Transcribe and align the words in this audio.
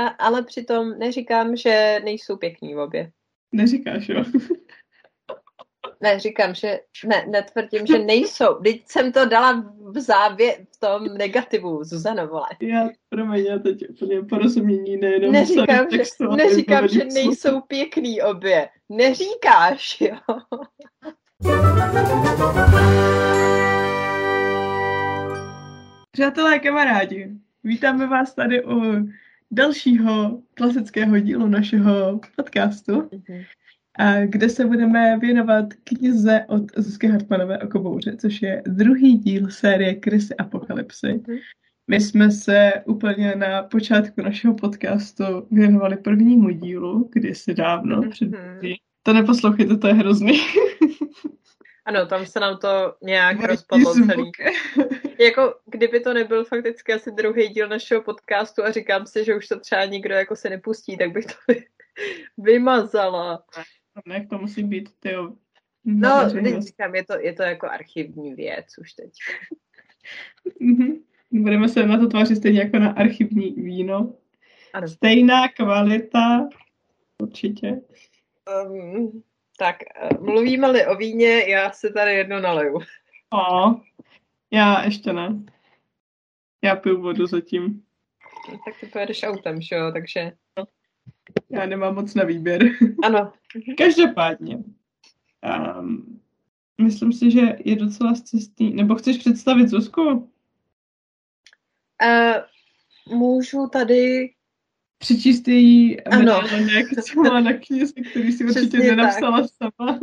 A, 0.00 0.06
ale 0.06 0.42
přitom 0.42 0.98
neříkám, 0.98 1.56
že 1.56 2.00
nejsou 2.04 2.36
pěkný 2.36 2.76
obě. 2.76 3.10
Neříkáš, 3.52 4.08
jo? 4.08 4.24
Ne, 6.02 6.18
říkám, 6.18 6.54
že 6.54 6.80
ne, 7.06 7.26
netvrdím, 7.28 7.86
že 7.86 7.98
nejsou. 7.98 8.54
Teď 8.54 8.82
jsem 8.86 9.12
to 9.12 9.24
dala 9.24 9.74
v 9.78 10.00
závě 10.00 10.66
v 10.76 10.80
tom 10.80 11.04
negativu, 11.04 11.84
Zuzano, 11.84 12.26
vole. 12.26 12.46
Já, 12.60 12.88
promiň, 13.08 13.44
já 13.44 13.58
teď 13.58 13.90
úplně 13.90 14.22
porozumění 14.22 14.96
nejenom 14.96 15.32
neříkám, 15.32 15.86
že, 15.90 16.02
neříkám, 16.36 16.88
že 16.88 17.04
nejsou 17.04 17.60
pěkný 17.60 18.22
obě. 18.22 18.68
Neříkáš, 18.88 20.00
jo. 20.00 20.16
Přátelé, 26.10 26.58
kamarádi, 26.58 27.30
vítáme 27.64 28.06
vás 28.06 28.34
tady 28.34 28.64
u 28.64 28.80
dalšího 29.50 30.42
klasického 30.54 31.18
dílu 31.18 31.46
našeho 31.46 32.20
podcastu. 32.36 32.92
Mm-hmm 32.92 33.44
a 33.98 34.26
kde 34.26 34.48
se 34.48 34.66
budeme 34.66 35.18
věnovat 35.18 35.66
knize 35.84 36.44
od 36.48 36.62
Zuzky 36.76 37.06
Hartmanové 37.06 37.58
o 37.58 37.68
kobouře, 37.68 38.16
což 38.16 38.42
je 38.42 38.62
druhý 38.66 39.18
díl 39.18 39.50
série 39.50 39.94
Krysy 39.94 40.36
Apokalypsy. 40.36 41.06
Mm-hmm. 41.06 41.38
My 41.88 42.00
jsme 42.00 42.30
se 42.30 42.72
úplně 42.86 43.34
na 43.36 43.62
počátku 43.62 44.22
našeho 44.22 44.54
podcastu 44.54 45.24
věnovali 45.50 45.96
prvnímu 45.96 46.50
dílu, 46.50 47.08
kdysi 47.12 47.54
dávno, 47.54 48.00
mm-hmm. 48.00 48.10
před 48.10 48.30
To 49.02 49.12
neposlouchejte, 49.12 49.76
to 49.76 49.88
je 49.88 49.94
hrozný. 49.94 50.40
Ano, 51.84 52.06
tam 52.06 52.26
se 52.26 52.40
nám 52.40 52.56
to 52.58 52.94
nějak 53.02 53.44
rozpadlo 53.44 53.94
celý. 53.94 54.30
Jako, 55.20 55.54
kdyby 55.66 56.00
to 56.00 56.14
nebyl 56.14 56.44
fakticky 56.44 56.92
asi 56.92 57.10
druhý 57.12 57.48
díl 57.48 57.68
našeho 57.68 58.02
podcastu 58.02 58.64
a 58.64 58.70
říkám 58.70 59.06
si, 59.06 59.24
že 59.24 59.36
už 59.36 59.48
to 59.48 59.60
třeba 59.60 59.84
nikdo 59.84 60.14
jako 60.14 60.36
se 60.36 60.50
nepustí, 60.50 60.96
tak 60.96 61.12
bych 61.12 61.26
to 61.26 61.32
vymazala. 62.38 63.44
Ne, 64.06 64.26
to 64.30 64.38
musí 64.38 64.62
být, 64.62 64.88
ty 65.00 65.14
No, 65.84 66.30
teď 66.32 66.62
říkám, 66.62 66.94
je 66.94 67.04
to, 67.04 67.18
je 67.20 67.32
to 67.32 67.42
jako 67.42 67.66
archivní 67.66 68.34
věc 68.34 68.66
už 68.80 68.92
teď. 68.92 69.10
mm-hmm. 70.60 71.00
Budeme 71.30 71.68
se 71.68 71.86
na 71.86 71.98
to 71.98 72.06
tvářit 72.06 72.36
stejně 72.36 72.60
jako 72.60 72.78
na 72.78 72.90
archivní 72.90 73.50
víno. 73.50 74.14
Ano. 74.72 74.88
Stejná 74.88 75.48
kvalita, 75.48 76.48
určitě. 77.22 77.80
Um, 78.66 79.22
tak, 79.58 79.76
eh, 79.82 80.08
mluvíme-li 80.20 80.86
o 80.86 80.96
víně, 80.96 81.44
já 81.48 81.72
si 81.72 81.92
tady 81.92 82.14
jedno 82.14 82.40
naleju. 82.40 82.80
O, 83.32 83.80
já 84.50 84.84
ještě 84.84 85.12
ne. 85.12 85.42
Já 86.64 86.76
piju 86.76 87.02
vodu 87.02 87.26
zatím. 87.26 87.82
Tak 88.64 88.80
ty 88.80 88.86
pojedeš 88.86 89.22
autem, 89.22 89.60
že 89.60 89.74
jo, 89.74 89.92
takže... 89.92 90.32
Já 91.50 91.66
nemám 91.66 91.94
moc 91.94 92.14
na 92.14 92.24
výběr. 92.24 92.62
Ano. 93.04 93.32
Každopádně. 93.78 94.58
Um, 95.78 96.20
myslím 96.80 97.12
si, 97.12 97.30
že 97.30 97.40
je 97.64 97.76
docela 97.76 98.14
cestný. 98.14 98.74
Nebo 98.74 98.94
chceš 98.94 99.16
představit 99.16 99.68
Zuzku? 99.68 100.02
Uh, 102.02 103.18
můžu 103.18 103.66
tady 103.66 104.30
přečíst 104.98 105.48
její 105.48 105.96
medailek, 106.18 106.86
co 107.04 107.22
má 107.22 107.40
na 107.40 107.52
knize, 107.52 107.92
který 108.10 108.32
si 108.32 108.44
určitě 108.44 108.66
Přesně 108.66 108.96
nenapsala 108.96 109.40
tak. 109.40 109.50
sama. 109.50 110.00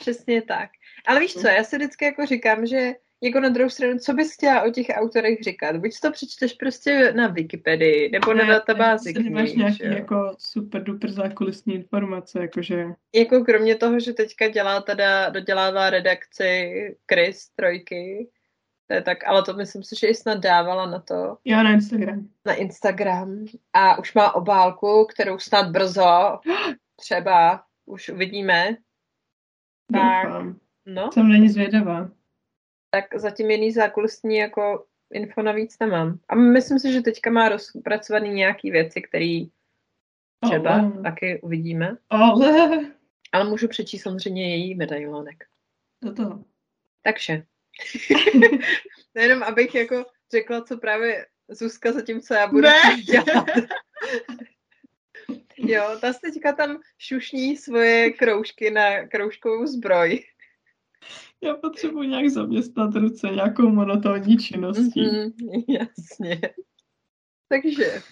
Přesně 0.00 0.42
tak. 0.42 0.70
Ale 1.06 1.20
víš 1.20 1.34
co, 1.34 1.48
já 1.48 1.64
si 1.64 1.76
vždycky 1.76 2.04
jako 2.04 2.26
říkám, 2.26 2.66
že 2.66 2.92
jako 3.22 3.40
na 3.40 3.48
druhou 3.48 3.70
stranu, 3.70 3.98
co 3.98 4.12
bys 4.12 4.34
chtěla 4.34 4.62
o 4.62 4.70
těch 4.70 4.86
autorech 4.94 5.38
říkat? 5.42 5.76
Buď 5.76 6.00
to 6.02 6.10
přečteš 6.10 6.52
prostě 6.52 7.12
na 7.12 7.26
Wikipedii, 7.26 8.10
nebo 8.10 8.34
na 8.34 8.44
databázi 8.44 9.14
knih. 9.14 9.24
Nemáš 9.24 9.52
nějaký 9.52 9.84
jo? 9.84 9.92
jako 9.92 10.34
super 10.38 10.82
duper 10.82 11.10
zákulisní 11.10 11.74
informace, 11.74 12.40
jakože... 12.40 12.86
Jako 13.14 13.44
kromě 13.44 13.74
toho, 13.74 14.00
že 14.00 14.12
teďka 14.12 14.48
dělá 14.48 14.80
teda, 14.80 15.28
dodělává 15.28 15.90
redakci 15.90 16.70
Chris 17.12 17.48
Trojky, 17.48 18.28
to 18.86 18.94
je 18.94 19.02
tak, 19.02 19.24
ale 19.26 19.42
to 19.42 19.54
myslím 19.54 19.82
si, 19.82 19.96
že 20.00 20.06
ji 20.06 20.14
snad 20.14 20.38
dávala 20.38 20.86
na 20.86 21.00
to. 21.00 21.38
Jo, 21.44 21.62
na 21.62 21.72
Instagram. 21.72 22.28
Na 22.46 22.54
Instagram. 22.54 23.44
A 23.72 23.98
už 23.98 24.14
má 24.14 24.34
obálku, 24.34 25.06
kterou 25.10 25.38
snad 25.38 25.70
brzo 25.70 26.38
třeba 26.96 27.64
už 27.86 28.08
uvidíme. 28.08 28.76
Tak, 29.92 30.28
no. 30.94 31.12
Jsem 31.12 31.28
není 31.28 31.48
zvědavá 31.48 32.10
tak 32.90 33.04
zatím 33.14 33.50
jiný 33.50 33.72
zákulisní 33.72 34.36
jako 34.36 34.86
info 35.12 35.42
navíc 35.42 35.78
nemám. 35.78 36.18
A 36.28 36.34
myslím 36.34 36.78
si, 36.78 36.92
že 36.92 37.00
teďka 37.00 37.30
má 37.30 37.48
rozpracovaný 37.48 38.30
nějaký 38.30 38.70
věci, 38.70 39.02
které 39.02 39.40
třeba 40.44 40.70
Ale. 40.70 41.02
taky 41.02 41.40
uvidíme. 41.40 41.96
Ale. 42.10 42.80
Ale 43.32 43.50
můžu 43.50 43.68
přečíst 43.68 44.02
samozřejmě 44.02 44.56
její 44.56 44.74
medailonek. 44.74 45.44
Do 46.04 46.14
toho. 46.14 46.44
Takže. 47.02 47.42
Nejenom, 49.14 49.42
abych 49.42 49.74
jako 49.74 50.06
řekla, 50.32 50.64
co 50.64 50.78
právě 50.78 51.26
Zuzka 51.48 51.92
zatím, 51.92 52.20
co 52.20 52.34
já 52.34 52.46
budu 52.46 52.60
ne. 52.60 53.02
dělat. 53.02 53.46
jo, 55.56 55.98
ta 56.00 56.12
teďka 56.12 56.52
tam 56.52 56.80
šušní 56.98 57.56
svoje 57.56 58.10
kroužky 58.10 58.70
na 58.70 59.08
kroužkovou 59.08 59.66
zbroj. 59.66 60.24
Já 61.42 61.54
potřebuji 61.54 62.08
nějak 62.08 62.28
zaměstnat 62.28 62.94
ruce 62.94 63.28
nějakou 63.28 63.68
monotónní 63.68 64.38
činností. 64.38 65.06
Mm-hmm, 65.06 65.64
jasně. 65.68 66.40
Takže 67.48 68.02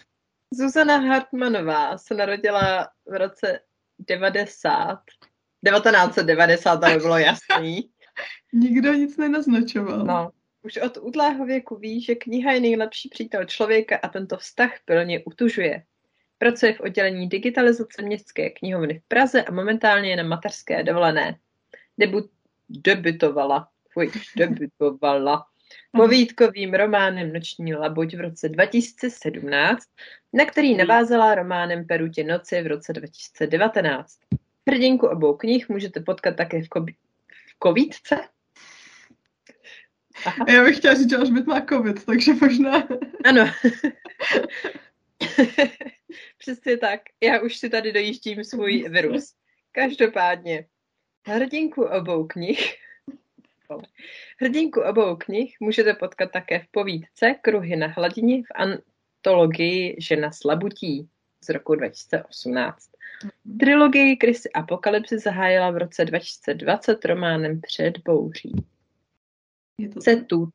Zuzana 0.55 0.97
Hartmanová 0.97 1.99
se 1.99 2.15
narodila 2.15 2.89
v 3.07 3.19
roce 3.19 3.61
90. 3.99 5.03
1990, 5.65 6.85
aby 6.85 6.97
bylo 6.97 7.19
jasný. 7.19 7.91
Nikdo 8.53 8.93
nic 8.93 9.17
nenaznačoval. 9.17 10.05
No. 10.05 10.31
Už 10.63 10.77
od 10.77 10.97
útlého 10.97 11.47
věku 11.47 11.77
ví, 11.77 12.03
že 12.03 12.15
kniha 12.15 12.53
je 12.53 12.61
nejlepší 12.61 13.09
přítel 13.09 13.45
člověka 13.45 13.97
a 14.03 14.09
tento 14.09 14.37
vztah 14.37 14.71
plně 14.85 15.25
utužuje. 15.25 15.85
Pracuje 16.39 16.75
v 16.75 16.81
oddělení 16.81 17.29
digitalizace 17.29 18.03
městské 18.03 18.51
knihovny 18.51 18.99
v 18.99 19.09
Praze 19.09 19.43
a 19.43 19.53
momentálně 19.53 20.11
je 20.11 20.17
na 20.17 20.23
mateřské 20.23 20.83
dovolené. 20.83 21.39
Debut, 21.99 22.31
debutovala, 22.69 23.69
fuj, 23.93 24.11
debutovala 24.37 25.47
povídkovým 25.93 26.75
románem 26.75 27.33
Noční 27.33 27.75
labuť 27.75 28.15
v 28.15 28.21
roce 28.21 28.49
2017, 28.49 29.89
na 30.33 30.45
který 30.45 30.77
navázala 30.77 31.35
románem 31.35 31.87
Perutě 31.87 32.25
noci 32.25 32.63
v 32.63 32.67
roce 32.67 32.93
2019. 32.93 34.19
Hrdinku 34.69 35.07
obou 35.07 35.37
knih 35.37 35.69
můžete 35.69 36.01
potkat 36.01 36.37
také 36.37 36.63
v, 36.63 36.69
kobi- 36.69 36.95
v 37.47 37.59
Kovítce. 37.59 38.17
Aha. 40.27 40.47
Já 40.49 40.65
bych 40.65 40.77
chtěla 40.77 40.95
říct, 40.95 41.11
že 41.11 41.17
Alžbět 41.17 41.47
má 41.47 41.61
covid, 41.61 42.05
takže 42.05 42.33
možná... 42.35 42.89
Ano. 43.25 43.51
Přesně 46.39 46.77
tak. 46.77 47.01
Já 47.23 47.41
už 47.41 47.57
si 47.57 47.71
tady 47.71 47.93
dojíždím 47.93 48.45
svůj 48.45 48.89
virus. 48.89 49.35
Každopádně, 49.73 50.67
Hrdinku 51.29 51.85
obou 51.85 52.27
knih 52.27 52.75
Hrdinku 54.41 54.81
obou 54.81 55.17
knih 55.17 55.57
můžete 55.61 55.95
potkat 55.95 56.31
také 56.33 56.61
v 56.61 56.69
povídce 56.71 57.35
Kruhy 57.43 57.77
na 57.77 57.87
hladině 57.87 58.43
v 58.43 58.47
antologii 58.55 59.97
Žena 60.01 60.33
slabutí 60.33 61.09
z 61.45 61.49
roku 61.49 61.75
2018. 61.75 62.91
Mm-hmm. 62.91 63.59
Trilogii 63.59 64.17
Krysy 64.17 64.53
Apokalypsy 64.53 65.19
zahájila 65.19 65.71
v 65.71 65.77
roce 65.77 66.05
2020 66.05 67.05
románem 67.05 67.61
Před 67.61 67.99
bouří. 67.99 68.53
Je 69.79 69.89
to 69.89 70.01
Cetut. 70.01 70.55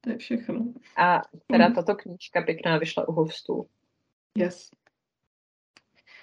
To 0.00 0.10
je 0.10 0.18
všechno. 0.18 0.72
A 0.96 1.22
teda 1.46 1.68
mm. 1.68 1.74
tato 1.74 1.94
knížka 1.94 2.42
pěkná 2.42 2.78
vyšla 2.78 3.08
u 3.08 3.12
hostů. 3.12 3.66
Yes. 4.38 4.70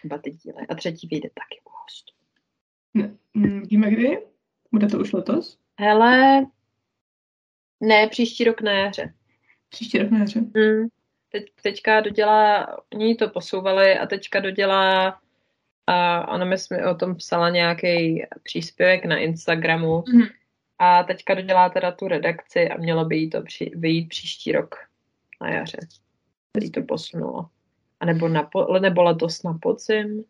Dva 0.03 0.17
ty 0.17 0.31
díly. 0.31 0.67
A 0.69 0.75
třetí 0.75 1.07
vyjde 1.07 1.29
taky 1.29 1.61
u 1.65 1.69
hostů. 1.83 2.16
Ne. 2.97 3.15
Mm, 3.33 3.61
víme 3.61 3.91
kdy? 3.91 4.17
Bude 4.71 4.87
to 4.87 4.99
už 4.99 5.13
letos? 5.13 5.57
Hele, 5.79 6.45
ne, 7.81 8.07
příští 8.07 8.43
rok 8.43 8.61
na 8.61 8.71
jaře. 8.71 9.13
Příští 9.69 9.97
rok 9.97 10.11
na 10.11 10.19
jaře. 10.19 10.41
Mm. 10.41 10.87
Teď, 11.31 11.45
teďka 11.61 12.01
dodělá, 12.01 12.67
oni 12.93 13.15
to 13.15 13.29
posouvali 13.29 13.97
a 13.97 14.05
teďka 14.05 14.39
dodělá 14.39 15.21
a 15.87 16.27
ona 16.27 16.45
mi 16.45 16.55
o 16.91 16.95
tom 16.95 17.15
psala 17.15 17.49
nějaký 17.49 18.23
příspěvek 18.43 19.05
na 19.05 19.17
Instagramu 19.17 20.03
mm. 20.13 20.21
a 20.79 21.03
teďka 21.03 21.33
dodělá 21.33 21.69
teda 21.69 21.91
tu 21.91 22.07
redakci 22.07 22.69
a 22.69 22.77
mělo 22.77 23.05
by 23.05 23.17
jí 23.17 23.29
to 23.29 23.41
při, 23.41 23.71
vyjít 23.75 24.09
příští 24.09 24.51
rok 24.51 24.75
na 25.41 25.49
jaře. 25.49 25.77
Který 26.51 26.71
to 26.71 26.81
posunulo. 26.81 27.49
A 27.99 28.05
nebo, 28.05 28.27
na, 28.27 28.49
nebo 28.79 29.03
letos 29.03 29.43
na 29.43 29.57
podzim. 29.61 30.23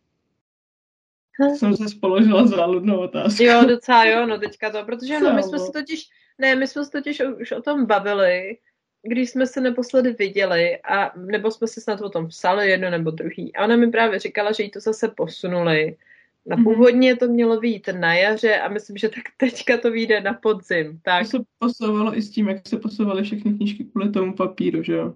Jsem 1.55 1.77
se 1.77 1.89
spoložila 1.89 2.47
záludnou 2.47 2.99
otázku. 2.99 3.43
Jo, 3.43 3.65
docela 3.67 4.05
jo, 4.05 4.25
no 4.25 4.37
teďka 4.37 4.69
to, 4.69 4.83
protože 4.85 5.19
no, 5.19 5.33
my 5.33 5.43
jsme 5.43 5.59
si 5.59 5.71
totiž, 5.71 6.09
ne, 6.37 6.55
my 6.55 6.67
jsme 6.67 6.85
se 6.85 6.91
totiž 6.91 7.21
už 7.41 7.51
o 7.51 7.61
tom 7.61 7.85
bavili, 7.85 8.57
když 9.03 9.29
jsme 9.29 9.47
se 9.47 9.61
naposledy 9.61 10.11
viděli, 10.11 10.77
a, 10.77 11.19
nebo 11.19 11.51
jsme 11.51 11.67
si 11.67 11.81
snad 11.81 12.01
o 12.01 12.09
tom 12.09 12.27
psali 12.27 12.69
jedno 12.69 12.89
nebo 12.89 13.11
druhý, 13.11 13.55
a 13.55 13.63
ona 13.63 13.75
mi 13.75 13.91
právě 13.91 14.19
říkala, 14.19 14.51
že 14.51 14.63
jí 14.63 14.71
to 14.71 14.79
zase 14.79 15.07
posunuli. 15.07 15.97
Na 16.45 16.55
mhm. 16.55 16.65
původně 16.65 17.15
to 17.15 17.27
mělo 17.27 17.59
být 17.59 17.89
na 17.99 18.13
jaře 18.13 18.59
a 18.59 18.67
myslím, 18.69 18.97
že 18.97 19.09
tak 19.09 19.23
teďka 19.37 19.77
to 19.77 19.91
vyjde 19.91 20.21
na 20.21 20.33
podzim. 20.33 20.99
Tak. 21.03 21.23
To 21.23 21.29
se 21.29 21.43
posouvalo 21.59 22.17
i 22.17 22.21
s 22.21 22.31
tím, 22.31 22.49
jak 22.49 22.67
se 22.67 22.77
posouvaly 22.77 23.23
všechny 23.23 23.53
knížky 23.53 23.83
kvůli 23.83 24.09
tomu 24.09 24.33
papíru, 24.33 24.83
že 24.83 24.93
jo? 24.93 25.13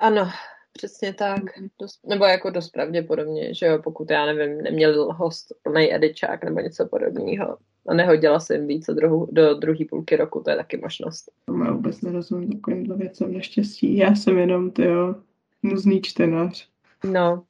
Ano, 0.00 0.30
přesně 0.72 1.14
tak. 1.14 1.58
Mhm. 1.58 1.68
Dost, 1.80 2.06
nebo 2.06 2.24
jako 2.24 2.50
dost 2.50 2.70
pravděpodobně, 2.70 3.54
že 3.54 3.66
jo, 3.66 3.82
pokud 3.82 4.10
já 4.10 4.26
nevím, 4.26 4.62
neměl 4.62 5.12
host 5.12 5.52
plný 5.62 5.94
edičák 5.94 6.44
nebo 6.44 6.60
něco 6.60 6.88
podobného 6.88 7.58
a 7.88 7.94
nehodila 7.94 8.40
jsem 8.40 8.66
víc 8.66 8.86
do, 8.86 9.26
do 9.30 9.54
druhé 9.54 9.84
půlky 9.90 10.16
roku, 10.16 10.42
to 10.44 10.50
je 10.50 10.56
taky 10.56 10.76
možnost. 10.76 11.30
To 11.44 11.52
má 11.52 11.72
vůbec 11.72 12.00
nerozumím 12.00 12.52
takovýmhle 12.52 12.96
věcem 12.96 13.34
naštěstí. 13.34 13.96
Já 13.96 14.14
jsem 14.14 14.38
jenom, 14.38 14.70
tyjo, 14.70 15.14
nuzný 15.62 16.02
čtenář. 16.02 16.68
No, 17.04 17.44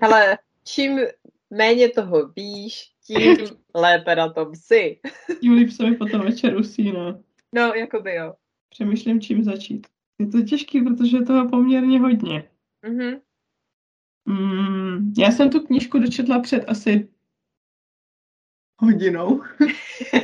ale 0.00 0.38
čím 0.64 0.98
méně 1.50 1.88
toho 1.88 2.28
víš, 2.28 2.92
tím 3.06 3.36
lépe 3.74 4.16
na 4.16 4.32
tom 4.32 4.54
jsi. 4.54 5.00
tím 5.40 5.52
líp 5.52 5.70
se 5.70 5.86
mi 5.90 5.96
potom 5.96 6.20
večer 6.20 6.56
usíná. 6.56 7.18
No, 7.52 7.62
jako 7.74 8.00
by 8.00 8.14
jo. 8.14 8.34
Přemýšlím, 8.68 9.20
čím 9.20 9.44
začít. 9.44 9.86
Je 10.18 10.26
to 10.26 10.42
těžký, 10.42 10.82
protože 10.82 11.16
je 11.16 11.24
toho 11.24 11.48
poměrně 11.48 12.00
hodně. 12.00 12.50
Mm-hmm. 12.84 13.20
Mm, 14.28 15.12
já 15.18 15.30
jsem 15.30 15.50
tu 15.50 15.60
knížku 15.60 15.98
dočetla 15.98 16.40
před 16.40 16.64
asi 16.68 17.08
hodinou. 18.80 19.42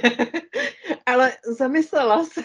Ale 1.06 1.32
zamyslela 1.58 2.24
se. 2.24 2.40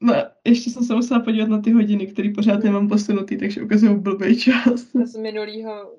No, 0.00 0.14
ještě 0.44 0.70
jsem 0.70 0.84
se 0.84 0.94
musela 0.94 1.20
podívat 1.20 1.48
na 1.48 1.60
ty 1.60 1.72
hodiny, 1.72 2.06
které 2.06 2.32
pořád 2.34 2.64
nemám 2.64 2.88
posunutý, 2.88 3.38
takže 3.38 3.62
ukazuju 3.62 4.00
blbý 4.00 4.40
čas. 4.40 4.80
Z 5.04 5.16
minulého 5.16 5.96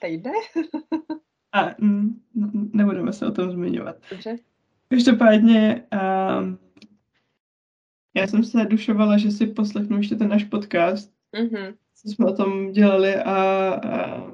týdne? 0.00 0.32
A 1.52 1.74
mm, 1.78 2.20
nebudeme 2.72 3.12
se 3.12 3.26
o 3.26 3.30
tom 3.30 3.50
zmiňovat. 3.50 3.96
Dobře. 4.10 4.36
Každopádně 4.88 5.86
um, 5.92 6.58
já 8.16 8.26
jsem 8.26 8.44
se 8.44 8.64
dušovala, 8.64 9.18
že 9.18 9.30
si 9.30 9.46
poslechnu 9.46 9.96
ještě 9.96 10.16
ten 10.16 10.28
náš 10.28 10.44
podcast, 10.44 11.12
mm-hmm. 11.34 11.74
co 11.94 12.08
jsme 12.08 12.26
o 12.26 12.32
tom 12.32 12.72
dělali 12.72 13.14
a, 13.14 13.34
a 13.74 14.26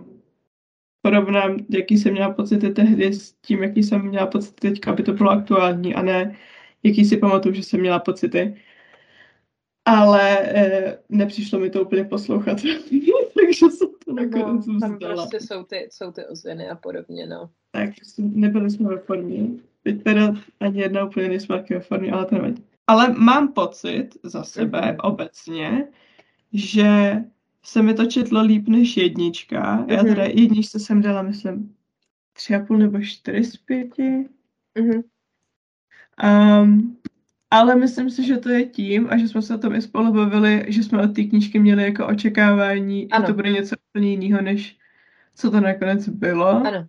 porovnám, 1.02 1.56
jaký 1.70 1.98
jsem 1.98 2.12
měla 2.12 2.30
pocity 2.30 2.70
tehdy 2.70 3.12
s 3.12 3.32
tím, 3.32 3.62
jaký 3.62 3.82
jsem 3.82 4.08
měla 4.08 4.26
pocity 4.26 4.68
teďka, 4.68 4.90
aby 4.90 5.02
to 5.02 5.12
bylo 5.12 5.30
aktuální 5.30 5.94
a 5.94 6.02
ne 6.02 6.36
jaký 6.82 7.04
si 7.04 7.16
pamatuju, 7.16 7.54
že 7.54 7.62
jsem 7.62 7.80
měla 7.80 7.98
pocity. 7.98 8.56
Ale 9.84 10.38
e, 10.40 10.98
nepřišlo 11.08 11.58
mi 11.58 11.70
to 11.70 11.82
úplně 11.82 12.04
poslouchat, 12.04 12.58
takže 13.34 13.66
jsem 13.70 13.88
to 14.04 14.12
nakonec 14.12 14.66
no, 14.66 14.80
tam 14.80 14.98
prostě 14.98 15.40
jsou 15.40 15.64
ty, 15.64 15.88
jsou 15.90 16.12
ty 16.12 16.26
ozvěny 16.26 16.68
a 16.68 16.74
podobně, 16.74 17.26
no. 17.26 17.50
Tak, 17.70 17.90
nebyli 18.18 18.70
jsme 18.70 18.88
ve 18.88 18.98
formě. 18.98 19.48
Teď 19.82 20.02
teda 20.02 20.34
ani 20.60 20.80
jedna 20.80 21.04
úplně 21.04 21.28
nejsme 21.28 21.64
ve 21.70 21.80
formě, 21.80 22.12
ale 22.12 22.26
to 22.26 22.34
nevadí. 22.34 22.64
Ale 22.86 23.14
mám 23.18 23.52
pocit 23.52 24.08
za 24.22 24.44
sebe 24.44 24.80
mm-hmm. 24.80 24.96
obecně, 25.02 25.88
že 26.52 27.16
se 27.62 27.82
mi 27.82 27.94
to 27.94 28.06
četlo 28.06 28.42
líp 28.42 28.68
než 28.68 28.96
jednička. 28.96 29.78
Mm-hmm. 29.78 29.92
Já 29.92 30.02
mhm. 30.02 30.06
teda 30.06 30.24
jedničce 30.24 30.78
jsem 30.78 31.02
dala, 31.02 31.22
myslím, 31.22 31.76
tři 32.32 32.54
a 32.54 32.60
půl 32.60 32.78
nebo 32.78 33.00
čtyři 33.00 33.44
z 33.44 33.56
pěti. 33.56 34.28
Mm-hmm. 34.76 35.02
Um, 36.62 36.96
ale 37.50 37.76
myslím 37.76 38.10
si, 38.10 38.26
že 38.26 38.36
to 38.36 38.48
je 38.48 38.64
tím, 38.66 39.08
a 39.10 39.16
že 39.16 39.28
jsme 39.28 39.42
se 39.42 39.54
o 39.54 39.58
tom 39.58 39.74
i 39.74 39.82
spolu 39.82 40.12
bavili, 40.12 40.64
že 40.68 40.82
jsme 40.82 41.02
od 41.02 41.14
té 41.14 41.24
knížky 41.24 41.58
měli 41.58 41.82
jako 41.82 42.06
očekávání, 42.06 43.10
ano. 43.10 43.22
že 43.22 43.26
to 43.26 43.34
bude 43.34 43.50
něco 43.52 43.76
úplně 43.90 44.10
jiného, 44.10 44.42
než 44.42 44.78
co 45.34 45.50
to 45.50 45.60
nakonec 45.60 46.08
bylo. 46.08 46.48
Ano. 46.48 46.86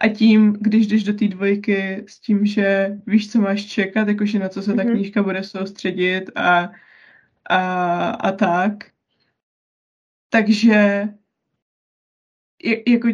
A 0.00 0.08
tím, 0.08 0.52
když 0.60 0.86
jdeš 0.86 1.04
do 1.04 1.12
té 1.12 1.28
dvojky 1.28 2.04
s 2.08 2.20
tím, 2.20 2.46
že 2.46 2.98
víš, 3.06 3.32
co 3.32 3.40
máš 3.40 3.64
čekat, 3.64 4.08
jakože 4.08 4.38
na 4.38 4.48
co 4.48 4.62
se 4.62 4.72
mm-hmm. 4.72 4.76
ta 4.76 4.82
mhm. 4.82 4.92
knížka 4.92 5.22
bude 5.22 5.44
soustředit 5.44 6.24
a, 6.34 6.70
a, 7.50 8.10
a 8.10 8.32
tak, 8.32 8.74
takže 10.28 11.08
jako 12.86 13.08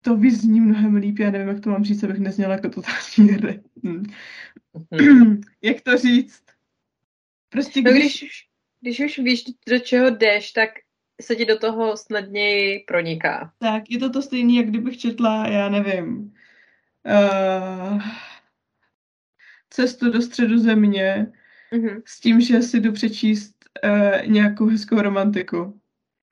to 0.00 0.16
vyzní 0.16 0.60
mnohem 0.60 0.96
líp, 0.96 1.18
já 1.18 1.30
nevím, 1.30 1.48
jak 1.48 1.60
to 1.60 1.70
mám 1.70 1.84
říct, 1.84 2.04
abych 2.04 2.18
nezněla 2.18 2.52
jako 2.52 2.68
totální 2.68 3.58
hm. 3.82 4.04
Jak 5.62 5.80
to 5.80 5.98
říct? 5.98 6.42
Prostě 7.48 7.80
když... 7.80 7.94
No, 7.94 8.00
když, 8.00 8.22
už, 8.22 8.48
když 8.80 9.00
už 9.00 9.18
víš, 9.18 9.44
do 9.68 9.78
čeho 9.78 10.10
jdeš, 10.10 10.52
tak 10.52 10.70
se 11.22 11.36
ti 11.36 11.44
do 11.44 11.58
toho 11.58 11.96
snadněji 11.96 12.84
proniká. 12.86 13.52
Tak, 13.58 13.82
je 13.90 13.98
to 13.98 14.10
to 14.10 14.22
stejné, 14.22 14.52
jak 14.52 14.66
kdybych 14.66 14.98
četla, 14.98 15.48
já 15.48 15.68
nevím, 15.68 16.34
uh, 17.06 18.02
cestu 19.70 20.10
do 20.10 20.22
středu 20.22 20.58
země 20.58 21.32
mm-hmm. 21.72 22.02
s 22.04 22.20
tím, 22.20 22.40
že 22.40 22.62
si 22.62 22.80
jdu 22.80 22.92
přečíst 22.92 23.54
uh, 23.84 24.26
nějakou 24.26 24.66
hezkou 24.66 25.00
romantiku. 25.00 25.80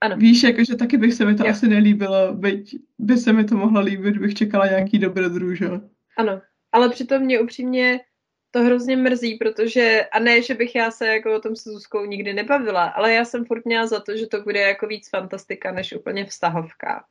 Ano. 0.01 0.17
Víš, 0.17 0.43
jakože 0.43 0.77
taky 0.77 0.97
bych 0.97 1.15
se 1.15 1.25
mi 1.25 1.35
to 1.35 1.45
jo. 1.45 1.51
asi 1.51 1.69
nelíbilo, 1.69 2.35
byť 2.35 2.77
by 2.99 3.17
se 3.17 3.33
mi 3.33 3.45
to 3.45 3.57
mohlo 3.57 3.81
líbit, 3.81 4.19
bych 4.19 4.35
čekala 4.35 4.67
nějaký 4.67 4.99
dobrodruh, 4.99 5.57
že? 5.57 5.69
Ano, 6.17 6.43
ale 6.73 6.89
přitom 6.89 7.23
mě 7.23 7.41
upřímně 7.41 8.01
to 8.51 8.63
hrozně 8.63 8.97
mrzí, 8.97 9.35
protože, 9.35 10.07
a 10.13 10.19
ne, 10.19 10.43
že 10.43 10.55
bych 10.55 10.75
já 10.75 10.91
se 10.91 11.07
jako 11.07 11.35
o 11.35 11.41
tom 11.41 11.57
se 11.57 11.71
Zuzkou 11.71 12.05
nikdy 12.05 12.33
nebavila, 12.33 12.85
ale 12.85 13.13
já 13.13 13.25
jsem 13.25 13.45
furt 13.45 13.65
měla 13.65 13.87
za 13.87 14.01
to, 14.01 14.17
že 14.17 14.27
to 14.27 14.43
bude 14.43 14.61
jako 14.61 14.87
víc 14.87 15.09
fantastika, 15.09 15.73
než 15.73 15.93
úplně 15.93 16.25
vztahovka. 16.25 17.05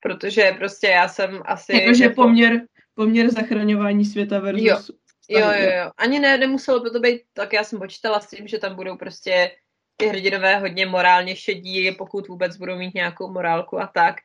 Protože 0.00 0.54
prostě 0.58 0.86
já 0.86 1.08
jsem 1.08 1.42
asi... 1.44 1.76
Jakože 1.76 2.04
jako... 2.04 2.14
poměr, 2.14 2.60
poměr 2.94 3.30
zachraňování 3.30 4.04
světa 4.04 4.38
versus... 4.38 4.88
Jo. 4.88 4.96
Jo, 5.28 5.52
jo, 5.52 5.70
jo. 5.76 5.90
Ani 5.96 6.20
ne, 6.20 6.38
nemuselo 6.38 6.80
by 6.80 6.90
to 6.90 7.00
být, 7.00 7.22
tak 7.32 7.52
já 7.52 7.64
jsem 7.64 7.78
počítala 7.78 8.20
s 8.20 8.30
tím, 8.30 8.48
že 8.48 8.58
tam 8.58 8.74
budou 8.74 8.96
prostě 8.96 9.50
ty 9.96 10.06
hrdinové 10.06 10.58
hodně 10.58 10.86
morálně 10.86 11.36
šedí, 11.36 11.92
pokud 11.92 12.28
vůbec 12.28 12.56
budou 12.56 12.76
mít 12.76 12.94
nějakou 12.94 13.32
morálku 13.32 13.80
a 13.80 13.86
tak. 13.86 14.16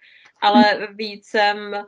Ale 0.42 0.88
víc 0.94 1.28
jsem 1.28 1.86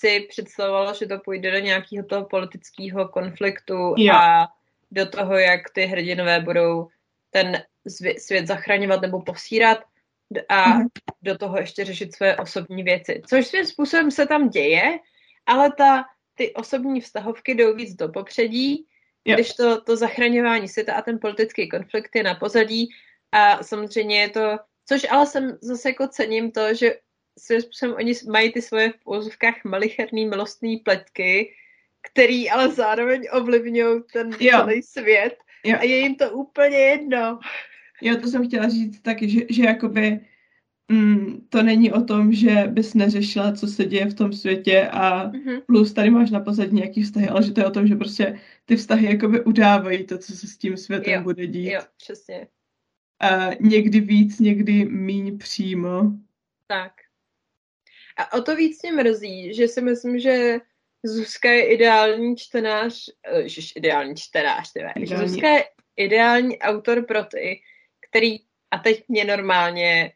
si 0.00 0.20
představovala, 0.20 0.92
že 0.92 1.06
to 1.06 1.18
půjde 1.18 1.50
do 1.52 1.58
nějakého 1.58 2.06
toho 2.06 2.24
politického 2.24 3.08
konfliktu 3.08 3.94
jo. 3.98 4.14
a 4.14 4.48
do 4.90 5.06
toho, 5.06 5.38
jak 5.38 5.60
ty 5.70 5.84
hrdinové 5.84 6.40
budou 6.40 6.88
ten 7.30 7.62
svět 8.18 8.46
zachraňovat 8.46 9.00
nebo 9.00 9.22
posírat 9.22 9.78
a 10.48 10.64
mm-hmm. 10.64 10.88
do 11.22 11.38
toho 11.38 11.58
ještě 11.58 11.84
řešit 11.84 12.14
své 12.14 12.36
osobní 12.36 12.82
věci. 12.82 13.22
Což 13.26 13.46
svým 13.46 13.66
způsobem 13.66 14.10
se 14.10 14.26
tam 14.26 14.48
děje, 14.48 14.98
ale 15.46 15.72
ta, 15.72 16.04
ty 16.34 16.54
osobní 16.54 17.00
vztahovky 17.00 17.54
jdou 17.54 17.74
víc 17.74 17.94
do 17.94 18.08
popředí 18.08 18.86
Jo. 19.24 19.34
Když 19.34 19.52
to, 19.52 19.80
to 19.80 19.96
zachraňování 19.96 20.68
světa 20.68 20.94
a 20.94 21.02
ten 21.02 21.18
politický 21.18 21.68
konflikt 21.68 22.16
je 22.16 22.22
na 22.22 22.34
pozadí 22.34 22.88
a 23.32 23.62
samozřejmě 23.62 24.20
je 24.20 24.28
to, 24.28 24.58
což 24.86 25.06
ale 25.10 25.26
jsem 25.26 25.58
zase 25.62 25.88
jako 25.88 26.08
cením 26.08 26.52
to, 26.52 26.74
že 26.74 26.94
svým 27.40 27.60
způsobem 27.60 27.94
oni 27.98 28.14
mají 28.28 28.52
ty 28.52 28.62
svoje 28.62 28.92
v 28.92 29.06
úzovkách 29.06 29.64
malicherný 29.64 30.26
milostný 30.26 30.76
pletky, 30.76 31.54
který 32.12 32.50
ale 32.50 32.68
zároveň 32.68 33.28
ovlivňují 33.32 34.02
ten 34.12 34.30
jo. 34.40 34.58
celý 34.58 34.82
svět 34.82 35.36
jo. 35.64 35.76
a 35.80 35.84
je 35.84 35.98
jim 35.98 36.14
to 36.14 36.30
úplně 36.30 36.76
jedno. 36.76 37.38
Jo, 38.02 38.16
to 38.16 38.28
jsem 38.28 38.46
chtěla 38.48 38.68
říct 38.68 39.00
taky, 39.00 39.28
že, 39.28 39.40
že 39.50 39.64
jakoby 39.64 40.20
mm, 40.88 41.46
to 41.48 41.62
není 41.62 41.92
o 41.92 42.00
tom, 42.00 42.32
že 42.32 42.64
bys 42.68 42.94
neřešila, 42.94 43.52
co 43.52 43.66
se 43.66 43.84
děje 43.84 44.06
v 44.06 44.14
tom 44.14 44.32
světě 44.32 44.88
a 44.92 45.28
mm-hmm. 45.28 45.60
plus 45.66 45.92
tady 45.92 46.10
máš 46.10 46.30
na 46.30 46.40
pozadí 46.40 46.74
nějaký 46.74 47.02
vztahy, 47.02 47.28
ale 47.28 47.42
že 47.42 47.52
to 47.52 47.60
je 47.60 47.66
o 47.66 47.70
tom, 47.70 47.86
že 47.86 47.96
prostě 47.96 48.40
ty 48.64 48.76
vztahy 48.76 49.06
jakoby 49.06 49.44
udávají 49.44 50.06
to, 50.06 50.18
co 50.18 50.32
se 50.36 50.46
s 50.46 50.56
tím 50.56 50.76
světem 50.76 51.14
jo, 51.14 51.22
bude 51.22 51.46
dít. 51.46 51.70
Jo, 51.70 51.80
přesně. 51.96 52.46
A 53.20 53.50
někdy 53.60 54.00
víc, 54.00 54.40
někdy 54.40 54.84
míň 54.84 55.38
přímo. 55.38 56.12
Tak. 56.66 56.92
A 58.16 58.32
o 58.38 58.42
to 58.42 58.56
víc 58.56 58.82
mě 58.82 58.92
mrzí, 58.92 59.54
že 59.54 59.68
si 59.68 59.80
myslím, 59.80 60.18
že 60.18 60.58
Zuzka 61.02 61.50
je 61.50 61.74
ideální 61.74 62.36
čtenář, 62.36 63.10
eh, 63.22 63.40
ježiš, 63.40 63.72
ideální 63.76 64.14
čtenář, 64.16 64.72
ty 64.72 64.80
ideální. 64.80 65.28
Zuzka 65.28 65.48
je 65.48 65.64
ideální 65.96 66.58
autor 66.58 67.06
pro 67.06 67.24
ty, 67.24 67.60
který, 68.10 68.36
a 68.70 68.78
teď 68.78 69.04
mě 69.08 69.24
normálně 69.24 70.12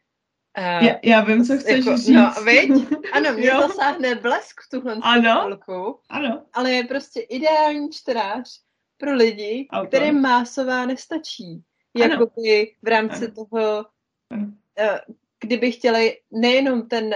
Uh, 0.58 0.86
já, 0.86 0.94
já 1.02 1.20
vím, 1.20 1.44
co 1.44 1.58
chceš 1.58 1.86
jako, 1.86 1.96
říct. 1.96 2.08
No, 2.08 2.34
viď? 2.44 2.70
Ano, 3.12 3.32
mě 3.32 3.50
zasáhne 3.50 4.14
blesk 4.14 4.60
v 4.60 4.70
tuhle 4.70 4.96
ano, 5.02 5.40
chvilku, 5.40 6.00
ano. 6.10 6.46
ale 6.52 6.72
je 6.72 6.84
prostě 6.84 7.20
ideální 7.20 7.90
čtenář 7.90 8.60
pro 8.96 9.14
lidi, 9.14 9.68
Auto. 9.72 9.86
kterým 9.86 10.20
másová 10.20 10.86
nestačí. 10.86 11.62
Jakoby 11.96 12.74
v 12.82 12.88
rámci 12.88 13.24
ano. 13.24 13.34
toho, 13.34 13.84
ano. 14.30 14.46
Uh, 14.80 15.14
kdyby 15.40 15.72
chtěli 15.72 16.18
nejenom 16.30 16.88
ten 16.88 17.14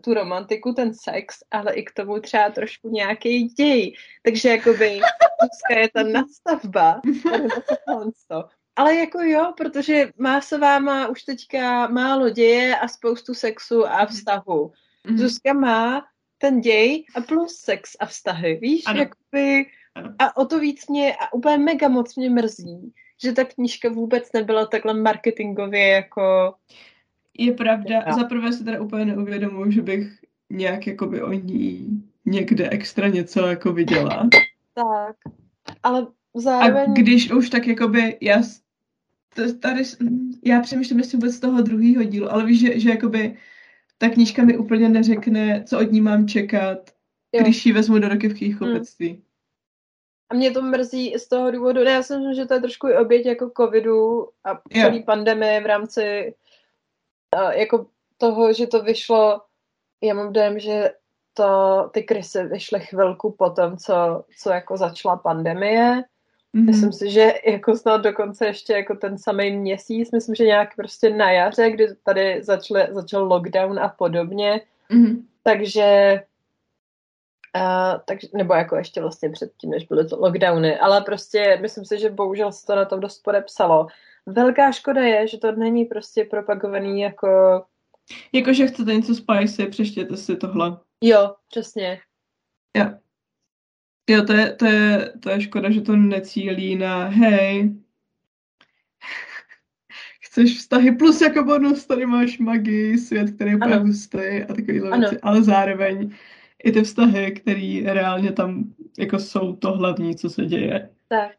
tu 0.00 0.14
romantiku, 0.14 0.72
ten 0.72 0.94
sex, 0.94 1.36
ale 1.50 1.74
i 1.74 1.82
k 1.82 1.92
tomu 1.92 2.20
třeba 2.20 2.50
trošku 2.50 2.88
nějaký 2.88 3.44
děj. 3.44 3.94
Takže 4.22 4.48
jakoby 4.48 5.00
je 5.70 5.88
ta 5.88 6.02
nastavba, 6.02 7.00
ale 8.76 8.94
jako 8.94 9.22
jo, 9.22 9.52
protože 9.56 10.10
má 10.18 10.40
se 10.40 10.58
váma 10.58 11.08
už 11.08 11.22
teďka 11.22 11.88
málo 11.88 12.30
děje 12.30 12.76
a 12.76 12.88
spoustu 12.88 13.34
sexu 13.34 13.86
a 13.86 14.06
vztahu. 14.06 14.72
Mm-hmm. 15.06 15.16
Zuzka 15.16 15.52
má 15.52 16.06
ten 16.38 16.60
děj 16.60 17.04
a 17.14 17.20
plus 17.20 17.56
sex 17.56 17.96
a 18.00 18.06
vztahy, 18.06 18.58
víš, 18.62 18.82
ano. 18.86 18.98
jakoby 19.00 19.66
ano. 19.94 20.14
a 20.18 20.36
o 20.36 20.44
to 20.44 20.58
víc 20.58 20.86
mě 20.86 21.16
a 21.16 21.32
úplně 21.32 21.58
mega 21.58 21.88
moc 21.88 22.16
mě 22.16 22.30
mrzí, 22.30 22.92
že 23.22 23.32
ta 23.32 23.44
knížka 23.44 23.88
vůbec 23.88 24.32
nebyla 24.32 24.66
takhle 24.66 24.94
marketingově 24.94 25.88
jako... 25.88 26.54
Je 27.38 27.52
pravda, 27.52 28.04
za 28.18 28.24
prvé 28.24 28.52
si 28.52 28.64
teda 28.64 28.80
úplně 28.80 29.04
neuvědomuji, 29.04 29.70
že 29.70 29.82
bych 29.82 30.18
nějak 30.50 30.86
jakoby 30.86 31.22
o 31.22 31.32
ní 31.32 31.88
někde 32.26 32.70
extra 32.70 33.08
něco 33.08 33.46
jako 33.46 33.72
viděla. 33.72 34.28
tak, 34.74 35.16
ale 35.82 36.06
zároveň... 36.34 36.90
A 36.90 36.92
když 36.92 37.32
už 37.32 37.50
tak 37.50 37.66
jakoby, 37.66 38.18
já 38.20 38.42
tady, 39.60 39.82
já 40.44 40.60
přemýšlím 40.60 40.98
jestli 40.98 41.16
vůbec 41.16 41.34
z 41.34 41.40
toho 41.40 41.62
druhého 41.62 42.04
dílu, 42.04 42.32
ale 42.32 42.46
víš, 42.46 42.60
že, 42.60 42.80
že 42.80 42.90
jakoby 42.90 43.36
ta 43.98 44.08
knížka 44.08 44.44
mi 44.44 44.58
úplně 44.58 44.88
neřekne, 44.88 45.64
co 45.66 45.78
od 45.78 45.92
ní 45.92 46.00
mám 46.00 46.28
čekat, 46.28 46.90
jo. 47.32 47.42
když 47.42 47.66
ji 47.66 47.72
vezmu 47.72 47.98
do 47.98 48.08
roky 48.08 48.28
v 48.28 48.38
knihkupectví. 48.38 49.08
Hmm. 49.08 49.22
A 50.30 50.34
mě 50.34 50.50
to 50.50 50.62
mrzí 50.62 51.14
z 51.18 51.28
toho 51.28 51.50
důvodu, 51.50 51.84
ne, 51.84 51.90
já 51.90 52.02
si 52.02 52.16
myslím, 52.16 52.34
že 52.34 52.46
to 52.46 52.54
je 52.54 52.60
trošku 52.60 52.88
i 52.88 52.96
oběť 52.96 53.26
jako 53.26 53.50
covidu 53.56 54.28
a 54.44 54.60
celý 54.72 55.02
pandemie 55.02 55.60
v 55.60 55.66
rámci 55.66 56.34
uh, 57.36 57.50
jako 57.50 57.86
toho, 58.16 58.52
že 58.52 58.66
to 58.66 58.82
vyšlo, 58.82 59.42
já 60.02 60.14
mám 60.14 60.32
dojem, 60.32 60.58
že 60.58 60.90
to, 61.34 61.90
ty 61.92 62.02
krysy 62.02 62.44
vyšly 62.44 62.80
chvilku 62.80 63.30
po 63.30 63.50
tom, 63.50 63.76
co, 63.76 64.24
co 64.38 64.50
jako 64.50 64.76
začala 64.76 65.16
pandemie 65.16 66.04
Mm-hmm. 66.56 66.64
Myslím 66.66 66.92
si, 66.92 67.10
že 67.10 67.32
jako 67.46 67.76
snad 67.76 67.96
dokonce 67.96 68.46
ještě 68.46 68.72
jako 68.72 68.94
ten 68.94 69.18
samý 69.18 69.50
měsíc, 69.50 70.10
myslím, 70.12 70.34
že 70.34 70.44
nějak 70.44 70.76
prostě 70.76 71.10
na 71.10 71.30
jaře, 71.30 71.70
kdy 71.70 71.86
tady 71.94 72.42
začal, 72.42 72.86
začal 72.90 73.24
lockdown 73.24 73.78
a 73.78 73.88
podobně, 73.88 74.60
mm-hmm. 74.90 75.22
takže 75.42 76.20
Uh, 77.56 78.00
tak, 78.04 78.18
nebo 78.34 78.54
jako 78.54 78.76
ještě 78.76 79.00
vlastně 79.00 79.30
předtím, 79.30 79.70
než 79.70 79.84
byly 79.84 80.06
to 80.08 80.20
lockdowny, 80.20 80.78
ale 80.78 81.00
prostě 81.00 81.58
myslím 81.60 81.84
si, 81.84 81.98
že 81.98 82.10
bohužel 82.10 82.52
se 82.52 82.66
to 82.66 82.76
na 82.76 82.84
tom 82.84 83.00
dost 83.00 83.22
podepsalo. 83.22 83.86
Velká 84.32 84.72
škoda 84.72 85.02
je, 85.02 85.28
že 85.28 85.38
to 85.38 85.52
není 85.52 85.84
prostě 85.84 86.24
propagovaný 86.24 87.00
jako... 87.00 87.62
Jako, 88.32 88.52
že 88.52 88.66
chcete 88.66 88.94
něco 88.94 89.14
spicy, 89.14 89.66
přeštěte 89.66 90.16
si 90.16 90.36
tohle. 90.36 90.78
Jo, 91.02 91.34
přesně. 91.48 92.00
Jo. 92.76 92.84
Jo, 94.10 94.24
to 94.24 94.32
je, 94.32 94.54
to, 94.54 94.66
je, 94.66 95.12
to 95.22 95.30
je 95.30 95.40
škoda, 95.40 95.70
že 95.70 95.80
to 95.80 95.96
necílí 95.96 96.76
na 96.76 97.04
hej, 97.04 97.74
chceš 100.20 100.58
vztahy 100.58 100.92
plus 100.92 101.20
jako 101.20 101.44
bonus, 101.44 101.86
tady 101.86 102.06
máš 102.06 102.38
magii, 102.38 102.98
svět, 102.98 103.30
který 103.30 103.50
je 103.50 103.56
úplně 103.56 103.76
hustý 103.76 104.42
a 104.48 104.54
takovýhle 104.54 104.98
věci, 104.98 105.20
ale 105.20 105.42
zároveň 105.42 106.14
i 106.64 106.72
ty 106.72 106.82
vztahy, 106.82 107.32
které 107.32 107.80
reálně 107.84 108.32
tam 108.32 108.74
jako 108.98 109.18
jsou 109.18 109.56
to 109.56 109.72
hlavní, 109.72 110.16
co 110.16 110.30
se 110.30 110.44
děje. 110.44 110.90
Tak. 111.08 111.32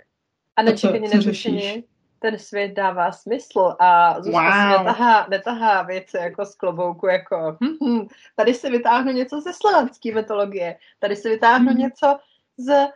A 0.56 0.62
nečekaně 0.62 1.10
neřešeně 1.10 1.84
ten 2.20 2.40
svět 2.40 2.74
dává 2.74 3.12
smysl 3.12 3.76
a 3.80 4.22
Zuzka 4.22 4.72
wow. 4.72 4.86
netahá, 4.86 5.28
netahá 5.30 5.82
věci 5.82 6.18
jako 6.18 6.46
z 6.46 6.56
klobouku, 6.56 7.08
jako 7.08 7.58
hm, 7.64 7.88
hm, 7.88 8.08
tady 8.36 8.54
si 8.54 8.70
vytáhnu 8.70 9.12
něco 9.12 9.42
ze 9.42 9.54
slovanské 9.54 10.14
mytologie, 10.14 10.76
tady 11.00 11.16
si 11.16 11.30
vytáhnu 11.30 11.74
hm. 11.74 11.78
něco 11.78 12.18
z 12.58 12.88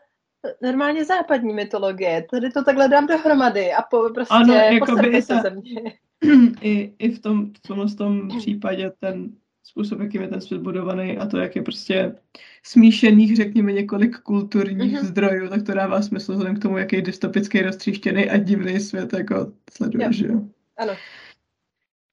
normálně 0.62 1.06
západní 1.06 1.54
mytologie. 1.54 2.26
Tady 2.32 2.50
to 2.50 2.64
takhle 2.64 2.90
dám 2.90 3.08
dohromady 3.08 3.74
a 3.74 3.82
po, 3.82 4.10
prostě 4.14 4.34
ano, 4.34 4.54
jako 4.54 4.96
by 4.96 5.22
se 5.22 5.36
ze 5.42 5.50
mě. 5.50 5.82
I, 6.62 6.94
I 7.00 7.10
v 7.10 7.20
tom, 7.20 7.54
v 7.54 7.68
tomhle 7.68 7.88
tom 7.88 8.28
případě 8.38 8.92
ten 9.00 9.30
způsob, 9.64 10.00
jakým 10.00 10.22
je 10.22 10.28
ten 10.28 10.42
svět 10.42 10.62
budovaný 10.62 11.18
a 11.18 11.26
to, 11.26 11.38
jak 11.38 11.56
je 11.56 11.62
prostě 11.62 12.16
smíšených, 12.64 13.36
řekněme, 13.36 13.72
několik 13.72 14.20
kulturních 14.20 14.94
mm-hmm. 14.94 15.06
zdrojů, 15.06 15.50
tak 15.50 15.64
to 15.64 15.74
dává 15.74 16.02
smysl 16.02 16.32
vzhledem 16.32 16.56
k 16.56 16.62
tomu, 16.62 16.78
jaký 16.78 17.02
dystopický, 17.02 17.62
roztříštěný 17.62 18.30
a 18.30 18.38
divný 18.38 18.80
svět 18.80 19.14
jako 19.14 19.54
sleduje, 19.72 20.06
jo. 20.06 20.12
že 20.12 20.28
jo? 20.28 20.42
Ano. 20.78 20.94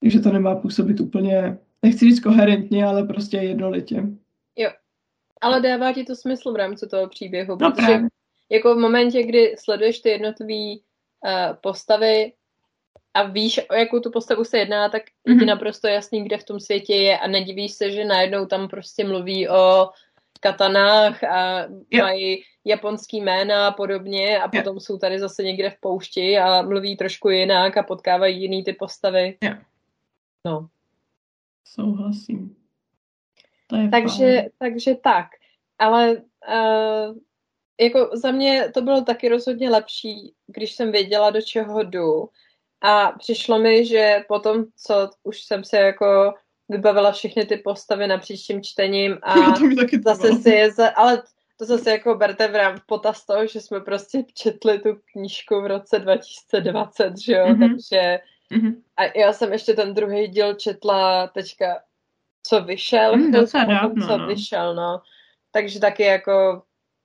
Takže 0.00 0.20
to 0.20 0.32
nemá 0.32 0.54
působit 0.54 1.00
úplně, 1.00 1.58
nechci 1.82 2.04
říct 2.04 2.20
koherentně, 2.20 2.84
ale 2.84 3.04
prostě 3.04 3.36
jednolitě. 3.36 4.02
Jo, 4.56 4.70
ale 5.40 5.60
dává 5.60 5.92
ti 5.92 6.04
to 6.04 6.16
smysl 6.16 6.52
v 6.52 6.56
rámci 6.56 6.86
toho 6.86 7.08
příběhu, 7.08 7.50
no, 7.50 7.56
protože 7.56 7.86
právě. 7.86 8.08
jako 8.50 8.74
v 8.74 8.78
momentě, 8.78 9.22
kdy 9.22 9.54
sleduješ 9.58 10.00
ty 10.00 10.08
jednotlivé 10.08 10.80
uh, 11.24 11.56
postavy 11.60 12.32
a 13.14 13.22
víš, 13.22 13.60
o 13.70 13.74
jakou 13.74 14.00
tu 14.00 14.10
postavu 14.10 14.44
se 14.44 14.58
jedná, 14.58 14.88
tak 14.88 15.02
mm-hmm. 15.02 15.32
ti 15.32 15.44
mhm. 15.44 15.46
naprosto 15.46 15.88
jasný, 15.88 16.24
kde 16.24 16.38
v 16.38 16.44
tom 16.44 16.60
světě 16.60 16.94
je 16.94 17.18
a 17.18 17.26
nedivíš 17.26 17.72
se, 17.72 17.90
že 17.90 18.04
najednou 18.04 18.46
tam 18.46 18.68
prostě 18.68 19.04
mluví 19.04 19.48
o 19.48 19.90
katanách 20.40 21.24
a 21.24 21.66
jo. 21.90 22.02
mají 22.02 22.42
japonský 22.64 23.20
jména 23.20 23.66
a 23.66 23.72
podobně 23.72 24.38
a 24.38 24.48
potom 24.48 24.76
jo. 24.76 24.80
jsou 24.80 24.98
tady 24.98 25.18
zase 25.18 25.42
někde 25.42 25.70
v 25.70 25.80
poušti 25.80 26.38
a 26.38 26.62
mluví 26.62 26.96
trošku 26.96 27.28
jinak 27.28 27.76
a 27.76 27.82
potkávají 27.82 28.42
jiný 28.42 28.64
ty 28.64 28.72
postavy. 28.72 29.38
Jo. 29.44 29.54
No. 30.46 30.68
Souhlasím. 31.64 32.56
takže, 33.90 34.46
takže 34.58 34.94
tak. 34.94 35.26
Ale 35.78 36.16
uh, 36.48 37.16
jako 37.80 38.10
za 38.12 38.30
mě 38.30 38.70
to 38.74 38.82
bylo 38.82 39.02
taky 39.02 39.28
rozhodně 39.28 39.70
lepší, 39.70 40.34
když 40.46 40.72
jsem 40.72 40.92
věděla, 40.92 41.30
do 41.30 41.42
čeho 41.42 41.82
jdu. 41.82 42.28
A 42.80 43.12
přišlo 43.12 43.58
mi, 43.58 43.86
že 43.86 44.24
potom, 44.28 44.64
co 44.76 45.10
už 45.22 45.42
jsem 45.42 45.64
se 45.64 45.76
jako 45.76 46.34
vybavila 46.68 47.12
všechny 47.12 47.46
ty 47.46 47.56
postavy 47.56 48.06
napříč 48.06 48.40
tím 48.40 48.62
čtením 48.62 49.18
a 49.22 49.34
zase 50.04 50.32
si 50.32 50.50
je, 50.50 50.72
za, 50.72 50.88
ale 50.88 51.22
to 51.60 51.64
zase 51.64 51.90
jako 51.90 52.14
berte 52.14 52.48
v 52.48 52.54
rám 52.54 52.80
potaz 52.86 53.26
toho, 53.26 53.46
že 53.46 53.60
jsme 53.60 53.80
prostě 53.80 54.24
četli 54.34 54.78
tu 54.78 54.88
knížku 55.12 55.60
v 55.60 55.66
roce 55.66 55.98
2020, 55.98 57.18
že 57.18 57.32
jo, 57.32 57.46
mm-hmm. 57.46 57.68
takže 57.68 58.18
mm-hmm. 58.52 58.74
a 58.96 59.18
já 59.18 59.32
jsem 59.32 59.52
ještě 59.52 59.74
ten 59.74 59.94
druhý 59.94 60.28
díl 60.28 60.54
četla 60.54 61.26
teďka, 61.26 61.80
co 62.42 62.64
vyšel, 62.64 63.16
mm, 63.16 63.32
docela 63.32 63.64
dávno, 63.64 64.06
co 64.06 64.18
no. 64.18 64.26
vyšel, 64.26 64.74
no. 64.74 65.02
Takže 65.50 65.80
taky 65.80 66.02
jako, 66.02 66.62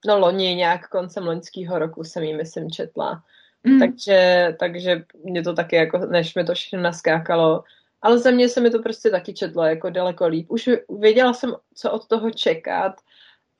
no 0.08 0.20
loni 0.20 0.56
nějak 0.56 0.90
koncem 0.90 1.28
loňského 1.28 1.80
roku 1.80 2.04
jsem 2.04 2.24
ji 2.24 2.34
myslím 2.34 2.72
četla. 2.72 3.24
Mm. 3.66 3.80
Takže, 3.80 4.50
takže 4.60 5.04
mě 5.24 5.44
to 5.44 5.54
taky 5.54 5.76
jako, 5.76 5.98
než 5.98 6.36
mi 6.36 6.44
to 6.44 6.54
všechno 6.54 6.82
naskákalo, 6.82 7.64
ale 8.02 8.20
za 8.20 8.32
mě 8.32 8.50
se 8.50 8.62
mi 8.62 8.70
to 8.70 8.80
prostě 8.80 9.10
taky 9.10 9.34
četlo 9.34 9.64
jako 9.64 9.90
daleko 9.90 10.28
líp. 10.28 10.46
Už 10.50 10.70
věděla 11.00 11.34
jsem, 11.34 11.56
co 11.76 11.92
od 11.92 12.08
toho 12.08 12.32
čekat 12.32 12.96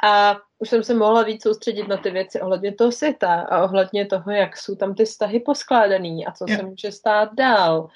a 0.04 0.38
už 0.60 0.70
jsem 0.70 0.84
se 0.84 0.94
mohla 0.94 1.24
víc 1.24 1.44
soustředit 1.44 1.88
na 1.88 1.98
ty 1.98 2.12
věci 2.12 2.42
ohledně 2.42 2.74
toho 2.74 2.92
světa 2.92 3.34
a 3.34 3.64
ohledně 3.64 4.06
toho, 4.06 4.32
jak 4.32 4.58
jsou 4.58 4.76
tam 4.76 4.96
ty 4.96 5.06
vztahy 5.06 5.40
poskládaný 5.40 6.26
a 6.26 6.32
co 6.32 6.46
yeah. 6.48 6.60
se 6.60 6.66
může 6.66 6.92
stát 6.92 7.30
dál. 7.34 7.90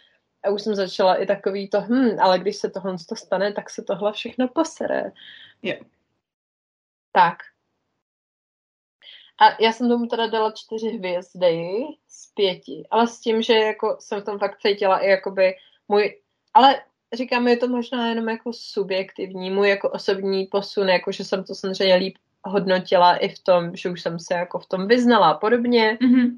A 0.43 0.49
už 0.49 0.61
jsem 0.61 0.75
začala 0.75 1.15
i 1.15 1.25
takový 1.25 1.69
to, 1.69 1.81
hm, 1.81 2.19
ale 2.19 2.39
když 2.39 2.55
se 2.55 2.69
tohle 2.69 2.95
to 3.09 3.15
stane, 3.15 3.53
tak 3.53 3.69
se 3.69 3.83
tohle 3.83 4.13
všechno 4.13 4.47
posere. 4.47 5.11
Yeah. 5.61 5.79
Tak. 7.11 7.37
A 9.41 9.63
já 9.63 9.72
jsem 9.72 9.89
tomu 9.89 10.05
teda 10.05 10.27
dala 10.27 10.51
čtyři 10.51 10.89
hvězdy 10.89 11.84
z 12.08 12.34
pěti, 12.34 12.84
ale 12.91 13.08
s 13.08 13.19
tím, 13.19 13.41
že 13.41 13.53
jako 13.53 13.98
jsem 14.00 14.22
v 14.22 14.25
tom 14.25 14.39
fakt 14.39 14.60
cítila 14.62 14.98
i 14.98 15.10
jakoby 15.10 15.55
můj, 15.88 16.15
ale 16.53 16.81
říkám, 17.13 17.48
je 17.48 17.58
to 17.58 17.67
možná 17.67 18.10
jenom 18.10 18.29
jako 18.29 18.53
subjektivní, 18.53 19.51
můj 19.51 19.69
jako 19.69 19.89
osobní 19.89 20.46
posun, 20.46 20.89
jako 20.89 21.12
že 21.12 21.24
jsem 21.24 21.43
to 21.43 21.55
samozřejmě 21.55 21.96
líp 21.96 22.17
hodnotila 22.43 23.15
i 23.15 23.29
v 23.29 23.39
tom, 23.39 23.75
že 23.75 23.89
už 23.89 24.01
jsem 24.01 24.19
se 24.19 24.34
jako 24.34 24.60
v 24.60 24.65
tom 24.65 24.88
vyznala 24.88 25.29
a 25.29 25.38
podobně. 25.38 25.98
Mm-hmm. 26.01 26.38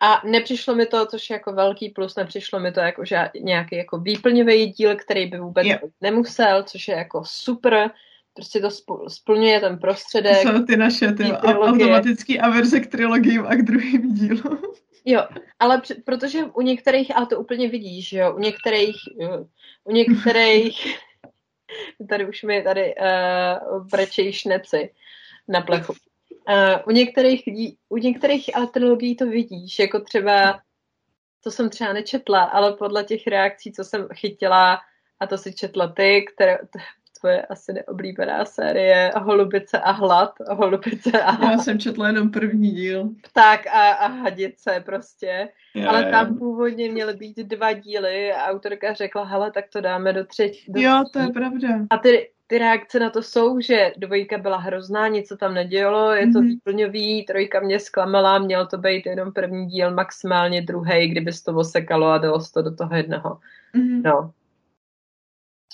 A 0.00 0.22
nepřišlo 0.24 0.74
mi 0.74 0.86
to, 0.86 1.06
což 1.06 1.30
je 1.30 1.34
jako 1.34 1.52
velký 1.52 1.88
plus, 1.88 2.16
nepřišlo 2.16 2.60
mi 2.60 2.72
to 2.72 2.80
jako 2.80 3.04
že 3.04 3.30
nějaký 3.40 3.76
jako 3.76 3.98
výplňový 3.98 4.66
díl, 4.66 4.96
který 4.96 5.26
by 5.26 5.38
vůbec 5.38 5.66
yeah. 5.66 5.80
nemusel, 6.00 6.62
což 6.62 6.88
je 6.88 6.94
jako 6.94 7.22
super 7.24 7.90
prostě 8.34 8.60
to 8.60 8.70
splňuje 9.08 9.60
ten 9.60 9.78
prostředek. 9.78 10.42
To 10.42 10.48
jsou 10.48 10.64
ty 10.64 10.76
naše 10.76 11.12
ty 11.12 11.32
automatický 11.32 12.40
averze 12.40 12.80
k 12.80 12.90
trilogiím 12.90 13.46
a 13.46 13.54
k 13.54 13.62
druhým 13.62 14.14
dílům. 14.14 14.58
Jo, 15.04 15.22
ale 15.58 15.80
při, 15.80 15.94
protože 15.94 16.44
u 16.44 16.60
některých, 16.60 17.16
ale 17.16 17.26
to 17.26 17.40
úplně 17.40 17.68
vidíš, 17.68 18.12
jo, 18.12 18.34
u 18.34 18.38
některých, 18.38 18.96
jo, 19.18 19.46
u 19.84 19.92
některých, 19.92 20.96
tady 22.08 22.28
už 22.28 22.42
mi 22.42 22.62
tady 22.62 22.94
uh, 22.94 23.86
brečejí 23.86 24.32
šneci 24.32 24.92
na 25.48 25.60
plechu. 25.60 25.92
Uh, 26.48 26.78
u 26.86 26.90
některých 26.90 27.42
u 27.88 27.96
některých 27.96 28.56
ale 28.56 28.66
trilogií 28.66 29.16
to 29.16 29.26
vidíš, 29.26 29.78
jako 29.78 30.00
třeba, 30.00 30.60
to 31.44 31.50
jsem 31.50 31.70
třeba 31.70 31.92
nečetla, 31.92 32.42
ale 32.42 32.72
podle 32.72 33.04
těch 33.04 33.26
reakcí, 33.26 33.72
co 33.72 33.84
jsem 33.84 34.08
chytila, 34.14 34.80
a 35.20 35.26
to 35.26 35.38
si 35.38 35.54
četla 35.54 35.88
ty, 35.88 36.24
které, 36.34 36.58
tvoje 37.24 37.42
asi 37.42 37.72
neoblíbená 37.72 38.44
série 38.44 39.10
Holubice 39.16 39.78
a 39.80 39.90
hlad. 39.90 40.34
Holubice 40.50 41.22
a 41.22 41.30
hlad. 41.30 41.52
Já 41.52 41.58
jsem 41.58 41.78
četla 41.78 42.06
jenom 42.06 42.30
první 42.30 42.70
díl. 42.70 43.10
Tak 43.32 43.66
a, 43.66 43.92
a 43.92 44.06
hadice 44.06 44.82
prostě. 44.86 45.48
Je, 45.74 45.86
Ale 45.86 46.10
tam 46.10 46.38
původně 46.38 46.90
měly 46.90 47.14
být 47.14 47.36
dva 47.36 47.72
díly 47.72 48.32
a 48.32 48.46
autorka 48.50 48.92
řekla, 48.92 49.24
hele, 49.24 49.50
tak 49.50 49.64
to 49.72 49.80
dáme 49.80 50.12
do 50.12 50.24
třetí. 50.24 50.72
Do 50.72 50.80
jo, 50.80 51.04
to 51.12 51.18
je 51.18 51.28
pravda. 51.28 51.68
A 51.90 51.98
ty, 51.98 52.30
ty 52.46 52.58
reakce 52.58 53.00
na 53.00 53.10
to 53.10 53.22
jsou, 53.22 53.60
že 53.60 53.92
dvojka 53.96 54.38
byla 54.38 54.56
hrozná, 54.56 55.08
nic 55.08 55.28
se 55.28 55.36
tam 55.36 55.54
nedělo, 55.54 56.12
je 56.12 56.26
to 56.26 56.38
mm-hmm. 56.38 56.46
výplňový, 56.46 57.24
trojka 57.24 57.60
mě 57.60 57.80
zklamala, 57.80 58.38
měl 58.38 58.66
to 58.66 58.78
být 58.78 59.06
jenom 59.06 59.32
první 59.32 59.66
díl, 59.66 59.94
maximálně 59.94 60.62
druhý, 60.62 61.08
kdyby 61.08 61.32
se 61.32 61.44
to 61.44 61.54
osekalo 61.54 62.06
a 62.06 62.18
dalo 62.18 62.40
se 62.40 62.52
to 62.52 62.62
do 62.62 62.74
toho 62.74 62.94
jednoho. 62.94 63.38
Mm-hmm. 63.74 64.02
No. 64.04 64.32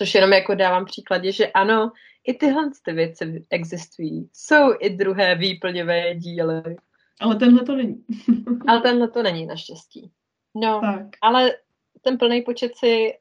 Což 0.00 0.14
jenom 0.14 0.32
jako 0.32 0.54
dávám 0.54 0.84
příkladě, 0.84 1.32
že 1.32 1.46
ano, 1.46 1.92
i 2.26 2.34
tyhle 2.34 2.70
ty 2.84 2.92
věci 2.92 3.44
existují. 3.50 4.30
Jsou 4.32 4.74
i 4.78 4.90
druhé 4.90 5.34
výplňové 5.34 6.14
díly. 6.14 6.76
Ale 7.20 7.36
tenhle 7.36 7.64
to 7.64 7.76
není. 7.76 8.04
ale 8.68 8.80
tenhle 8.80 9.08
to 9.08 9.22
není, 9.22 9.46
naštěstí. 9.46 10.10
No, 10.54 10.80
tak. 10.80 11.06
ale 11.22 11.52
ten 12.00 12.18
plný 12.18 12.42
počet 12.42 12.76
si 12.76 13.14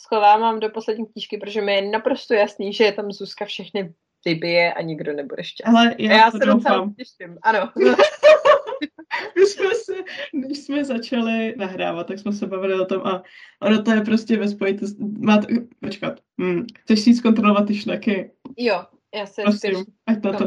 schovávám 0.00 0.60
do 0.60 0.70
poslední 0.70 1.06
knížky, 1.06 1.38
protože 1.38 1.62
mi 1.62 1.74
je 1.74 1.90
naprosto 1.90 2.34
jasný, 2.34 2.72
že 2.72 2.84
je 2.84 2.92
tam 2.92 3.12
Zuzka 3.12 3.44
všechny 3.44 3.94
vybije 4.24 4.72
a 4.72 4.82
nikdo 4.82 5.12
nebude 5.12 5.44
šťastný. 5.44 5.74
Ale 5.74 5.94
já, 5.98 6.12
já 6.12 6.30
se 6.30 6.38
docela 6.38 6.92
těším, 6.98 7.38
ano. 7.42 7.72
My 9.36 9.46
jsme 9.46 9.74
se, 9.74 9.92
když 10.32 10.58
jsme 10.58 10.84
začali 10.84 11.54
nahrávat, 11.56 12.06
tak 12.06 12.18
jsme 12.18 12.32
se 12.32 12.46
bavili 12.46 12.80
o 12.80 12.84
tom 12.84 13.02
a 13.04 13.22
ono 13.62 13.82
to 13.82 13.90
je 13.90 14.00
prostě 14.00 14.36
ve 14.36 14.48
spojitosti, 14.48 15.04
máte, 15.18 15.46
počkat, 15.80 16.20
hm, 16.40 16.66
chceš 16.78 17.00
si 17.00 17.14
zkontrolovat 17.14 17.66
ty 17.66 17.74
šneky? 17.74 18.30
Jo, 18.56 18.84
já 19.14 19.26
se 19.26 19.42
Prosím, 19.42 19.84
ať 20.06 20.22
to 20.22 20.32
to 20.32 20.46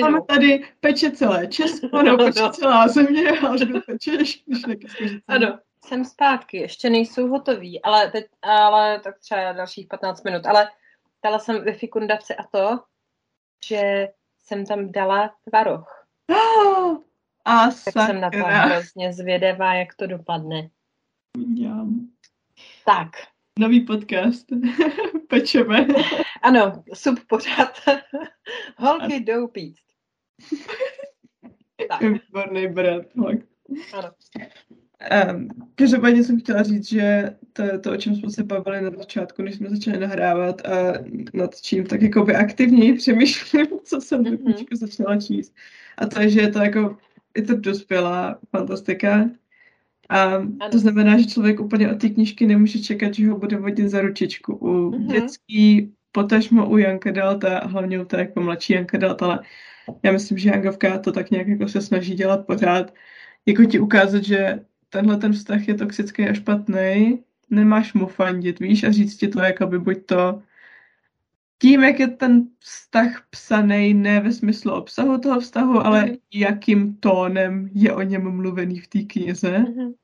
Máme 0.00 0.18
tady 0.28 0.64
peče 0.80 1.10
celé 1.10 1.46
Česko, 1.46 1.86
no, 2.02 2.16
peče 2.16 2.42
no. 2.42 2.50
celá 2.50 2.88
země, 2.88 3.30
ale 3.40 3.58
pečeš 3.86 4.44
šneky. 4.60 4.86
Ano, 5.28 5.58
jsem 5.84 6.04
zpátky, 6.04 6.56
ještě 6.56 6.90
nejsou 6.90 7.28
hotový, 7.28 7.82
ale, 7.82 8.10
teď, 8.10 8.26
ale 8.42 9.00
tak 9.00 9.18
třeba 9.18 9.52
dalších 9.52 9.86
15 9.86 10.24
minut, 10.24 10.46
ale 10.46 10.70
dala 11.24 11.38
jsem 11.38 11.64
ve 11.64 11.72
fikundavce 11.72 12.34
a 12.34 12.42
to, 12.42 12.78
že 13.64 14.08
jsem 14.38 14.66
tam 14.66 14.92
dala 14.92 15.34
tvaroh. 15.48 15.95
A 17.44 17.66
tak 17.66 17.72
sakra. 17.74 18.06
jsem 18.06 18.20
na 18.20 18.30
to 18.30 18.38
hrozně 18.38 19.12
zvědavá, 19.12 19.74
jak 19.74 19.94
to 19.94 20.06
dopadne. 20.06 20.70
Mňam. 21.36 22.08
Tak. 22.86 23.08
Nový 23.58 23.80
podcast. 23.80 24.46
Pečeme. 25.28 25.86
Ano, 26.42 26.84
sub 26.94 27.18
pořád. 27.26 27.80
Holky 28.76 29.14
jdou 29.14 29.48
pít. 29.48 29.76
tak. 31.88 32.00
Výborný 32.02 32.68
brat. 32.68 33.02
Ano. 33.92 34.10
Um, 35.30 35.48
každopádně 35.74 36.24
jsem 36.24 36.40
chtěla 36.40 36.62
říct, 36.62 36.88
že 36.88 37.36
to, 37.52 37.78
to, 37.80 37.92
o 37.92 37.96
čem 37.96 38.16
jsme 38.16 38.30
se 38.30 38.44
bavili 38.44 38.80
na 38.80 38.90
začátku, 38.90 39.42
než 39.42 39.54
jsme 39.54 39.70
začali 39.70 39.98
nahrávat 39.98 40.66
a 40.66 40.92
nad 41.34 41.60
čím 41.60 41.86
tak 41.86 42.02
jako 42.02 42.24
by 42.24 42.34
aktivněji 42.34 42.94
přemýšlím, 42.94 43.66
co 43.84 44.00
jsem 44.00 44.22
mm-hmm. 44.22 44.66
začala 44.72 45.16
číst. 45.16 45.54
A 45.98 46.06
to 46.06 46.20
je, 46.20 46.30
že 46.30 46.40
je 46.40 46.50
to 46.50 46.58
jako, 46.58 46.96
je 47.36 47.42
to 47.42 47.56
dospělá 47.56 48.38
fantastika. 48.50 49.30
A 50.08 50.38
to 50.72 50.78
znamená, 50.78 51.18
že 51.18 51.26
člověk 51.26 51.60
úplně 51.60 51.92
od 51.92 52.00
té 52.00 52.08
knížky 52.08 52.46
nemůže 52.46 52.78
čekat, 52.78 53.14
že 53.14 53.30
ho 53.30 53.38
bude 53.38 53.56
vodit 53.56 53.88
za 53.88 54.00
ručičku. 54.00 54.56
U 54.56 54.90
mm-hmm. 54.90 55.06
dětský, 55.06 55.92
potažmo 56.12 56.68
u 56.68 56.76
Janka 56.76 57.10
Delta, 57.10 57.58
hlavně 57.66 58.00
u 58.00 58.04
té 58.04 58.18
jako 58.18 58.40
mladší 58.40 58.72
Janka 58.72 58.98
Delta, 58.98 59.26
ale 59.26 59.40
já 60.02 60.12
myslím, 60.12 60.38
že 60.38 60.50
Jankovka 60.50 60.98
to 60.98 61.12
tak 61.12 61.30
nějak 61.30 61.48
jako 61.48 61.68
se 61.68 61.80
snaží 61.80 62.14
dělat 62.14 62.46
pořád, 62.46 62.94
jako 63.46 63.64
ti 63.64 63.78
ukázat, 63.78 64.24
že 64.24 64.60
tenhle 64.90 65.16
ten 65.16 65.32
vztah 65.32 65.68
je 65.68 65.74
toxický 65.74 66.28
a 66.28 66.34
špatný, 66.34 67.18
nemáš 67.50 67.94
mu 67.94 68.06
fandit, 68.06 68.60
víš, 68.60 68.84
a 68.84 68.92
říct 68.92 69.16
ti 69.16 69.28
to, 69.28 69.40
jakoby 69.40 69.78
buď 69.78 70.06
to 70.06 70.42
tím, 71.58 71.84
jak 71.84 72.00
je 72.00 72.08
ten 72.08 72.48
vztah 72.58 73.26
psaný, 73.30 73.94
ne 73.94 74.20
ve 74.20 74.32
smyslu 74.32 74.72
obsahu 74.72 75.18
toho 75.18 75.40
vztahu, 75.40 75.86
ale 75.86 76.04
mm-hmm. 76.04 76.18
jakým 76.34 76.96
tónem 76.96 77.70
je 77.74 77.94
o 77.94 78.02
něm 78.02 78.30
mluvený 78.30 78.80
v 78.80 78.86
té 78.86 79.02
knize. 79.02 79.58
Mm-hmm. 79.58 79.94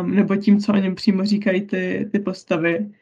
Um, 0.00 0.14
nebo 0.14 0.36
tím, 0.36 0.60
co 0.60 0.72
o 0.72 0.76
něm 0.76 0.94
přímo 0.94 1.24
říkají 1.24 1.66
ty, 1.66 2.08
ty 2.12 2.18
postavy. 2.18 2.94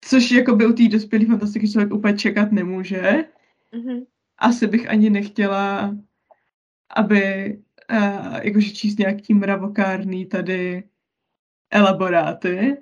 Což 0.00 0.30
jakoby 0.30 0.66
u 0.66 0.72
té 0.72 0.88
dospělé 0.88 1.26
fantastiky 1.26 1.70
člověk 1.70 1.92
úplně 1.92 2.18
čekat 2.18 2.52
nemůže. 2.52 3.24
Mm-hmm. 3.72 4.06
Asi 4.38 4.66
bych 4.66 4.88
ani 4.88 5.10
nechtěla, 5.10 5.96
aby 6.96 7.58
uh, 7.90 8.40
jakože 8.42 8.70
číst 8.70 8.98
nějaký 8.98 9.34
mravokárný 9.34 10.26
tady 10.26 10.84
elaboráty. 11.70 12.76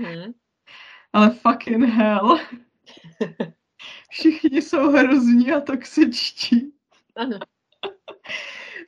Mm-hmm. 0.00 0.34
Ale 1.12 1.30
fucking 1.30 1.84
hell. 1.84 2.38
Všichni 4.10 4.62
jsou 4.62 4.90
hrozní 4.90 5.52
a 5.52 5.60
toxičtí. 5.60 6.72
Ano. 7.16 7.38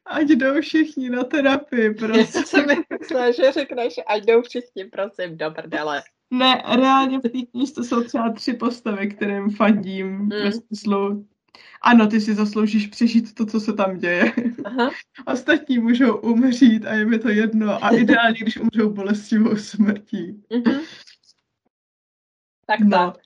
Ať 0.07 0.27
jdou 0.27 0.61
všichni 0.61 1.11
na 1.11 1.25
terapii, 1.25 1.95
prosím. 1.99 2.19
Já 2.19 2.25
jsem 2.25 2.67
myslela, 3.01 3.31
že 3.31 3.53
řekneš, 3.53 3.95
ať 4.07 4.25
jdou 4.25 4.43
všichni, 4.43 4.85
prosím, 4.85 5.37
do 5.37 5.51
prdele. 5.51 6.03
Ne, 6.31 6.63
reálně 6.77 7.19
v 7.19 7.23
té 7.23 7.43
knižce 7.51 7.85
jsou 7.85 8.05
třeba 8.05 8.33
tři 8.33 8.53
postavy, 8.53 9.09
kterým 9.09 9.51
fandím 9.51 10.09
mm. 10.09 10.29
ve 10.29 10.53
smyslu 10.53 11.27
ano, 11.83 12.07
ty 12.07 12.21
si 12.21 12.35
zasloužíš 12.35 12.87
přežít 12.87 13.35
to, 13.35 13.47
co 13.47 13.61
se 13.61 13.73
tam 13.73 13.99
děje. 13.99 14.33
Aha. 14.65 14.91
Ostatní 15.27 15.79
můžou 15.79 16.17
umřít 16.17 16.87
a 16.87 16.93
je 16.93 17.05
mi 17.05 17.19
to 17.19 17.29
jedno. 17.29 17.85
A 17.85 17.97
ideálně, 17.97 18.39
když 18.39 18.57
umřou 18.57 18.91
bolestivou 18.91 19.57
smrtí. 19.57 20.43
Mm-hmm. 20.51 20.81
Tak 22.67 22.81
no. 22.81 22.91
tak. 22.91 23.17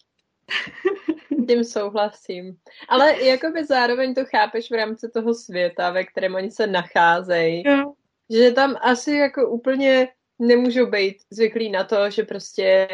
Tím 1.48 1.64
souhlasím. 1.64 2.56
Ale 2.88 3.24
jakoby 3.24 3.64
zároveň 3.64 4.14
to 4.14 4.24
chápeš 4.24 4.70
v 4.70 4.74
rámci 4.74 5.08
toho 5.08 5.34
světa, 5.34 5.90
ve 5.90 6.04
kterém 6.04 6.34
oni 6.34 6.50
se 6.50 6.66
nacházejí. 6.66 7.62
No. 7.66 7.94
Že 8.30 8.50
tam 8.50 8.76
asi 8.80 9.12
jako 9.12 9.50
úplně 9.50 10.08
nemůžou 10.38 10.86
být 10.86 11.16
zvyklí 11.30 11.70
na 11.70 11.84
to, 11.84 12.10
že 12.10 12.22
prostě 12.22 12.88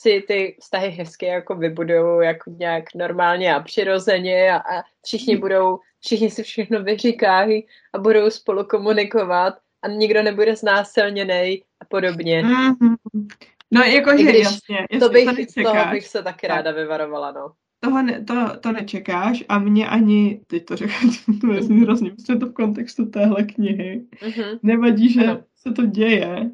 si 0.00 0.24
ty 0.28 0.56
vztahy 0.60 0.90
hezky 0.90 1.26
jako 1.26 1.54
vybudují 1.54 2.26
jako 2.26 2.50
nějak 2.50 2.84
normálně 2.94 3.54
a 3.54 3.60
přirozeně 3.60 4.52
a, 4.52 4.56
a 4.56 4.82
všichni 5.06 5.34
hmm. 5.34 5.40
budou, 5.40 5.78
všichni 6.00 6.30
si 6.30 6.42
všechno 6.42 6.82
vyříkají 6.82 7.66
a 7.94 7.98
budou 7.98 8.30
spolu 8.30 8.64
komunikovat 8.64 9.54
a 9.82 9.88
nikdo 9.88 10.22
nebude 10.22 10.56
znásilněný 10.56 11.62
a 11.80 11.84
podobně. 11.88 12.42
Mm-hmm. 12.42 12.96
No 13.70 13.82
jakože 13.82 14.38
jasně, 14.38 14.76
jasně, 14.90 15.00
to 15.00 15.08
bych, 15.08 15.54
to 15.54 15.62
toho 15.62 15.90
bych 15.90 16.06
se 16.06 16.22
taky 16.22 16.46
ráda 16.46 16.70
vyvarovala, 16.70 17.32
no. 17.32 17.52
Toho 17.80 18.02
ne, 18.02 18.24
to, 18.24 18.34
to 18.60 18.72
nečekáš 18.72 19.44
a 19.48 19.58
mě 19.58 19.88
ani, 19.88 20.40
teď 20.46 20.64
to 20.64 20.76
řeknu, 20.76 21.10
to 21.40 21.52
je 21.52 21.60
hrozně, 21.62 22.10
to 22.40 22.46
v 22.46 22.52
kontextu 22.52 23.06
téhle 23.06 23.42
knihy, 23.42 24.06
mm-hmm. 24.22 24.58
nevadí, 24.62 25.12
že 25.12 25.24
ano. 25.24 25.42
se 25.56 25.72
to 25.72 25.86
děje, 25.86 26.50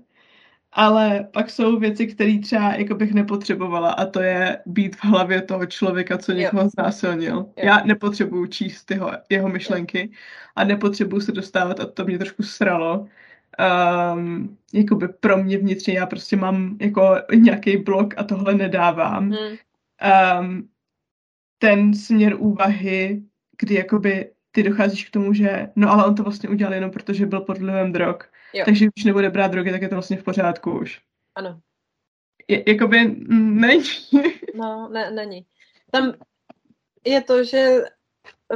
ale 0.75 1.29
pak 1.33 1.51
jsou 1.51 1.79
věci, 1.79 2.07
které 2.07 2.39
třeba 2.39 2.75
jako 2.75 2.95
bych 2.95 3.15
nepotřebovala 3.15 3.91
a 3.91 4.07
to 4.07 4.21
je 4.21 4.59
být 4.67 4.97
v 4.97 5.05
hlavě 5.05 5.43
toho 5.43 5.67
člověka, 5.67 6.19
co 6.19 6.33
někoho 6.33 6.63
jo. 6.63 6.69
znásilnil. 6.69 7.37
Jo. 7.37 7.47
Já 7.57 7.85
nepotřebuju 7.85 8.47
číst 8.47 8.91
jeho, 8.91 9.11
jeho 9.31 9.49
myšlenky 9.49 10.01
jo. 10.01 10.19
a 10.57 10.65
nepotřebuju 10.65 11.21
se 11.21 11.33
dostávat 11.33 11.81
a 11.81 11.87
to 11.87 12.05
mě 12.05 12.19
trošku 12.19 12.43
sralo. 12.43 13.07
Um, 14.15 14.59
jakoby 14.73 15.09
pro 15.09 15.43
mě 15.43 15.59
vnitřně 15.59 15.95
já 15.95 16.07
prostě 16.07 16.37
mám 16.37 16.77
jako 16.81 17.17
nějaký 17.35 17.77
blok 17.77 18.15
a 18.17 18.25
tohle 18.25 18.55
nedávám. 18.55 19.31
Hmm. 19.31 19.57
Um, 20.41 20.69
ten 21.59 21.95
směr 21.95 22.35
úvahy, 22.39 23.23
kdy 23.59 23.75
jakoby 23.75 24.31
ty 24.51 24.63
docházíš 24.63 25.09
k 25.09 25.11
tomu, 25.11 25.33
že 25.33 25.69
no 25.77 25.91
ale 25.91 26.05
on 26.05 26.15
to 26.15 26.23
vlastně 26.23 26.49
udělal 26.49 26.75
jenom 26.75 26.91
protože 26.91 27.27
byl 27.27 27.41
pod 27.41 27.59
vlivem 27.59 27.93
drog. 27.93 28.17
Jo. 28.55 28.65
Takže 28.65 28.87
když 28.95 29.05
nebude 29.05 29.31
brát 29.31 29.51
drogy, 29.51 29.71
tak 29.71 29.83
je 29.83 29.89
to 29.89 29.95
vlastně 29.95 30.17
v 30.17 30.23
pořádku 30.23 30.79
už. 30.79 31.01
Ano. 31.35 31.61
Je, 32.49 32.71
jakoby 32.71 33.17
není. 33.29 33.85
No, 34.55 34.89
ne, 34.93 35.11
není. 35.11 35.47
Tam 35.91 36.15
je 37.05 37.23
to, 37.23 37.45
že 37.45 37.83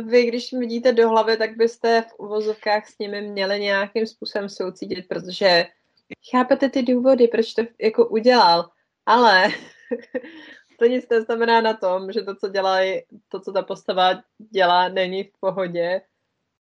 vy, 0.04 0.26
když 0.26 0.52
vidíte 0.52 0.92
do 0.92 1.08
hlavy, 1.08 1.36
tak 1.36 1.56
byste 1.56 2.02
v 2.02 2.18
uvozovkách 2.18 2.86
s 2.86 2.98
nimi 2.98 3.20
měli 3.20 3.60
nějakým 3.60 4.06
způsobem 4.06 4.48
soucítit, 4.48 5.08
protože 5.08 5.66
chápete 6.30 6.68
ty 6.68 6.82
důvody, 6.82 7.28
proč 7.28 7.54
to 7.54 7.62
jako 7.80 8.08
udělal, 8.08 8.70
ale 9.06 9.48
to 10.78 10.84
nic 10.84 11.08
neznamená 11.08 11.60
na 11.60 11.74
tom, 11.74 12.12
že 12.12 12.22
to, 12.22 12.34
co 12.34 12.48
dělají, 12.48 13.02
to, 13.28 13.40
co 13.40 13.52
ta 13.52 13.62
postava 13.62 14.22
dělá, 14.52 14.88
není 14.88 15.24
v 15.24 15.32
pohodě 15.40 16.00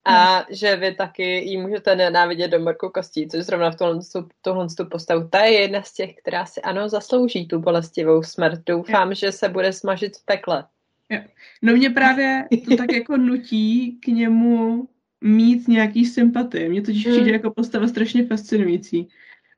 A 0.06 0.46
že 0.50 0.76
vy 0.76 0.96
taky 0.96 1.24
jí 1.24 1.58
můžete 1.58 1.96
nenávidět 1.96 2.52
do 2.52 2.60
mrku 2.60 2.90
kostí, 2.90 3.28
což 3.28 3.46
zrovna 3.46 3.72
v 3.72 3.76
tohle, 3.76 4.00
tohle 4.42 4.68
postavu. 4.92 5.28
Ta 5.30 5.44
je 5.44 5.62
jedna 5.62 5.82
z 5.82 5.94
těch, 5.94 6.16
která 6.16 6.46
si 6.46 6.62
ano 6.62 6.90
zaslouží 6.90 7.48
tu 7.48 7.60
bolestivou 7.60 8.24
smrt. 8.24 8.60
Doufám, 8.66 9.14
že 9.14 9.32
se 9.32 9.50
bude 9.50 9.74
smažit 9.74 10.18
v 10.18 10.26
pekle. 10.26 10.64
Jo. 11.10 11.20
No 11.62 11.74
mě 11.74 11.90
právě 11.90 12.48
to 12.70 12.78
tak 12.78 12.92
jako 12.92 13.18
nutí 13.18 14.00
k 14.00 14.08
němu 14.08 14.88
mít 15.22 15.68
nějaký 15.68 16.06
sympatie. 16.06 16.70
Mě 16.70 16.82
totiž 16.82 17.02
přijde 17.02 17.22
mm. 17.22 17.34
jako 17.34 17.52
postava 17.52 17.88
strašně 17.88 18.26
fascinující. 18.26 19.08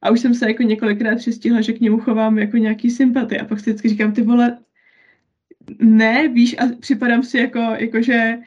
A 0.01 0.09
už 0.09 0.19
jsem 0.19 0.33
se 0.33 0.47
jako 0.47 0.63
několikrát 0.63 1.15
přistihla, 1.15 1.61
že 1.61 1.73
k 1.73 1.79
němu 1.79 1.99
chovám 1.99 2.37
jako 2.37 2.57
nějaký 2.57 2.89
sympatie. 2.89 3.41
A 3.41 3.45
pak 3.45 3.59
si 3.59 3.69
vždycky 3.69 3.89
říkám, 3.89 4.11
ty 4.13 4.21
vole, 4.21 4.57
ne, 5.79 6.27
víš, 6.27 6.55
a 6.59 6.63
připadám 6.79 7.23
si 7.23 7.37
jako, 7.37 7.59
jako 7.59 8.01
že 8.01 8.37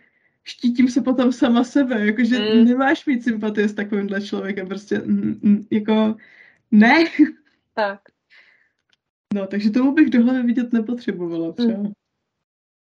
štítím 0.44 0.88
se 0.88 1.00
potom 1.00 1.32
sama 1.32 1.64
sebe, 1.64 2.06
jakože 2.06 2.38
mm. 2.38 2.64
nemáš 2.64 3.06
mít 3.06 3.24
sympatie 3.24 3.68
s 3.68 3.74
takovýmhle 3.74 4.20
člověkem, 4.20 4.68
prostě 4.68 4.98
mm, 4.98 5.40
mm, 5.42 5.66
jako 5.70 6.14
ne. 6.70 7.04
Tak. 7.74 8.00
No, 9.34 9.46
takže 9.46 9.70
tomu 9.70 9.92
bych 9.92 10.10
do 10.10 10.22
hlavy 10.22 10.42
vidět 10.42 10.72
nepotřebovala 10.72 11.52
třeba. 11.52 11.78
Mm. 11.78 11.92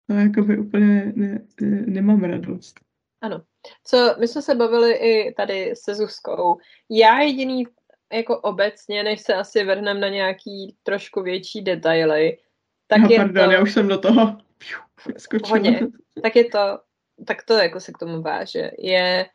To 0.08 0.14
jakoby 0.14 0.58
úplně 0.58 1.14
ne, 1.16 1.46
ne, 1.62 1.84
nemám 1.88 2.24
radost. 2.24 2.80
Ano. 3.22 3.42
Co, 3.84 4.16
my 4.20 4.28
jsme 4.28 4.42
se 4.42 4.56
bavili 4.56 4.94
i 4.94 5.34
tady 5.34 5.74
se 5.76 5.96
Zuzkou. 5.96 6.58
Já 6.90 7.20
jediný 7.20 7.64
jako 8.14 8.40
obecně, 8.40 9.04
než 9.04 9.22
se 9.22 9.34
asi 9.34 9.64
vrhneme 9.64 10.00
na 10.00 10.10
nějaký 10.10 10.76
trošku 10.84 11.22
větší 11.22 11.62
detaily, 11.62 12.38
tak 12.88 13.02
no, 13.02 13.08
je 13.12 13.18
pardon, 13.18 13.46
to... 13.46 13.52
já 13.52 13.62
už 13.62 13.74
jsem 13.74 13.88
do 13.88 13.98
toho 13.98 14.38
skočila. 15.18 15.50
Hodně. 15.50 15.80
Tak 16.24 16.36
je 16.36 16.46
to, 16.46 16.80
tak 17.26 17.44
to 17.44 17.54
jako 17.54 17.80
se 17.80 17.92
k 17.92 17.98
tomu 17.98 18.22
váže. 18.22 18.72
Je, 18.80 19.26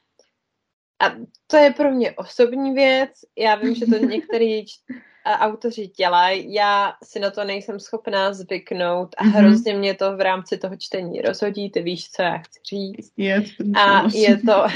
a 1.02 1.16
to 1.46 1.56
je 1.56 1.70
pro 1.70 1.90
mě 1.90 2.12
osobní 2.12 2.74
věc. 2.74 3.10
Já 3.38 3.54
vím, 3.54 3.74
že 3.74 3.86
to 3.86 3.96
některý 4.06 4.64
autoři 5.24 5.86
dělají. 5.86 6.54
Já 6.54 6.92
si 7.02 7.20
na 7.20 7.30
to 7.30 7.44
nejsem 7.44 7.80
schopná 7.80 8.32
zvyknout 8.32 9.14
a 9.18 9.24
mm-hmm. 9.24 9.30
hrozně 9.30 9.74
mě 9.74 9.94
to 9.94 10.16
v 10.16 10.20
rámci 10.20 10.58
toho 10.58 10.76
čtení 10.76 11.20
rozhodí. 11.20 11.70
Ty 11.70 11.82
víš, 11.82 12.10
co 12.10 12.22
já 12.22 12.38
chci 12.38 12.60
říct. 12.68 13.12
Je, 13.16 13.42
a 13.74 14.08
je 14.14 14.38
to, 14.38 14.66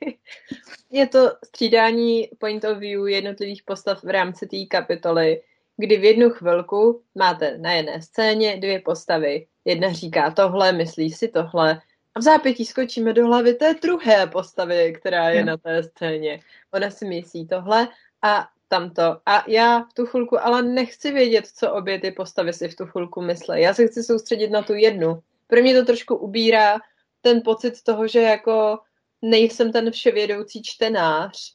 je 0.90 1.06
to 1.06 1.30
střídání 1.44 2.28
point 2.38 2.64
of 2.64 2.78
view 2.78 3.08
jednotlivých 3.08 3.62
postav 3.62 4.04
v 4.04 4.08
rámci 4.08 4.46
té 4.46 4.56
kapitoly, 4.70 5.42
kdy 5.76 5.96
v 5.96 6.04
jednu 6.04 6.30
chvilku 6.30 7.02
máte 7.14 7.58
na 7.58 7.72
jedné 7.72 8.02
scéně 8.02 8.56
dvě 8.56 8.80
postavy. 8.80 9.46
Jedna 9.64 9.92
říká 9.92 10.30
tohle, 10.30 10.72
myslí 10.72 11.10
si 11.10 11.28
tohle, 11.28 11.80
a 12.14 12.20
v 12.20 12.22
zápětí 12.22 12.64
skočíme 12.64 13.12
do 13.12 13.26
hlavy 13.26 13.54
té 13.54 13.74
druhé 13.74 14.26
postavy, 14.26 14.92
která 14.92 15.30
je 15.30 15.44
na 15.44 15.56
té 15.56 15.82
scéně. 15.82 16.40
Ona 16.74 16.90
si 16.90 17.04
myslí 17.04 17.46
tohle 17.46 17.88
a 18.22 18.48
tamto. 18.68 19.20
A 19.26 19.44
já 19.46 19.80
v 19.80 19.94
tu 19.94 20.06
chvilku 20.06 20.40
ale 20.40 20.62
nechci 20.62 21.12
vědět, 21.12 21.46
co 21.46 21.72
obě 21.72 22.00
ty 22.00 22.10
postavy 22.10 22.52
si 22.52 22.68
v 22.68 22.76
tu 22.76 22.86
chvilku 22.86 23.22
myslí. 23.22 23.60
Já 23.60 23.74
se 23.74 23.86
chci 23.86 24.02
soustředit 24.02 24.50
na 24.50 24.62
tu 24.62 24.74
jednu. 24.74 25.22
Pro 25.46 25.62
mě 25.62 25.74
to 25.74 25.84
trošku 25.84 26.16
ubírá 26.16 26.78
ten 27.20 27.40
pocit 27.44 27.82
toho, 27.82 28.08
že 28.08 28.20
jako 28.20 28.78
nejsem 29.22 29.72
ten 29.72 29.90
vševědoucí 29.90 30.62
čtenář. 30.62 31.54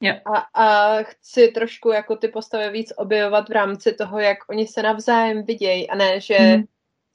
Yeah. 0.00 0.20
A, 0.24 0.38
a 0.54 0.96
chci 1.02 1.48
trošku 1.48 1.88
jako 1.92 2.16
ty 2.16 2.28
postavy 2.28 2.70
víc 2.70 2.92
objevovat 2.96 3.48
v 3.48 3.52
rámci 3.52 3.92
toho, 3.92 4.18
jak 4.18 4.38
oni 4.50 4.66
se 4.66 4.82
navzájem 4.82 5.44
vidějí 5.44 5.90
a 5.90 5.94
ne, 5.94 6.20
že 6.20 6.38
mm. 6.38 6.64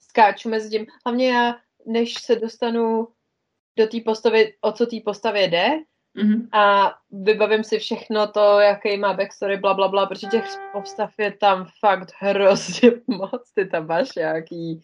skáču 0.00 0.48
mezi 0.48 0.70
tím. 0.70 0.86
Hlavně 1.06 1.32
já, 1.32 1.56
než 1.88 2.14
se 2.14 2.36
dostanu 2.36 3.08
do 3.78 3.86
té 3.86 4.00
postavy, 4.04 4.54
o 4.60 4.72
co 4.72 4.86
té 4.86 4.96
postavě 5.04 5.48
jde, 5.48 5.78
Mm-hmm. 6.18 6.48
A 6.52 6.94
vybavím 7.10 7.64
si 7.64 7.78
všechno 7.78 8.26
to, 8.26 8.60
jaký 8.60 8.96
má 8.96 9.14
backstory, 9.14 9.56
bla, 9.56 9.74
bla, 9.74 9.88
bla, 9.88 10.06
protože 10.06 10.26
těch 10.26 10.44
postav 10.72 11.10
je 11.18 11.32
tam 11.32 11.66
fakt 11.80 12.08
hrozně 12.18 12.92
moc. 13.06 13.52
Ty 13.54 13.66
tam 13.66 13.86
máš 13.86 14.08
nějaký... 14.16 14.80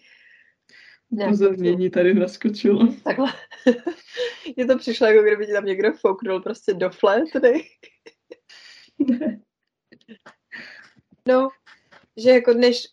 Upozornění 1.11 1.91
tady 1.91 2.15
naskočilo. 2.15 2.89
Takhle. 3.05 3.33
Mně 4.57 4.67
to 4.67 4.79
přišlo, 4.79 5.07
jako 5.07 5.23
kdyby 5.23 5.47
ti 5.47 5.53
tam 5.53 5.65
někdo 5.65 5.93
fouknul 5.93 6.41
prostě 6.41 6.75
do 6.75 6.91
flétny. 6.91 7.65
No, 11.29 11.49
že 12.17 12.31
jako 12.31 12.55
než, 12.55 12.87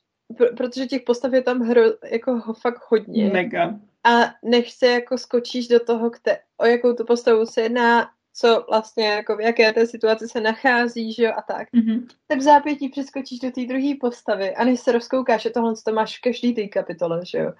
protože 0.58 0.86
těch 0.86 1.02
postav 1.02 1.34
je 1.34 1.42
tam 1.42 1.60
hro, 1.60 1.82
jako 2.12 2.36
ho 2.38 2.54
fakt 2.54 2.82
hodně. 2.88 3.30
Mega. 3.30 3.80
A 4.04 4.34
než 4.44 4.72
se 4.72 4.88
jako 4.88 5.18
skočíš 5.18 5.68
do 5.68 5.80
toho, 5.80 6.10
kte, 6.10 6.40
o 6.58 6.66
jakou 6.66 6.94
tu 6.94 7.06
postavu 7.06 7.46
se 7.46 7.62
jedná, 7.62 8.10
co 8.34 8.66
vlastně, 8.70 9.08
jako 9.08 9.36
v 9.36 9.42
jaké 9.42 9.74
té 9.74 9.88
situaci 9.88 10.28
se 10.28 10.42
nachází, 10.42 11.14
že 11.14 11.24
jo, 11.24 11.32
a 11.38 11.42
tak. 11.42 11.68
Mm-hmm. 11.74 12.08
Tak 12.28 12.40
v 12.40 12.42
zápětí 12.42 12.90
přeskočíš 12.90 13.40
do 13.40 13.52
té 13.52 13.66
druhé 13.66 13.94
postavy 14.02 14.56
a 14.56 14.64
než 14.64 14.80
se 14.80 14.92
rozkoukáš, 14.92 15.42
že 15.42 15.50
tohle 15.50 15.74
to 15.86 15.94
máš 15.94 16.18
v 16.18 16.22
každý 16.22 16.54
té 16.54 16.68
kapitole, 16.68 17.22
že 17.26 17.38
jo. 17.38 17.54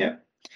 Jo. 0.00 0.10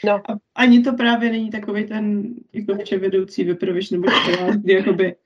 No. 0.05 0.15
A 0.15 0.35
ani 0.55 0.83
to 0.83 0.93
právě 0.93 1.31
není 1.31 1.51
takový 1.51 1.85
ten 1.85 2.35
jako 2.53 2.85
vševedoucí 2.85 3.45
vypravěč 3.45 3.91
nebo 3.91 4.11
škola, 4.11 4.51
kdy 4.51 4.73
jakoby 4.73 5.17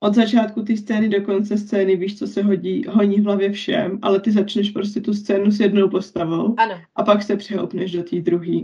od 0.00 0.14
začátku 0.14 0.62
té 0.62 0.76
scény 0.76 1.08
do 1.08 1.22
konce 1.22 1.58
scény 1.58 1.96
víš, 1.96 2.18
co 2.18 2.26
se 2.26 2.42
hodí, 2.42 2.84
honí 2.88 3.20
v 3.20 3.24
hlavě 3.24 3.52
všem, 3.52 3.98
ale 4.02 4.20
ty 4.20 4.30
začneš 4.30 4.70
prostě 4.70 5.00
tu 5.00 5.14
scénu 5.14 5.50
s 5.50 5.60
jednou 5.60 5.88
postavou 5.88 6.54
ano. 6.58 6.80
a 6.96 7.02
pak 7.02 7.22
se 7.22 7.36
přehoupneš 7.36 7.92
do 7.92 8.02
té 8.02 8.20
druhé. 8.20 8.60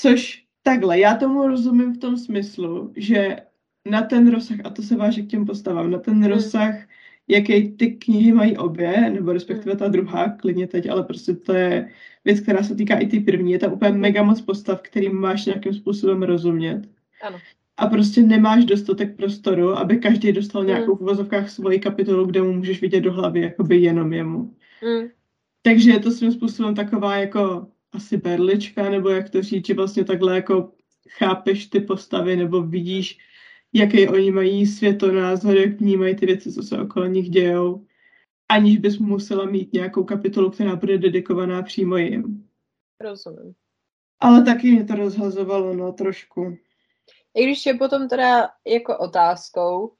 Což 0.00 0.48
Takhle, 0.68 0.98
já 0.98 1.14
tomu 1.14 1.46
rozumím 1.46 1.94
v 1.94 1.98
tom 1.98 2.16
smyslu, 2.16 2.92
že 2.96 3.36
na 3.90 4.02
ten 4.02 4.30
rozsah, 4.30 4.56
a 4.64 4.70
to 4.70 4.82
se 4.82 4.96
váže 4.96 5.22
k 5.22 5.26
těm 5.26 5.46
postavám, 5.46 5.90
na 5.90 5.98
ten 5.98 6.14
hmm. 6.14 6.24
rozsah, 6.24 6.74
jaký 7.28 7.70
ty 7.70 7.90
knihy 7.90 8.32
mají 8.32 8.56
obě, 8.56 9.10
nebo 9.10 9.32
respektive 9.32 9.76
ta 9.76 9.88
druhá, 9.88 10.28
klidně 10.28 10.66
teď, 10.66 10.88
ale 10.88 11.02
prostě 11.02 11.34
to 11.34 11.52
je 11.52 11.90
věc, 12.24 12.40
která 12.40 12.62
se 12.62 12.74
týká 12.74 12.98
i 12.98 13.06
ty 13.06 13.20
první. 13.20 13.52
Je 13.52 13.58
tam 13.58 13.72
úplně 13.72 13.90
hmm. 13.90 14.00
mega 14.00 14.22
moc 14.22 14.40
postav, 14.40 14.80
kterým 14.82 15.20
máš 15.20 15.46
nějakým 15.46 15.74
způsobem 15.74 16.22
rozumět. 16.22 16.88
Ano. 17.22 17.38
A 17.76 17.86
prostě 17.86 18.22
nemáš 18.22 18.64
dostatek 18.64 19.16
prostoru, 19.16 19.78
aby 19.78 19.96
každý 19.96 20.32
dostal 20.32 20.62
hmm. 20.62 20.68
nějakou 20.68 20.96
v 20.96 21.00
uvozovkách 21.00 21.50
svoji 21.50 21.78
kapitolu, 21.78 22.26
kde 22.26 22.42
mu 22.42 22.52
můžeš 22.52 22.80
vidět 22.80 23.00
do 23.00 23.12
hlavy, 23.12 23.40
jakoby 23.40 23.76
jenom 23.76 24.12
jemu. 24.12 24.54
Mm. 24.82 25.08
Takže 25.62 25.90
je 25.90 25.98
to 25.98 26.10
svým 26.10 26.32
způsobem 26.32 26.74
taková 26.74 27.16
jako 27.16 27.66
asi 27.92 28.16
berlička, 28.16 28.90
nebo 28.90 29.08
jak 29.08 29.30
to 29.30 29.42
říct, 29.42 29.66
že 29.66 29.74
vlastně 29.74 30.04
takhle 30.04 30.34
jako 30.34 30.72
chápeš 31.08 31.66
ty 31.66 31.80
postavy, 31.80 32.36
nebo 32.36 32.62
vidíš, 32.62 33.18
jaký 33.72 34.08
oni 34.08 34.30
mají 34.30 34.66
světonázor, 34.66 35.56
jak 35.56 35.80
vnímají 35.80 36.16
ty 36.16 36.26
věci, 36.26 36.52
co 36.52 36.62
se 36.62 36.80
okolo 36.80 37.06
nich 37.06 37.30
dějou, 37.30 37.86
aniž 38.48 38.78
bys 38.78 38.98
musela 38.98 39.44
mít 39.44 39.72
nějakou 39.72 40.04
kapitolu, 40.04 40.50
která 40.50 40.76
bude 40.76 40.98
dedikovaná 40.98 41.62
přímo 41.62 41.96
jim. 41.96 42.48
Rozumím. 43.00 43.54
Ale 44.20 44.42
taky 44.42 44.72
mě 44.72 44.84
to 44.84 44.94
rozhazovalo, 44.94 45.74
no, 45.74 45.92
trošku. 45.92 46.56
I 47.34 47.44
když 47.44 47.66
je 47.66 47.74
potom 47.74 48.08
teda 48.08 48.50
jako 48.66 48.98
otázkou, 48.98 49.86
uh, 49.86 49.92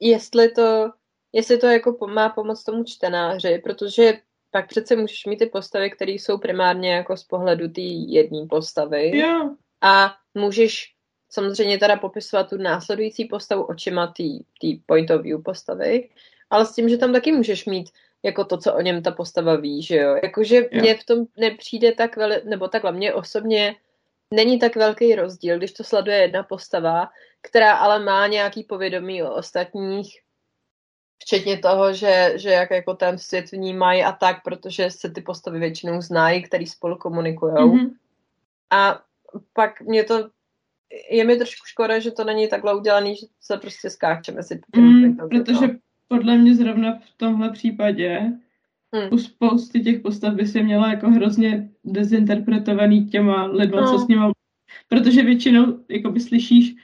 jestli 0.00 0.48
to, 0.48 0.90
jestli 1.32 1.58
to 1.58 1.66
jako 1.66 2.06
má 2.06 2.28
pomoct 2.28 2.64
tomu 2.64 2.84
čtenáři, 2.84 3.60
protože 3.64 4.12
pak 4.54 4.68
přece 4.68 4.96
můžeš 4.96 5.26
mít 5.26 5.36
ty 5.36 5.46
postavy, 5.46 5.90
které 5.90 6.12
jsou 6.12 6.38
primárně 6.38 6.92
jako 6.92 7.16
z 7.16 7.24
pohledu 7.24 7.68
té 7.68 7.80
jedné 7.80 8.46
postavy. 8.50 9.18
Jo. 9.18 9.50
A 9.82 10.14
můžeš 10.34 10.94
samozřejmě 11.30 11.78
teda 11.78 11.96
popisovat 11.96 12.50
tu 12.50 12.56
následující 12.56 13.24
postavu 13.24 13.62
očima 13.62 14.06
té 14.06 14.68
point 14.86 15.10
of 15.10 15.22
view 15.22 15.42
postavy, 15.42 16.08
ale 16.50 16.66
s 16.66 16.74
tím, 16.74 16.88
že 16.88 16.98
tam 16.98 17.12
taky 17.12 17.32
můžeš 17.32 17.66
mít 17.66 17.90
jako 18.22 18.44
to, 18.44 18.58
co 18.58 18.74
o 18.74 18.80
něm 18.80 19.02
ta 19.02 19.10
postava 19.10 19.56
ví, 19.56 19.82
že 19.82 19.96
jo. 19.96 20.16
Jakože 20.22 20.68
mně 20.72 20.94
v 20.94 21.04
tom 21.04 21.26
nepřijde 21.36 21.92
tak 21.92 22.16
veli, 22.16 22.42
nebo 22.44 22.68
takhle, 22.68 22.92
mně 22.92 23.14
osobně 23.14 23.76
není 24.34 24.58
tak 24.58 24.76
velký 24.76 25.14
rozdíl, 25.14 25.58
když 25.58 25.72
to 25.72 25.84
sleduje 25.84 26.16
jedna 26.16 26.42
postava, 26.42 27.08
která 27.42 27.74
ale 27.74 28.04
má 28.04 28.26
nějaký 28.26 28.64
povědomí 28.64 29.22
o 29.22 29.34
ostatních 29.34 30.23
Včetně 31.18 31.58
toho, 31.58 31.92
že, 31.92 32.32
že 32.36 32.50
jak 32.50 32.70
jako 32.70 32.94
ten 32.94 33.18
svět 33.18 33.52
vnímají 33.52 34.02
a 34.02 34.12
tak, 34.12 34.42
protože 34.42 34.90
se 34.90 35.10
ty 35.10 35.20
postavy 35.20 35.58
většinou 35.58 36.00
znají, 36.00 36.42
který 36.42 36.66
spolu 36.66 36.96
komunikují. 36.96 37.54
Mm-hmm. 37.54 37.90
A 38.70 39.00
pak 39.52 39.80
mě 39.80 40.04
to, 40.04 40.30
je 41.10 41.24
mi 41.24 41.36
trošku 41.36 41.66
škoda, 41.66 41.98
že 41.98 42.10
to 42.10 42.24
není 42.24 42.48
takhle 42.48 42.74
udělaný, 42.74 43.16
že 43.16 43.26
se 43.40 43.56
prostě 43.56 43.90
skáčeme 43.90 44.42
si. 44.42 44.60
Mm, 44.76 45.16
protože 45.16 45.66
podle 46.08 46.38
mě 46.38 46.54
zrovna 46.54 46.98
v 46.98 47.16
tomhle 47.16 47.50
případě 47.52 48.20
hmm. 48.92 49.08
u 49.10 49.18
spousty 49.18 49.80
těch 49.80 50.00
postav 50.00 50.34
by 50.34 50.46
se 50.46 50.62
měla 50.62 50.90
jako 50.90 51.10
hrozně 51.10 51.68
dezinterpretovaný 51.84 53.06
těma 53.06 53.44
lidma, 53.44 53.80
no. 53.80 53.92
co 53.92 53.98
s 53.98 54.08
nima 54.08 54.32
protože 54.88 55.22
většinou 55.22 55.84
jako 55.88 56.10
by 56.10 56.20
slyšíš 56.20 56.74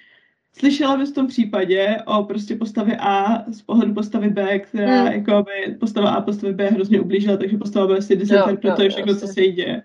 Slyšela 0.52 0.96
bys 0.96 1.10
v 1.10 1.14
tom 1.14 1.26
případě 1.26 1.96
o 2.06 2.24
prostě 2.24 2.56
postavě 2.56 2.96
A 3.00 3.44
z 3.52 3.62
pohledu 3.62 3.94
postavy 3.94 4.28
B, 4.28 4.58
která 4.58 5.02
hmm. 5.02 5.12
jako 5.12 5.42
by 5.42 5.74
postava 5.74 6.10
A 6.10 6.20
postavy 6.20 6.52
B 6.52 6.66
hrozně 6.66 7.00
ublížila, 7.00 7.36
takže 7.36 7.58
postava 7.58 7.86
B 7.86 8.02
si 8.02 8.16
dezinterpretuje 8.16 8.90
všechno, 8.90 9.14
co 9.14 9.26
se 9.26 9.42
jí 9.42 9.52
děje. 9.52 9.82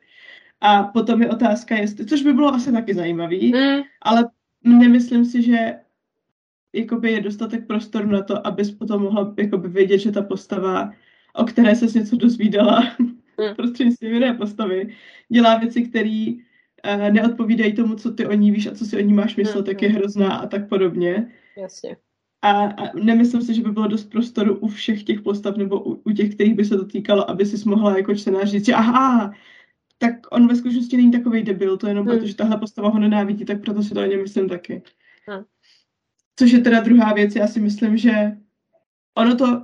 A 0.62 0.84
potom 0.84 1.22
je 1.22 1.30
otázka, 1.30 1.76
jestli, 1.76 2.06
což 2.06 2.22
by 2.22 2.34
bylo 2.34 2.54
asi 2.54 2.72
taky 2.72 2.94
zajímavý, 2.94 3.52
hmm. 3.54 3.82
ale 4.02 4.30
nemyslím 4.64 5.26
si, 5.26 5.42
že 5.42 5.74
jakoby 6.76 7.12
je 7.12 7.22
dostatek 7.22 7.68
prostoru 7.68 8.08
na 8.08 8.22
to, 8.22 8.48
abys 8.48 8.72
potom 8.72 9.02
mohla 9.02 9.34
jakoby 9.38 9.68
vědět, 9.68 9.98
že 9.98 10.12
ta 10.12 10.22
postava, 10.22 10.94
o 11.36 11.44
které 11.44 11.76
ses 11.76 11.94
něco 11.94 12.16
dozvídala 12.16 12.84
mm. 13.00 13.16
prostřednictvím 13.56 14.14
jiné 14.14 14.34
postavy, 14.34 14.96
dělá 15.30 15.58
věci, 15.58 15.82
které 15.82 16.32
neodpovídají 17.12 17.74
tomu, 17.74 17.96
co 17.96 18.12
ty 18.12 18.26
o 18.26 18.34
ní 18.34 18.52
víš 18.52 18.68
a 18.68 18.76
co 18.76 18.86
si 18.86 18.98
o 18.98 19.02
ní 19.02 19.14
máš 19.14 19.36
myslet, 19.36 19.60
mm. 19.60 19.66
tak 19.66 19.82
je 19.82 19.90
hrozná 19.90 20.36
a 20.36 20.48
tak 20.48 20.70
podobně. 20.70 21.32
Jasně. 21.58 21.98
A, 22.42 22.52
a 22.52 22.98
nemyslím 22.98 23.42
si, 23.42 23.54
že 23.54 23.62
by 23.62 23.72
bylo 23.72 23.88
dost 23.88 24.10
prostoru 24.10 24.56
u 24.56 24.68
všech 24.68 25.04
těch 25.04 25.22
postav 25.22 25.58
nebo 25.58 25.84
u, 25.84 26.02
u 26.04 26.12
těch, 26.12 26.36
kterých 26.36 26.54
by 26.54 26.66
se 26.66 26.78
to 26.78 26.86
týkalo, 26.86 27.30
aby 27.30 27.46
si 27.46 27.70
mohla 27.70 27.98
jako 27.98 28.16
čtenář 28.16 28.50
říct, 28.50 28.66
že 28.66 28.74
aha, 28.74 29.34
tak 29.98 30.14
on 30.32 30.48
ve 30.48 30.56
skutečnosti 30.56 30.98
není 30.98 31.12
takový 31.12 31.44
debil, 31.44 31.78
to 31.78 31.88
jenom 31.88 32.06
hmm. 32.06 32.16
proto, 32.16 32.28
že 32.28 32.36
tahle 32.36 32.58
postava 32.58 32.90
ho 32.90 33.00
nenávidí, 33.00 33.46
tak 33.46 33.62
proto 33.62 33.84
si 33.84 33.94
to 33.94 34.02
o 34.02 34.06
něm 34.06 34.22
myslím 34.22 34.50
taky. 34.50 34.82
Hmm. 35.28 35.44
Což 36.36 36.52
je 36.52 36.60
teda 36.60 36.80
druhá 36.80 37.14
věc, 37.14 37.36
já 37.36 37.48
si 37.48 37.60
myslím, 37.60 37.98
že 37.98 38.38
ono 39.18 39.36
to 39.36 39.64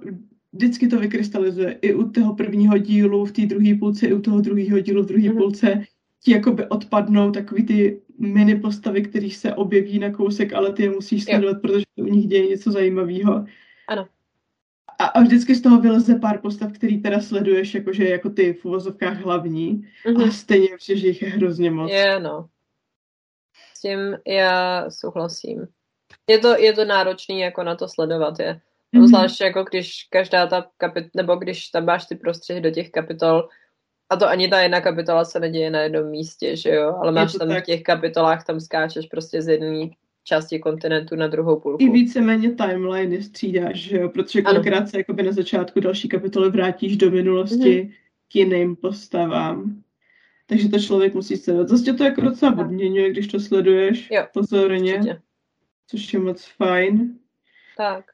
vždycky 0.54 0.88
to 0.88 1.00
vykrystalizuje. 1.00 1.80
I 1.82 1.94
u 1.94 2.10
toho 2.10 2.36
prvního 2.36 2.78
dílu 2.78 3.26
v 3.26 3.32
té 3.32 3.46
druhé 3.46 3.76
půlce, 3.80 4.08
i 4.08 4.14
u 4.14 4.22
toho 4.22 4.42
druhého 4.42 4.80
dílu 4.80 5.04
v 5.04 5.06
druhé 5.06 5.30
hmm. 5.30 5.38
půlce 5.38 5.84
ti 6.24 6.32
jakoby 6.32 6.66
odpadnou 6.66 7.32
takový 7.32 7.66
ty 7.66 8.02
mini 8.18 8.56
postavy, 8.56 9.02
které 9.02 9.30
se 9.30 9.54
objeví 9.54 10.00
na 10.00 10.12
kousek, 10.12 10.54
ale 10.54 10.74
ty 10.74 10.84
je 10.84 10.90
musíš 10.90 11.24
sledovat, 11.24 11.54
jo. 11.54 11.60
protože 11.62 11.84
u 11.96 12.06
nich 12.06 12.28
děje 12.28 12.48
něco 12.48 12.72
zajímavého. 12.72 13.46
Ano. 13.88 14.08
A, 15.00 15.06
a 15.06 15.22
vždycky 15.22 15.56
z 15.56 15.62
toho 15.62 15.82
vyleze 15.82 16.16
pár 16.16 16.42
postav, 16.42 16.72
který 16.74 17.02
teda 17.02 17.22
sleduješ, 17.22 17.74
jakože 17.74 18.10
jako 18.10 18.30
ty 18.30 18.54
v 18.54 18.66
uvozovkách 18.66 19.18
hlavní. 19.18 19.88
Mm-hmm. 20.06 20.28
A 20.28 20.32
stejně 20.32 20.78
přijde, 20.78 21.00
že 21.00 21.08
jich 21.08 21.22
je 21.22 21.30
hrozně 21.30 21.72
moc. 21.72 21.92
Je, 21.92 22.20
no. 22.20 22.50
S 23.74 23.82
tím 23.82 24.18
já 24.28 24.86
souhlasím. 24.90 25.68
Je 26.30 26.40
to, 26.40 26.58
je 26.58 26.74
to 26.74 26.86
náročný 26.86 27.40
jako 27.40 27.64
na 27.64 27.76
to 27.76 27.88
sledovat, 27.88 28.40
je. 28.40 28.62
Mm-hmm. 28.96 29.08
Zvlášť 29.08 29.42
jako 29.42 29.64
když 29.64 30.08
každá 30.10 30.48
ta 30.48 30.68
kapit, 30.78 31.06
nebo 31.16 31.36
když 31.36 31.68
tam 31.68 31.86
máš 31.86 32.06
ty 32.06 32.16
prostředky 32.16 32.62
do 32.62 32.72
těch 32.72 32.90
kapitol, 32.90 33.50
a 34.12 34.16
to 34.18 34.28
ani 34.28 34.48
ta 34.48 34.62
jedna 34.62 34.82
kapitola 34.82 35.26
se 35.26 35.40
neděje 35.40 35.70
na 35.70 35.80
jednom 35.80 36.10
místě, 36.10 36.56
že 36.56 36.70
jo? 36.70 36.96
Ale 37.02 37.12
máš 37.12 37.34
tam 37.34 37.48
tak. 37.48 37.64
v 37.64 37.66
těch 37.66 37.84
kapitolách, 37.84 38.46
tam 38.46 38.60
skáčeš 38.60 39.06
prostě 39.06 39.42
z 39.42 39.48
jedné 39.48 39.90
části 40.24 40.60
kontinentu 40.60 41.16
na 41.16 41.28
druhou 41.28 41.60
půlku. 41.60 41.84
I 41.84 41.90
víceméně 41.90 42.52
timeline 42.52 43.22
střídáš, 43.22 43.80
že 43.80 43.98
jo? 43.98 44.10
Protože 44.10 44.42
kolikrát 44.42 44.90
se 44.90 44.98
jakoby 44.98 45.24
na 45.24 45.32
začátku 45.32 45.80
další 45.80 46.10
kapitoly 46.10 46.50
vrátíš 46.50 46.98
do 46.98 47.12
minulosti 47.12 47.58
mm-hmm. 47.58 47.94
k 48.32 48.36
jiným 48.36 48.76
postavám. 48.76 49.84
Takže 50.46 50.70
to 50.70 50.80
člověk 50.80 51.14
musí 51.14 51.38
sledovat. 51.38 51.70
Zase 51.70 51.94
to 51.94 52.04
jako 52.04 52.22
docela 52.22 52.58
odměňuje, 52.58 53.12
když 53.12 53.28
to 53.28 53.40
sleduješ 53.40 54.10
jo, 54.12 54.28
pozorně. 54.34 54.96
Určitě. 54.96 55.22
Což 55.88 56.14
je 56.14 56.20
moc 56.20 56.46
fajn. 56.58 57.20
Tak. 57.78 58.06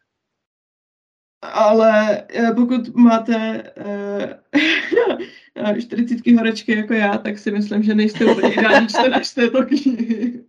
Ale 1.41 2.23
eh, 2.29 2.51
pokud 2.55 2.95
máte 2.95 3.63
uh, 3.77 5.19
40 5.81 6.27
horečky 6.27 6.77
jako 6.77 6.93
já, 6.93 7.17
tak 7.17 7.37
si 7.37 7.51
myslím, 7.51 7.83
že 7.83 7.95
nejste 7.95 8.25
úplně 8.25 8.53
ideální 8.53 8.87
čtenář 8.87 9.33
této 9.33 9.65
knihy. 9.65 10.43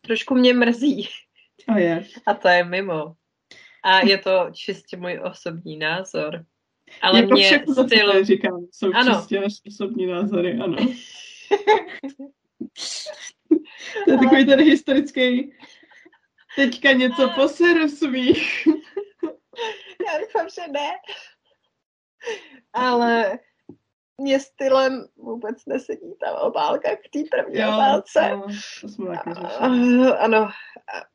Trošku 0.00 0.34
mě 0.34 0.54
mrzí. 0.54 1.08
A 1.68 1.78
je. 1.78 2.04
A 2.26 2.34
to 2.34 2.48
je 2.48 2.64
mimo. 2.64 3.14
A 3.82 4.06
je 4.06 4.18
to 4.18 4.50
čistě 4.52 4.96
můj 4.96 5.20
osobní 5.24 5.76
názor. 5.76 6.44
Ale 7.02 7.20
jako 7.20 7.32
mě 7.32 7.44
všechno, 7.44 7.74
styl... 7.74 8.12
co 8.12 8.24
říkám, 8.24 8.66
jsou 8.72 8.90
ano. 8.94 9.14
čistě 9.14 9.40
naše 9.40 9.56
osobní 9.68 10.06
názory, 10.06 10.58
ano. 10.64 10.76
to 14.04 14.10
je 14.10 14.18
takový 14.18 14.46
ten 14.46 14.60
historický 14.60 15.52
teďka 16.56 16.92
něco 16.92 17.30
poseru 17.34 17.88
svých. 17.88 18.68
Já 20.06 20.18
doufám, 20.20 20.48
že 20.54 20.72
ne. 20.72 20.90
Ale 22.72 23.38
mě 24.18 24.40
stylem 24.40 25.06
vůbec 25.16 25.66
nesedí 25.66 26.14
ta 26.20 26.40
obálka 26.40 26.88
k 26.96 27.10
té 27.12 27.18
první 27.30 27.60
jo, 27.60 27.68
obálce. 27.68 28.30
No, 28.30 28.46
to 28.80 28.88
jsme 28.88 29.06
taky 29.06 29.30
Ano. 30.18 30.48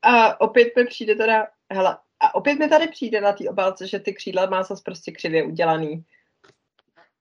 A 0.01 0.41
opět 0.41 0.75
mi 0.75 0.85
přijde 0.85 1.15
teda, 1.15 1.47
hele, 1.71 1.97
a 2.19 2.35
opět 2.35 2.59
mi 2.59 2.69
tady 2.69 2.87
přijde 2.87 3.21
na 3.21 3.33
té 3.33 3.49
obálce, 3.49 3.87
že 3.87 3.99
ty 3.99 4.13
křídla 4.13 4.45
má 4.45 4.63
zase 4.63 4.81
prostě 4.85 5.11
křivě 5.11 5.43
udělaný. 5.43 6.03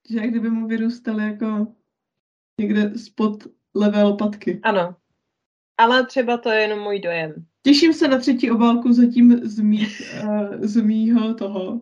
Že 0.09 0.19
jak 0.19 0.29
kdyby 0.29 0.49
mu 0.49 0.67
vyrůstaly 0.67 1.23
jako 1.23 1.67
někde 2.59 2.99
spod 2.99 3.43
levé 3.75 4.03
lopatky. 4.03 4.59
Ano. 4.63 4.95
Ale 5.77 6.05
třeba 6.05 6.37
to 6.37 6.49
je 6.49 6.61
jenom 6.61 6.79
můj 6.79 6.99
dojem. 6.99 7.45
Těším 7.63 7.93
se 7.93 8.07
na 8.07 8.17
třetí 8.17 8.51
obálku 8.51 8.93
zatím 8.93 9.39
z, 9.43 9.59
mých, 9.59 10.01
uh, 10.23 10.55
z 10.59 10.81
mýho 10.81 11.33
toho, 11.33 11.81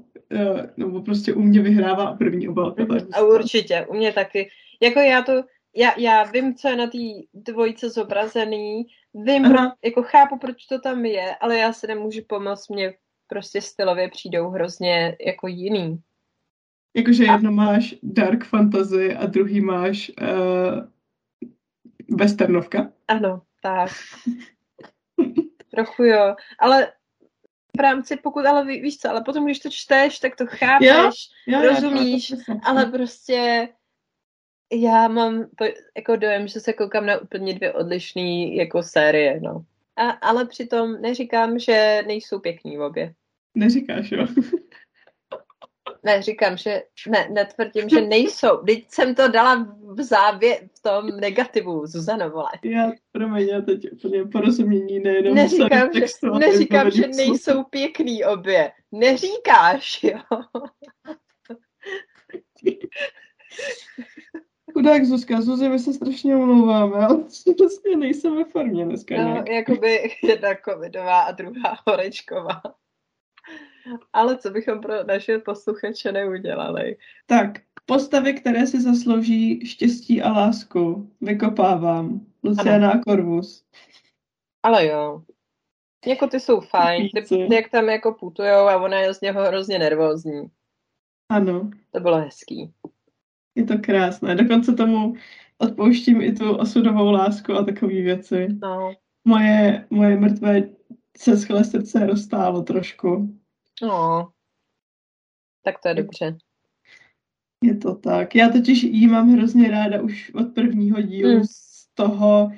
nebo 0.77 1.01
prostě 1.01 1.33
u 1.33 1.41
mě 1.41 1.61
vyhrává 1.61 2.13
první 2.13 2.49
obálka. 2.49 2.83
Mm, 2.83 2.97
a 3.13 3.21
určitě, 3.21 3.85
u 3.89 3.93
mě 3.93 4.13
taky. 4.13 4.49
Jako 4.81 4.99
já 4.99 5.21
to, 5.21 5.43
já, 5.75 5.93
já 5.97 6.23
vím, 6.23 6.55
co 6.55 6.67
je 6.67 6.75
na 6.75 6.87
té 6.87 6.97
dvojce 7.33 7.89
zobrazený, 7.89 8.87
vím, 9.13 9.43
pro, 9.43 9.59
jako 9.85 10.03
chápu, 10.03 10.37
proč 10.37 10.65
to 10.65 10.79
tam 10.79 11.05
je, 11.05 11.35
ale 11.35 11.57
já 11.57 11.73
se 11.73 11.87
nemůžu 11.87 12.21
pomoct, 12.27 12.69
mě 12.69 12.93
prostě 13.27 13.61
stylově 13.61 14.09
přijdou 14.09 14.49
hrozně 14.49 15.17
jako 15.25 15.47
jiný. 15.47 16.01
Jakože 16.95 17.23
jedno 17.23 17.51
máš 17.51 17.95
dark 18.03 18.45
fantasy 18.45 19.15
a 19.15 19.25
druhý 19.25 19.61
máš 19.61 20.11
uh, 20.21 22.17
westernovka. 22.17 22.91
Ano, 23.07 23.41
tak. 23.61 23.91
Trochu 25.71 26.03
jo, 26.03 26.35
ale 26.59 26.91
v 27.79 27.81
rámci, 27.81 28.17
pokud, 28.17 28.45
ale 28.45 28.65
ví, 28.65 28.81
víš 28.81 28.97
co, 28.97 29.09
ale 29.09 29.23
potom, 29.23 29.45
když 29.45 29.59
to 29.59 29.69
čteš, 29.69 30.19
tak 30.19 30.35
to 30.35 30.45
chápeš, 30.45 30.87
jo? 30.87 31.11
Jo, 31.47 31.61
rozumíš, 31.61 32.29
jo, 32.29 32.37
ale 32.63 32.85
prostě 32.85 33.69
já 34.73 35.07
mám 35.07 35.45
jako 35.95 36.15
dojem, 36.15 36.47
že 36.47 36.59
se 36.59 36.73
koukám 36.73 37.05
na 37.05 37.17
úplně 37.17 37.53
dvě 37.53 37.73
odlišné 37.73 38.55
jako 38.55 38.83
série, 38.83 39.39
no. 39.41 39.65
A, 39.95 40.09
ale 40.09 40.45
přitom 40.45 41.01
neříkám, 41.01 41.59
že 41.59 42.03
nejsou 42.07 42.39
pěkný 42.39 42.77
v 42.77 42.81
obě. 42.81 43.13
Neříkáš, 43.55 44.11
jo? 44.11 44.27
Ne, 46.09 46.21
říkám, 46.21 46.57
že 46.57 46.83
ne, 47.07 47.29
netvrdím, 47.31 47.89
že 47.89 48.01
nejsou. 48.01 48.57
Teď 48.57 48.85
jsem 48.89 49.15
to 49.15 49.27
dala 49.27 49.77
v 49.97 50.01
závě 50.01 50.69
v 50.77 50.81
tom 50.81 51.07
negativu, 51.07 51.85
Zuzano, 51.85 52.29
vole. 52.29 52.49
Já, 52.63 52.91
promiň, 53.11 53.47
já 53.47 53.61
teď 53.61 53.91
úplně 53.91 54.25
porozumění 54.25 54.99
nejenom 54.99 55.35
neříkám, 55.35 55.89
že, 55.93 56.05
neříkám, 56.39 56.91
že 56.91 57.07
nejsou 57.07 57.63
pěkný 57.63 58.25
obě. 58.25 58.71
Neříkáš, 58.91 60.03
jo. 60.03 60.19
Chudák 64.73 65.05
Zuzka, 65.05 65.41
Zuzi, 65.41 65.69
my 65.69 65.79
se 65.79 65.93
strašně 65.93 66.35
omlouváme, 66.35 66.95
ale 66.95 67.17
prostě 67.57 67.97
nejsem 67.97 68.35
ve 68.35 68.43
formě 68.43 68.85
dneska. 68.85 69.23
No, 69.23 69.43
jakoby 69.49 70.15
jedna 70.23 70.49
covidová 70.65 71.21
a 71.21 71.31
druhá 71.31 71.77
horečková. 71.87 72.61
Ale 74.13 74.37
co 74.37 74.49
bychom 74.49 74.81
pro 74.81 75.03
naše 75.03 75.37
posluchače 75.37 76.11
neudělali? 76.11 76.97
Tak, 77.25 77.51
postavy, 77.85 78.33
které 78.33 78.67
si 78.67 78.81
zaslouží 78.81 79.65
štěstí 79.65 80.21
a 80.21 80.31
lásku, 80.31 81.11
vykopávám. 81.21 82.25
Luciana 82.43 83.01
Corvus. 83.07 83.65
Ale 84.63 84.85
jo. 84.87 85.23
Jako 86.07 86.27
ty 86.27 86.39
jsou 86.39 86.59
fajn, 86.59 87.09
ty, 87.27 87.47
jak 87.55 87.69
tam 87.69 87.89
jako 87.89 88.13
putujou 88.13 88.67
a 88.67 88.77
ona 88.77 88.99
je 88.99 89.13
z 89.13 89.21
něho 89.21 89.43
hrozně 89.43 89.79
nervózní. 89.79 90.49
Ano. 91.31 91.69
To 91.91 91.99
bylo 91.99 92.17
hezký. 92.17 92.73
Je 93.55 93.63
to 93.63 93.77
krásné. 93.77 94.35
Dokonce 94.35 94.73
tomu 94.73 95.13
odpouštím 95.57 96.21
i 96.21 96.31
tu 96.31 96.55
osudovou 96.55 97.11
lásku 97.11 97.53
a 97.53 97.63
takové 97.63 97.93
věci. 97.93 98.47
No. 98.61 98.93
Moje, 99.25 99.87
moje 99.89 100.17
mrtvé 100.17 100.63
seschlé 101.17 101.63
srdce 101.63 102.05
roztálo 102.05 102.63
trošku. 102.63 103.38
No, 103.81 104.31
tak 105.63 105.75
to 105.81 105.87
je 105.87 105.93
dobře. 105.93 106.37
Je 107.63 107.77
to 107.77 107.95
tak. 107.95 108.35
Já 108.35 108.49
totiž 108.49 108.83
jí 108.83 109.07
mám 109.07 109.29
hrozně 109.29 109.71
ráda 109.71 110.01
už 110.01 110.31
od 110.33 110.53
prvního 110.53 111.01
dílu 111.01 111.37
mm. 111.37 111.43
z 111.45 111.87
toho, 111.93 112.51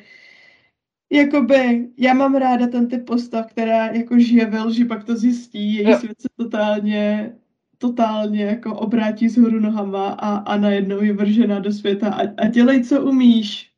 jakoby, 1.12 1.90
já 1.98 2.14
mám 2.14 2.36
ráda 2.36 2.68
ten 2.68 2.88
typ 2.88 3.06
postav, 3.06 3.52
která 3.52 3.88
jako 3.88 4.20
žije 4.20 4.46
ve 4.46 4.62
lži, 4.62 4.86
pak 4.86 5.04
to 5.04 5.16
zjistí, 5.16 5.74
její 5.74 5.90
jo. 5.90 6.00
svět 6.00 6.22
se 6.22 6.28
totálně, 6.36 7.34
totálně 7.78 8.44
jako 8.44 8.80
obrátí 8.80 9.30
z 9.30 9.38
hůru 9.38 9.60
nohama 9.60 10.10
a, 10.10 10.36
a 10.38 10.58
najednou 10.58 11.02
je 11.02 11.14
vržená 11.14 11.60
do 11.60 11.72
světa 11.72 12.14
a, 12.14 12.22
a 12.38 12.48
dělej, 12.48 12.84
co 12.84 13.06
umíš. 13.06 13.72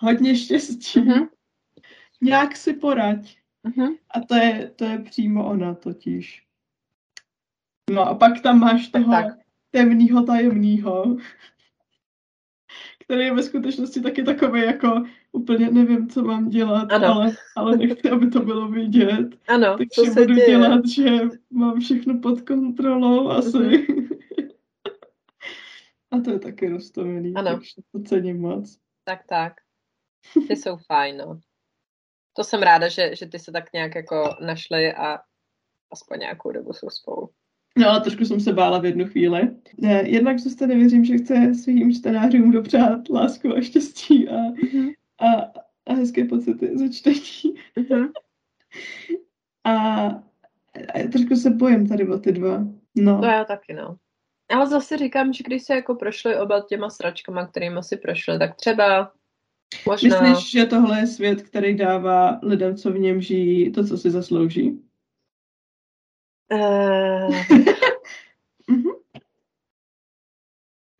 Hodně 0.00 0.36
štěstí. 0.36 1.00
Mm-hmm. 1.00 1.28
Nějak 2.20 2.56
si 2.56 2.72
poraď. 2.72 3.36
Mm-hmm. 3.66 3.96
A 4.10 4.20
to 4.20 4.34
je, 4.34 4.72
to 4.76 4.84
je 4.84 4.98
přímo 4.98 5.48
ona 5.48 5.74
totiž. 5.74 6.47
No 7.90 8.08
a 8.08 8.14
pak 8.14 8.40
tam 8.40 8.60
máš 8.60 8.88
toho 8.88 9.12
tak. 9.12 9.38
temného 9.70 10.22
tajemného, 10.22 11.16
který 13.04 13.24
je 13.24 13.34
ve 13.34 13.42
skutečnosti 13.42 14.00
taky 14.00 14.22
takový 14.22 14.60
jako 14.60 15.04
úplně 15.32 15.70
nevím, 15.70 16.08
co 16.08 16.22
mám 16.22 16.48
dělat, 16.48 16.92
ano. 16.92 17.06
ale, 17.06 17.32
ale 17.56 17.76
nechci, 17.76 18.10
aby 18.10 18.30
to 18.30 18.40
bylo 18.40 18.68
vidět. 18.68 19.28
Ano, 19.48 19.76
Takže 19.78 20.10
budu 20.10 20.34
děje. 20.34 20.46
dělat, 20.46 20.86
že 20.88 21.10
mám 21.50 21.80
všechno 21.80 22.18
pod 22.18 22.40
kontrolou 22.40 23.28
asi. 23.28 23.58
Mm-hmm. 23.58 24.08
A 26.10 26.20
to 26.20 26.30
je 26.30 26.38
taky 26.38 26.68
roztomilý, 26.68 27.34
ano. 27.34 27.50
takže 27.50 27.70
to 27.92 28.02
cením 28.02 28.40
moc. 28.40 28.78
Tak, 29.04 29.26
tak. 29.28 29.52
Ty 30.48 30.56
jsou 30.56 30.76
fajn, 30.76 31.16
no. 31.16 31.40
To 32.32 32.44
jsem 32.44 32.62
ráda, 32.62 32.88
že, 32.88 33.16
že 33.16 33.26
ty 33.26 33.38
se 33.38 33.52
tak 33.52 33.72
nějak 33.72 33.94
jako 33.94 34.36
našli 34.40 34.94
a 34.94 35.18
aspoň 35.92 36.18
nějakou 36.18 36.52
dobu 36.52 36.72
jsou 36.72 36.90
spolu. 36.90 37.30
No, 37.78 37.88
ale 37.88 38.00
trošku 38.00 38.24
jsem 38.24 38.40
se 38.40 38.52
bála 38.52 38.78
v 38.78 38.84
jednu 38.84 39.06
chvíli. 39.06 39.50
Ne, 39.78 40.02
jednak 40.06 40.38
zase 40.38 40.66
nevěřím, 40.66 41.04
že 41.04 41.18
chce 41.18 41.54
svým 41.54 41.92
čtenářům 41.94 42.50
dopřát 42.50 43.08
lásku 43.08 43.56
a 43.56 43.60
štěstí 43.60 44.28
a, 44.28 44.34
mm-hmm. 44.34 44.92
a, 45.20 45.52
a 45.86 45.94
hezké 45.94 46.24
pocity 46.24 46.78
ze 46.78 46.90
čtení. 46.90 47.54
Mm-hmm. 47.76 48.08
a, 49.64 49.72
a 50.94 51.08
trošku 51.12 51.36
se 51.36 51.50
bojím 51.50 51.88
tady 51.88 52.08
o 52.08 52.18
ty 52.18 52.32
dva. 52.32 52.64
No. 52.96 53.20
To 53.20 53.26
já 53.26 53.44
taky, 53.44 53.72
no. 53.74 53.96
Ale 54.50 54.66
zase 54.66 54.96
říkám, 54.96 55.32
že 55.32 55.44
když 55.46 55.62
se 55.62 55.74
jako 55.74 55.94
prošli 55.94 56.36
oba 56.36 56.60
těma 56.60 56.90
sračkama, 56.90 57.46
kterými 57.46 57.82
si 57.82 57.96
prošli, 57.96 58.38
tak 58.38 58.56
třeba 58.56 59.12
možná... 59.86 60.22
Myslíš, 60.22 60.50
že 60.50 60.66
tohle 60.66 61.00
je 61.00 61.06
svět, 61.06 61.42
který 61.42 61.76
dává 61.76 62.38
lidem, 62.42 62.76
co 62.76 62.92
v 62.92 62.98
něm 62.98 63.20
žijí, 63.20 63.72
to, 63.72 63.86
co 63.86 63.98
si 63.98 64.10
zaslouží? 64.10 64.87
Uh... 66.52 67.34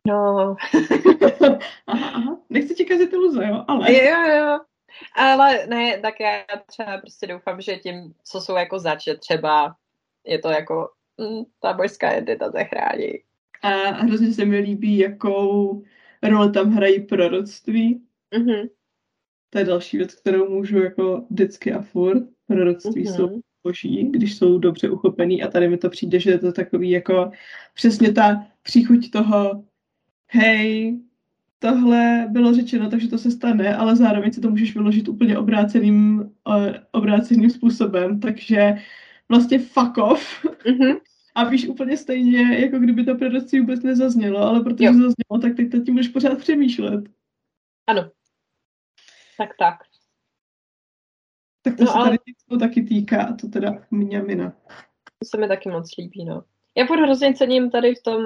no. 0.07 0.55
aha, 1.87 2.09
aha. 2.13 2.37
Nechci 2.49 2.75
ti 2.75 2.85
kazit 2.85 3.13
iluze, 3.13 3.47
jo? 3.47 3.65
Ale... 3.67 3.93
Jo, 3.93 4.21
jo. 4.37 4.59
Ale 5.15 5.67
ne, 5.67 5.99
tak 6.01 6.19
já 6.19 6.43
třeba 6.65 6.97
prostě 6.97 7.27
doufám, 7.27 7.61
že 7.61 7.75
tím, 7.75 8.13
co 8.23 8.41
jsou 8.41 8.55
jako 8.55 8.79
zač, 8.79 9.07
třeba 9.19 9.75
je 10.25 10.39
to 10.39 10.49
jako 10.49 10.89
mm, 11.17 11.43
ta 11.59 11.73
bojská 11.73 12.11
identita 12.11 12.51
zachrání. 12.51 13.13
A 13.61 13.69
hrozně 13.91 14.33
se 14.33 14.45
mi 14.45 14.59
líbí, 14.59 14.97
jakou 14.97 15.83
roli 16.23 16.51
tam 16.51 16.71
hrají 16.71 17.05
proroctví. 17.05 18.05
Mm-hmm. 18.33 18.69
To 19.49 19.59
je 19.59 19.65
další 19.65 19.97
věc, 19.97 20.15
kterou 20.15 20.49
můžu 20.49 20.77
jako 20.77 21.25
vždycky 21.29 21.73
a 21.73 21.81
furt. 21.81 22.23
Proroctví 22.47 23.05
mm-hmm. 23.05 23.15
jsou 23.15 23.41
boží, 23.63 24.03
když 24.11 24.35
jsou 24.35 24.57
dobře 24.57 24.89
uchopený 24.89 25.43
a 25.43 25.47
tady 25.47 25.69
mi 25.69 25.77
to 25.77 25.89
přijde, 25.89 26.19
že 26.19 26.31
je 26.31 26.39
to 26.39 26.51
takový 26.51 26.89
jako 26.89 27.31
přesně 27.73 28.13
ta 28.13 28.45
příchuť 28.63 29.11
toho 29.11 29.63
hej, 30.27 30.99
tohle 31.59 32.27
bylo 32.29 32.53
řečeno, 32.53 32.89
takže 32.89 33.07
to 33.07 33.17
se 33.17 33.31
stane, 33.31 33.75
ale 33.75 33.95
zároveň 33.95 34.31
si 34.31 34.41
to 34.41 34.49
můžeš 34.49 34.73
vyložit 34.73 35.07
úplně 35.07 35.37
obráceným, 35.37 36.31
obráceným 36.91 37.49
způsobem, 37.49 38.19
takže 38.19 38.73
vlastně 39.29 39.59
fuck 39.59 39.97
off. 39.97 40.45
Mm-hmm. 40.45 40.99
A 41.35 41.43
víš 41.43 41.67
úplně 41.67 41.97
stejně, 41.97 42.59
jako 42.59 42.79
kdyby 42.79 43.03
to 43.03 43.15
proroctví 43.15 43.59
vůbec 43.59 43.83
nezaznělo, 43.83 44.39
ale 44.39 44.63
protože 44.63 44.85
jo. 44.85 44.93
zaznělo, 44.93 45.41
tak 45.41 45.55
teď 45.55 45.85
tím 45.85 45.93
můžeš 45.93 46.07
pořád 46.07 46.37
přemýšlet. 46.37 47.09
Ano. 47.87 48.11
Tak, 49.37 49.49
tak. 49.59 49.88
Tak 51.61 51.77
to 51.77 51.83
no, 51.83 51.91
se 51.91 51.97
ale... 51.97 52.05
tady 52.05 52.17
to 52.49 52.57
taky 52.57 52.83
týká, 52.83 53.35
to 53.41 53.47
teda 53.47 53.83
mňamina. 53.91 54.53
To 55.19 55.25
se 55.25 55.37
mi 55.37 55.47
taky 55.47 55.69
moc 55.69 55.97
líbí, 55.97 56.25
no. 56.25 56.43
Já 56.77 56.85
furt 56.85 57.01
hrozně 57.01 57.33
cením 57.33 57.71
tady 57.71 57.95
v 57.95 58.03
tom, 58.03 58.21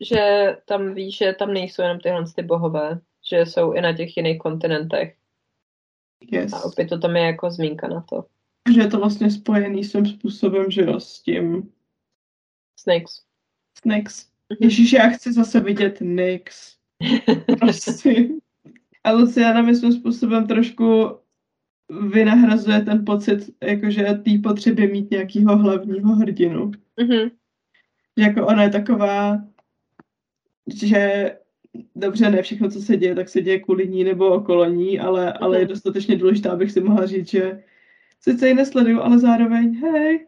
že 0.00 0.56
tam 0.64 0.94
víš, 0.94 1.16
že 1.18 1.32
tam 1.32 1.52
nejsou 1.52 1.82
jenom 1.82 2.00
tyhle 2.00 2.24
ty 2.36 2.42
bohové, 2.42 3.00
že 3.30 3.38
jsou 3.38 3.72
i 3.72 3.80
na 3.80 3.96
těch 3.96 4.16
jiných 4.16 4.38
kontinentech. 4.38 5.16
Yes. 6.30 6.52
A 6.52 6.64
opět 6.64 6.88
to 6.88 6.98
tam 6.98 7.16
je 7.16 7.22
jako 7.22 7.50
zmínka 7.50 7.88
na 7.88 8.00
to. 8.00 8.24
Že 8.74 8.80
je 8.80 8.88
to 8.88 8.98
vlastně 8.98 9.30
spojený 9.30 9.84
svým 9.84 10.06
způsobem, 10.06 10.70
že 10.70 10.82
jo, 10.82 11.00
s 11.00 11.22
tím... 11.22 11.72
Snakes. 12.80 13.22
Snakes. 13.82 14.20
Mm-hmm. 14.20 14.56
Ježíš, 14.60 14.92
já 14.92 15.08
chci 15.08 15.32
zase 15.32 15.60
vidět 15.60 16.00
Nix. 16.00 16.76
Prosím. 17.58 18.40
A 19.04 19.12
Luciana 19.12 19.62
mi 19.62 19.76
svým 19.76 19.92
způsobem 19.92 20.46
trošku 20.46 21.18
vynahrazuje 21.88 22.80
ten 22.80 23.04
pocit, 23.04 23.50
jakože 23.62 24.20
tý 24.24 24.38
potřeby 24.38 24.86
mít 24.86 25.10
nějakého 25.10 25.56
hlavního 25.56 26.14
hrdinu. 26.14 26.70
Mm-hmm. 26.98 27.30
Jako 28.18 28.46
ona 28.46 28.62
je 28.62 28.70
taková, 28.70 29.38
že 30.74 31.32
dobře, 31.94 32.30
ne 32.30 32.42
všechno, 32.42 32.70
co 32.70 32.80
se 32.80 32.96
děje, 32.96 33.14
tak 33.14 33.28
se 33.28 33.42
děje 33.42 33.60
kvůli 33.60 33.88
ní 33.88 34.04
nebo 34.04 34.28
okolo 34.28 34.64
ní, 34.64 35.00
ale, 35.00 35.26
mm-hmm. 35.26 35.38
ale 35.40 35.58
je 35.58 35.66
dostatečně 35.66 36.16
důležité, 36.16 36.48
abych 36.48 36.72
si 36.72 36.80
mohla 36.80 37.06
říct, 37.06 37.30
že 37.30 37.62
sice 38.20 38.48
ji 38.48 38.54
nesleduju, 38.54 39.00
ale 39.00 39.18
zároveň, 39.18 39.80
hej, 39.80 40.26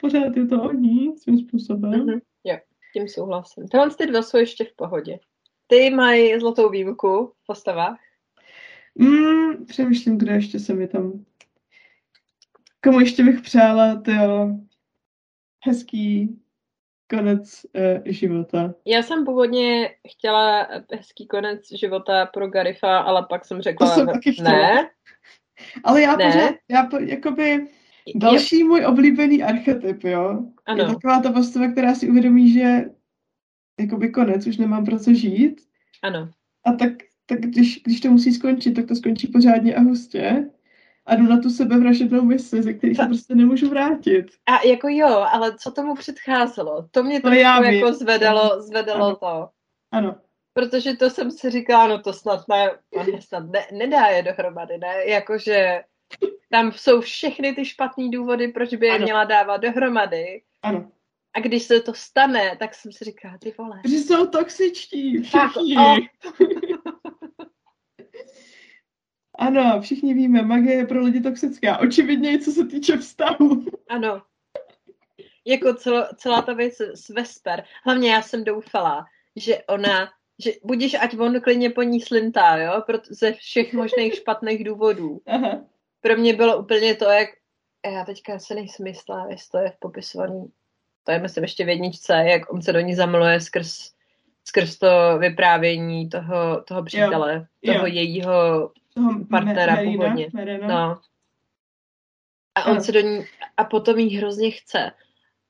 pořád 0.00 0.36
je 0.36 0.46
to 0.46 0.62
o 0.62 0.72
ní 0.72 1.18
svým 1.18 1.38
způsobem. 1.38 1.92
Mm-hmm. 1.92 2.20
Jo, 2.44 2.56
tím 2.92 3.08
souhlasím. 3.08 3.68
Tyhle 3.68 3.90
ty 3.90 4.06
dva 4.06 4.22
jsou 4.22 4.38
ještě 4.38 4.64
v 4.64 4.76
pohodě. 4.76 5.18
Ty 5.66 5.90
mají 5.90 6.40
zlatou 6.40 6.70
výjimku 6.70 7.32
v 7.42 7.46
postavách. 7.46 7.98
Mm, 8.98 9.66
přemýšlím, 9.66 10.18
kdo 10.18 10.32
ještě 10.32 10.58
se 10.58 10.74
mi 10.74 10.88
tam... 10.88 11.24
Komu 12.84 13.00
ještě 13.00 13.24
bych 13.24 13.40
přála, 13.40 14.00
to 14.00 14.10
jo, 14.10 14.58
hezký 15.66 16.38
konec 17.10 17.66
uh, 17.74 18.12
života. 18.12 18.74
Já 18.86 19.02
jsem 19.02 19.24
původně 19.24 19.90
chtěla 20.08 20.68
hezký 20.92 21.26
konec 21.26 21.60
života 21.78 22.26
pro 22.26 22.48
Garifa, 22.48 22.98
ale 22.98 23.26
pak 23.28 23.44
jsem 23.44 23.60
řekla, 23.60 23.88
to 23.88 23.94
jsem 23.94 24.06
taky 24.06 24.36
ne. 24.42 24.90
Ale 25.84 26.02
já 26.02 26.16
ne. 26.16 26.26
pořád, 26.26 26.54
já 26.68 26.86
po, 26.86 26.96
jakoby, 26.98 27.68
další 28.14 28.58
je... 28.58 28.64
můj 28.64 28.86
oblíbený 28.86 29.42
archetyp, 29.42 30.04
jo, 30.04 30.44
ano. 30.66 30.82
je 30.82 30.86
taková 30.86 31.20
ta 31.20 31.32
postava, 31.32 31.72
která 31.72 31.94
si 31.94 32.10
uvědomí, 32.10 32.52
že 32.52 32.84
jakoby 33.80 34.10
konec, 34.10 34.46
už 34.46 34.56
nemám 34.56 34.84
pro 34.84 34.98
co 34.98 35.14
žít. 35.14 35.60
Ano. 36.02 36.30
A 36.64 36.72
tak 36.72 36.92
tak 37.26 37.40
když, 37.40 37.82
když 37.84 38.00
to 38.00 38.10
musí 38.10 38.32
skončit, 38.32 38.72
tak 38.72 38.86
to 38.86 38.94
skončí 38.94 39.26
pořádně 39.26 39.74
a 39.74 39.80
hustě 39.80 40.50
a 41.06 41.14
jdu 41.14 41.22
na 41.22 41.40
tu 41.40 41.50
sebevražednou 41.50 42.22
misi, 42.22 42.62
ze 42.62 42.72
který 42.72 42.94
se 42.94 43.06
prostě 43.06 43.34
nemůžu 43.34 43.70
vrátit. 43.70 44.26
A 44.46 44.66
jako 44.66 44.88
jo, 44.88 45.26
ale 45.32 45.58
co 45.58 45.70
tomu 45.70 45.94
předcházelo? 45.94 46.88
To 46.90 47.02
mě 47.02 47.20
to 47.20 47.32
jako 47.32 47.68
vím. 47.68 47.92
zvedalo, 47.92 48.62
zvedalo 48.62 49.06
ano. 49.06 49.16
to. 49.16 49.48
Ano. 49.92 50.16
Protože 50.52 50.96
to 50.96 51.10
jsem 51.10 51.30
si 51.30 51.50
říkala, 51.50 51.86
no 51.86 52.02
to 52.02 52.12
snad 52.12 52.48
ne, 52.48 52.70
snad 53.20 53.44
ne, 53.50 53.66
nedá 53.72 54.06
je 54.06 54.22
dohromady, 54.22 54.78
ne? 54.78 54.94
Jakože 55.06 55.82
tam 56.50 56.72
jsou 56.72 57.00
všechny 57.00 57.52
ty 57.52 57.64
špatný 57.64 58.10
důvody, 58.10 58.48
proč 58.48 58.74
by 58.74 58.86
je 58.86 58.94
ano. 58.94 59.04
měla 59.04 59.24
dávat 59.24 59.56
dohromady. 59.56 60.42
Ano. 60.62 60.90
A 61.34 61.40
když 61.40 61.62
se 61.62 61.80
to 61.80 61.94
stane, 61.94 62.56
tak 62.58 62.74
jsem 62.74 62.92
si 62.92 63.04
říkala, 63.04 63.38
ty 63.38 63.54
vole. 63.58 63.80
Že 63.88 63.96
jsou 63.96 64.26
toxičtí, 64.26 65.22
všichni. 65.22 65.76
ano, 69.34 69.80
všichni 69.80 70.14
víme, 70.14 70.42
magie 70.42 70.74
je 70.74 70.86
pro 70.86 71.02
lidi 71.02 71.20
toxická. 71.20 71.78
Očividně 71.78 72.38
co 72.38 72.52
se 72.52 72.66
týče 72.66 72.96
vztahu. 72.96 73.64
Ano. 73.88 74.22
Jako 75.44 75.74
celo, 75.74 76.06
celá 76.16 76.42
ta 76.42 76.52
věc 76.52 76.80
s 76.80 77.08
Vesper. 77.08 77.64
Hlavně 77.84 78.10
já 78.10 78.22
jsem 78.22 78.44
doufala, 78.44 79.06
že 79.36 79.58
ona, 79.68 80.10
že 80.38 80.52
budíš, 80.64 80.94
ať 80.94 81.18
on 81.18 81.40
klidně 81.40 81.70
po 81.70 81.82
ní 81.82 82.00
slintá, 82.00 82.56
jo, 82.56 82.82
ze 83.08 83.32
všech 83.32 83.72
možných 83.72 84.14
špatných 84.14 84.64
důvodů. 84.64 85.20
Aha. 85.26 85.64
Pro 86.00 86.16
mě 86.16 86.34
bylo 86.34 86.58
úplně 86.58 86.94
to, 86.94 87.04
jak 87.04 87.28
já 87.92 88.04
teďka 88.04 88.38
se 88.38 88.54
nejsem 88.54 88.86
jistá, 88.86 89.26
jestli 89.30 89.50
to 89.50 89.58
je 89.58 89.70
v 89.70 89.78
popisovaný 89.78 90.52
to 91.04 91.12
je 91.12 91.18
myslím 91.18 91.44
ještě 91.44 91.64
v 91.64 91.68
jedničce, 91.68 92.12
jak 92.12 92.52
on 92.52 92.62
se 92.62 92.72
do 92.72 92.80
ní 92.80 92.94
zamiluje 92.94 93.40
skrz, 93.40 93.92
skrz 94.44 94.78
to 94.78 95.18
vyprávění 95.18 96.08
toho, 96.08 96.60
toho 96.60 96.82
přítele, 96.82 97.46
jo, 97.62 97.74
toho 97.74 97.86
jo. 97.86 97.92
jejího 97.94 98.70
toho 98.94 99.24
partnera 99.30 99.74
Merina, 99.74 99.92
původně. 99.92 100.30
Merina. 100.32 100.68
No. 100.68 101.00
A 102.54 102.64
on 102.64 102.76
jo. 102.76 102.82
se 102.82 102.92
do 102.92 103.00
ní, 103.00 103.24
a 103.56 103.64
potom 103.64 103.98
jí 103.98 104.16
hrozně 104.16 104.50
chce. 104.50 104.90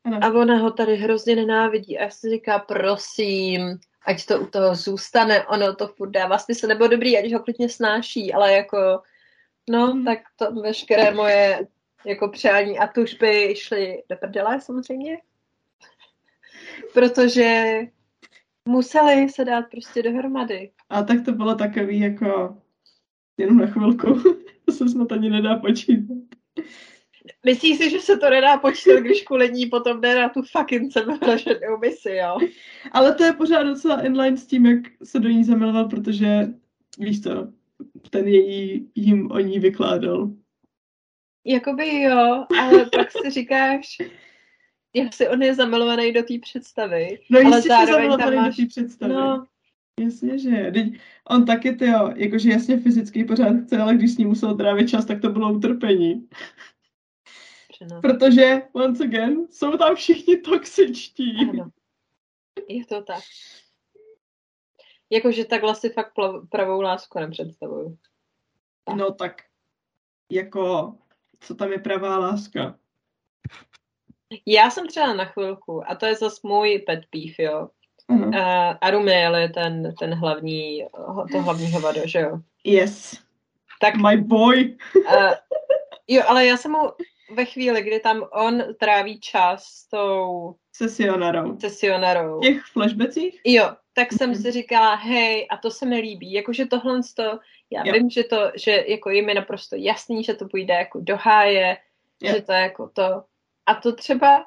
Ano. 0.05 0.19
A 0.23 0.29
ona 0.29 0.57
ho 0.57 0.71
tady 0.71 0.97
hrozně 0.97 1.37
nenávidí. 1.37 1.99
A 1.99 2.03
já 2.03 2.11
si 2.11 2.31
říká, 2.31 2.59
prosím, 2.59 3.79
ať 4.07 4.27
to 4.27 4.41
u 4.41 4.47
toho 4.47 4.75
zůstane, 4.75 5.47
ono 5.47 5.75
to 5.75 5.89
furt 5.89 6.11
dává 6.11 6.39
smysl, 6.39 6.67
nebo 6.67 6.87
dobrý, 6.87 7.19
ať 7.19 7.33
ho 7.33 7.41
klidně 7.41 7.69
snáší, 7.69 8.33
ale 8.33 8.53
jako, 8.53 9.03
no, 9.71 9.87
hmm. 9.87 10.05
tak 10.05 10.19
to 10.37 10.53
veškeré 10.53 11.15
moje 11.15 11.67
jako 12.07 12.29
přání 12.29 12.79
a 12.79 12.87
tužby 12.87 13.55
šly 13.57 14.03
do 14.11 14.17
prdele 14.17 14.61
samozřejmě 14.61 15.19
protože 16.93 17.79
museli 18.69 19.29
se 19.29 19.45
dát 19.45 19.65
prostě 19.71 20.03
dohromady. 20.03 20.71
A 20.91 21.03
tak 21.03 21.25
to 21.25 21.33
bylo 21.33 21.55
takový 21.55 22.01
jako 22.01 22.57
jenom 23.39 23.59
na 23.59 23.67
chvilku. 23.67 24.21
to 24.65 24.73
se 24.73 24.89
snad 24.89 25.13
ani 25.13 25.31
nedá 25.31 25.57
počítat. 25.57 26.17
Myslíš 27.47 27.79
si, 27.79 27.91
že 27.91 28.01
se 28.01 28.17
to 28.17 28.31
nedá 28.31 28.59
počítat, 28.59 29.01
když 29.01 29.23
kvůli 29.23 29.53
ní 29.53 29.67
potom 29.67 30.01
jde 30.01 30.15
na 30.15 30.29
tu 30.29 30.43
fucking 30.43 30.93
sebevražednou 30.93 31.79
misi, 31.81 32.11
jo? 32.11 32.39
Ale 32.93 33.15
to 33.15 33.25
je 33.25 33.33
pořád 33.33 33.63
docela 33.63 34.07
inline 34.07 34.37
s 34.37 34.47
tím, 34.47 34.67
jak 34.67 34.81
se 35.03 35.19
do 35.19 35.29
ní 35.29 35.45
zamiloval, 35.45 35.89
protože 35.89 36.49
víš 36.99 37.23
co, 37.23 37.53
ten 38.11 38.29
její, 38.29 38.91
jim 38.95 39.31
o 39.31 39.39
ní 39.39 39.59
vykládal. 39.59 40.31
Jakoby 41.47 42.03
jo, 42.03 42.45
ale 42.61 42.87
pak 42.97 43.13
si 43.13 43.31
říkáš, 43.31 43.97
si 45.11 45.29
on 45.29 45.43
je 45.43 45.55
zamilovaný 45.55 46.13
do 46.13 46.23
té 46.23 46.35
představy. 46.39 47.19
No 47.31 47.39
ale 47.45 47.57
jistě 47.57 47.69
zároveň 47.69 48.19
tam 48.19 48.35
máš... 48.35 48.57
do 48.57 48.63
té 48.63 48.69
představy. 48.69 49.15
No. 49.15 49.47
Jasně, 50.01 50.39
že. 50.39 50.71
Teď 50.75 51.01
on 51.31 51.45
taky, 51.45 51.73
ty 51.73 51.87
jo, 51.87 52.13
jakože 52.17 52.51
jasně 52.51 52.81
fyzický 52.81 53.25
pořád 53.25 53.53
chce, 53.65 53.79
ale 53.79 53.95
když 53.95 54.15
s 54.15 54.19
ním 54.19 54.29
musel 54.29 54.57
trávit 54.57 54.91
čas, 54.91 55.05
tak 55.05 55.21
to 55.21 55.29
bylo 55.29 55.53
utrpení. 55.53 56.29
Přenos. 57.69 58.01
Protože, 58.03 58.63
once 58.73 59.05
again, 59.05 59.47
jsou 59.51 59.77
tam 59.77 59.97
všichni 59.97 60.37
toxičtí. 60.37 61.37
Ano. 61.51 61.71
Je 62.69 62.87
to 62.87 63.03
tak. 63.03 63.23
Jakože 65.11 65.45
takhle 65.45 65.75
si 65.75 65.91
fakt 65.91 66.13
pravou 66.51 66.81
lásku 66.81 67.19
nepředstavuju. 67.19 67.99
Tak. 68.85 68.97
No 68.97 69.15
tak, 69.15 69.43
jako, 70.33 70.95
co 71.41 71.55
tam 71.55 71.73
je 71.73 71.79
pravá 71.79 72.19
láska? 72.19 72.79
Já 74.47 74.71
jsem 74.71 74.87
třeba 74.89 75.15
na 75.15 75.25
chvilku, 75.25 75.91
a 75.91 75.95
to 75.95 76.07
je 76.07 76.15
zase 76.15 76.41
můj 76.43 76.79
pet 76.87 77.01
peeve, 77.11 77.53
jo. 77.53 77.71
Uh-huh. 78.13 78.29
Uh, 78.29 78.77
Arumiel 78.81 79.37
je 79.37 79.49
ten, 79.49 79.95
ten 79.99 80.15
hlavní, 80.15 80.87
to 81.33 81.43
hlavní 81.43 81.73
hovado, 81.73 82.01
že 82.05 82.21
jo? 82.21 82.39
Yes. 82.65 83.19
Tak, 83.81 83.95
My 83.97 84.17
boy. 84.17 84.77
uh, 84.97 85.33
jo, 86.09 86.23
ale 86.27 86.47
já 86.47 86.57
jsem 86.57 86.71
mu 86.71 86.79
ve 87.35 87.45
chvíli, 87.45 87.83
kdy 87.83 88.01
tam 88.01 88.25
on 88.33 88.63
tráví 88.81 89.21
čas 89.21 89.65
s 89.65 89.89
tou 89.89 90.55
sesionarou. 90.73 91.59
sesionarou. 91.61 92.41
těch 92.41 92.63
flashbackích? 92.73 93.41
Jo, 93.45 93.71
tak 93.93 94.13
jsem 94.13 94.33
mm-hmm. 94.33 94.43
si 94.43 94.51
říkala, 94.51 94.95
hej, 94.95 95.47
a 95.51 95.57
to 95.57 95.71
se 95.71 95.87
mi 95.87 96.01
líbí, 96.01 96.33
jakože 96.33 96.67
tohle 96.67 97.01
to, 97.17 97.39
já 97.71 97.83
jo. 97.85 97.93
vím, 97.93 98.11
že 98.11 98.25
to, 98.25 98.53
že 98.55 98.85
jako 98.89 99.11
je 99.11 99.23
mi 99.23 99.35
naprosto 99.35 99.77
jasný, 99.77 100.25
že 100.25 100.35
to 100.35 100.49
půjde 100.49 100.75
jako 100.75 101.01
do 101.01 101.17
háje, 101.17 101.77
jo. 102.23 102.35
že 102.35 102.43
to 102.43 102.53
je 102.53 102.61
jako 102.61 102.89
to. 102.89 103.23
A 103.67 103.75
to 103.75 103.95
třeba, 103.95 104.45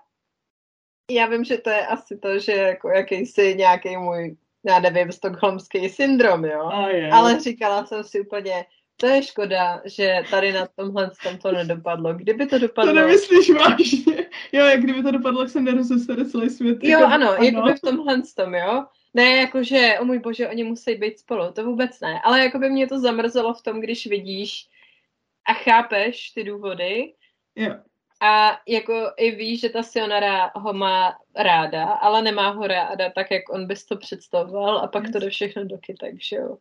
já 1.12 1.26
vím, 1.26 1.44
že 1.44 1.58
to 1.58 1.70
je 1.70 1.88
asi 1.88 2.18
to, 2.18 2.40
že 2.40 2.52
jako 2.52 2.90
jakýsi 2.90 3.56
nějaký 3.56 3.98
můj, 3.98 4.38
já 4.66 4.80
nevím, 4.80 5.12
stokholmský 5.12 5.90
syndrom, 5.90 6.46
jo. 6.46 6.64
Oh, 6.64 6.90
yeah. 6.90 7.18
Ale 7.18 7.40
říkala 7.40 7.86
jsem 7.86 8.04
si 8.04 8.22
úplně, 8.22 8.66
to 8.98 9.08
je 9.08 9.24
škoda, 9.24 9.82
že 9.86 10.16
tady 10.32 10.52
na 10.52 10.68
tomhle 10.76 11.12
tom 11.24 11.38
to 11.38 11.52
nedopadlo. 11.52 12.14
Kdyby 12.14 12.46
to 12.46 12.60
dopadlo... 12.60 12.94
To 12.94 13.00
nemyslíš 13.00 13.50
vážně? 13.50 14.28
Jo, 14.52 14.66
jak 14.66 14.82
kdyby 14.82 15.04
to 15.04 15.12
dopadlo, 15.12 15.42
jak 15.42 15.50
se 15.50 15.62
nerozesede 15.62 16.26
celý 16.26 16.50
svět. 16.50 16.78
Jo, 16.82 17.00
jako, 17.00 17.06
ano, 17.06 17.30
ano, 17.30 17.44
jakoby 17.44 17.74
v 17.74 17.82
tomhle 17.82 18.22
tom, 18.36 18.56
jo. 18.56 18.86
Ne, 19.14 19.36
jakože, 19.36 20.00
o 20.00 20.06
můj 20.06 20.20
bože, 20.20 20.48
oni 20.48 20.64
musí 20.64 20.96
být 20.96 21.20
spolu, 21.20 21.52
to 21.54 21.64
vůbec 21.64 22.00
ne. 22.00 22.22
Ale 22.24 22.40
jako 22.40 22.60
by 22.60 22.70
mě 22.70 22.88
to 22.88 23.00
zamrzelo 23.00 23.54
v 23.54 23.62
tom, 23.62 23.82
když 23.82 24.08
vidíš 24.08 24.68
a 25.46 25.54
chápeš 25.54 26.30
ty 26.30 26.44
důvody. 26.44 27.14
Jo. 27.56 27.76
A 28.22 28.60
jako 28.68 29.12
i 29.18 29.32
víš, 29.32 29.62
že 29.62 29.70
ta 29.70 29.84
Sionara 29.84 30.52
ho 30.56 30.74
má 30.74 31.14
ráda, 31.36 31.86
ale 31.86 32.22
nemá 32.22 32.50
ho 32.50 32.68
ráda 32.68 33.10
tak, 33.16 33.32
jak 33.32 33.50
on 33.50 33.68
bys 33.68 33.86
to 33.86 33.98
představoval 33.98 34.78
a 34.78 34.88
pak 34.88 35.04
yes. 35.04 35.12
to 35.12 35.20
jde 35.20 35.30
všechno 35.30 35.66
do 35.66 35.78
kytek, 35.78 36.16
že 36.22 36.36
jo. 36.36 36.58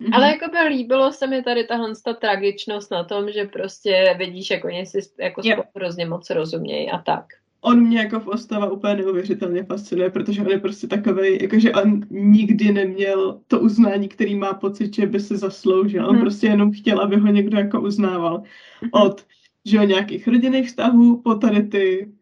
Mm-hmm. 0.00 0.14
Ale 0.14 0.28
jako 0.28 0.50
by 0.50 0.58
líbilo 0.68 1.12
se 1.12 1.26
mi 1.26 1.42
tady 1.42 1.64
tahle 1.64 1.92
ta 2.04 2.12
tragičnost 2.12 2.90
na 2.90 3.04
tom, 3.04 3.30
že 3.30 3.44
prostě 3.44 4.14
vidíš, 4.18 4.50
jak 4.50 4.64
oni 4.64 4.86
si 4.86 4.98
jako 5.18 5.40
yep. 5.44 5.58
hrozně 5.76 6.06
moc 6.06 6.30
rozumějí 6.30 6.90
a 6.90 6.98
tak. 6.98 7.24
On 7.60 7.80
mě 7.80 7.98
jako 7.98 8.20
postava 8.20 8.70
úplně 8.70 8.94
neuvěřitelně 8.94 9.64
fascinuje, 9.64 10.10
protože 10.10 10.40
on 10.40 10.50
je 10.50 10.58
prostě 10.58 10.86
takový, 10.86 11.38
jakože 11.42 11.72
on 11.72 12.00
nikdy 12.10 12.72
neměl 12.72 13.40
to 13.48 13.60
uznání, 13.60 14.08
který 14.08 14.34
má 14.34 14.54
pocit, 14.54 14.94
že 14.94 15.06
by 15.06 15.20
se 15.20 15.36
zasloužil. 15.36 16.08
On 16.08 16.14
mm. 16.14 16.20
prostě 16.20 16.46
jenom 16.46 16.72
chtěl, 16.72 17.00
aby 17.00 17.16
ho 17.16 17.26
někdo 17.26 17.58
jako 17.58 17.80
uznával. 17.80 18.38
Mm-hmm. 18.38 19.06
Od, 19.06 19.26
že 19.66 19.80
o 19.80 19.84
nějakých 19.84 20.28
rodinných 20.28 20.68
vztahů, 20.68 21.22
po 21.22 21.34
tady 21.34 21.62
ty 21.62 22.14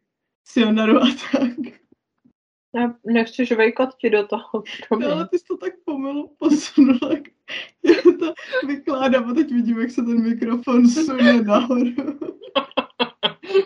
Sionaru 0.45 0.99
a 0.99 1.07
tak. 1.33 1.83
Já 2.75 2.95
nechci 3.05 3.47
žvejkat 3.47 3.97
ti 3.97 4.11
do 4.11 4.27
toho. 4.27 4.65
No, 5.01 5.13
ale 5.13 5.29
ty 5.29 5.39
jsi 5.39 5.45
to 5.45 5.57
tak 5.57 5.73
pomalu 5.85 6.37
posunula. 6.39 7.11
Já 7.85 8.03
to 8.19 8.35
vykládám 8.67 9.31
a 9.31 9.35
teď 9.35 9.53
vidím, 9.53 9.81
jak 9.81 9.91
se 9.91 10.03
ten 10.03 10.23
mikrofon 10.23 10.89
sune 10.89 11.43
nahoru. 11.43 11.91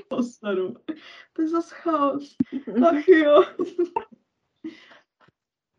Postaru. 0.09 0.75
To 1.33 1.43
je 1.43 1.49
zase 1.49 1.75
chaos. 1.75 2.37
Ach 2.89 3.09
jo. 3.09 3.45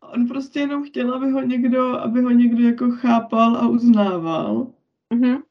On 0.00 0.28
prostě 0.28 0.60
jenom 0.60 0.84
chtěl, 0.84 1.14
aby 1.14 1.30
ho 1.30 1.40
někdo, 1.40 1.98
aby 1.98 2.22
ho 2.22 2.30
někdo 2.30 2.62
jako 2.62 2.90
chápal 2.90 3.56
a 3.56 3.68
uznával. 3.68 4.72
Mm-hmm. 5.14 5.42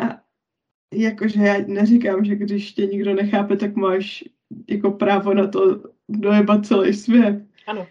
A 0.00 0.22
jakože 0.94 1.40
já 1.40 1.54
neříkám, 1.66 2.24
že 2.24 2.36
když 2.36 2.72
tě 2.72 2.86
nikdo 2.86 3.14
nechápe, 3.14 3.56
tak 3.56 3.76
máš 3.76 4.24
jako 4.68 4.90
právo 4.90 5.34
na 5.34 5.46
to 5.46 5.82
dojebat 6.08 6.66
celý 6.66 6.94
svět. 6.94 7.46
Ano. 7.66 7.86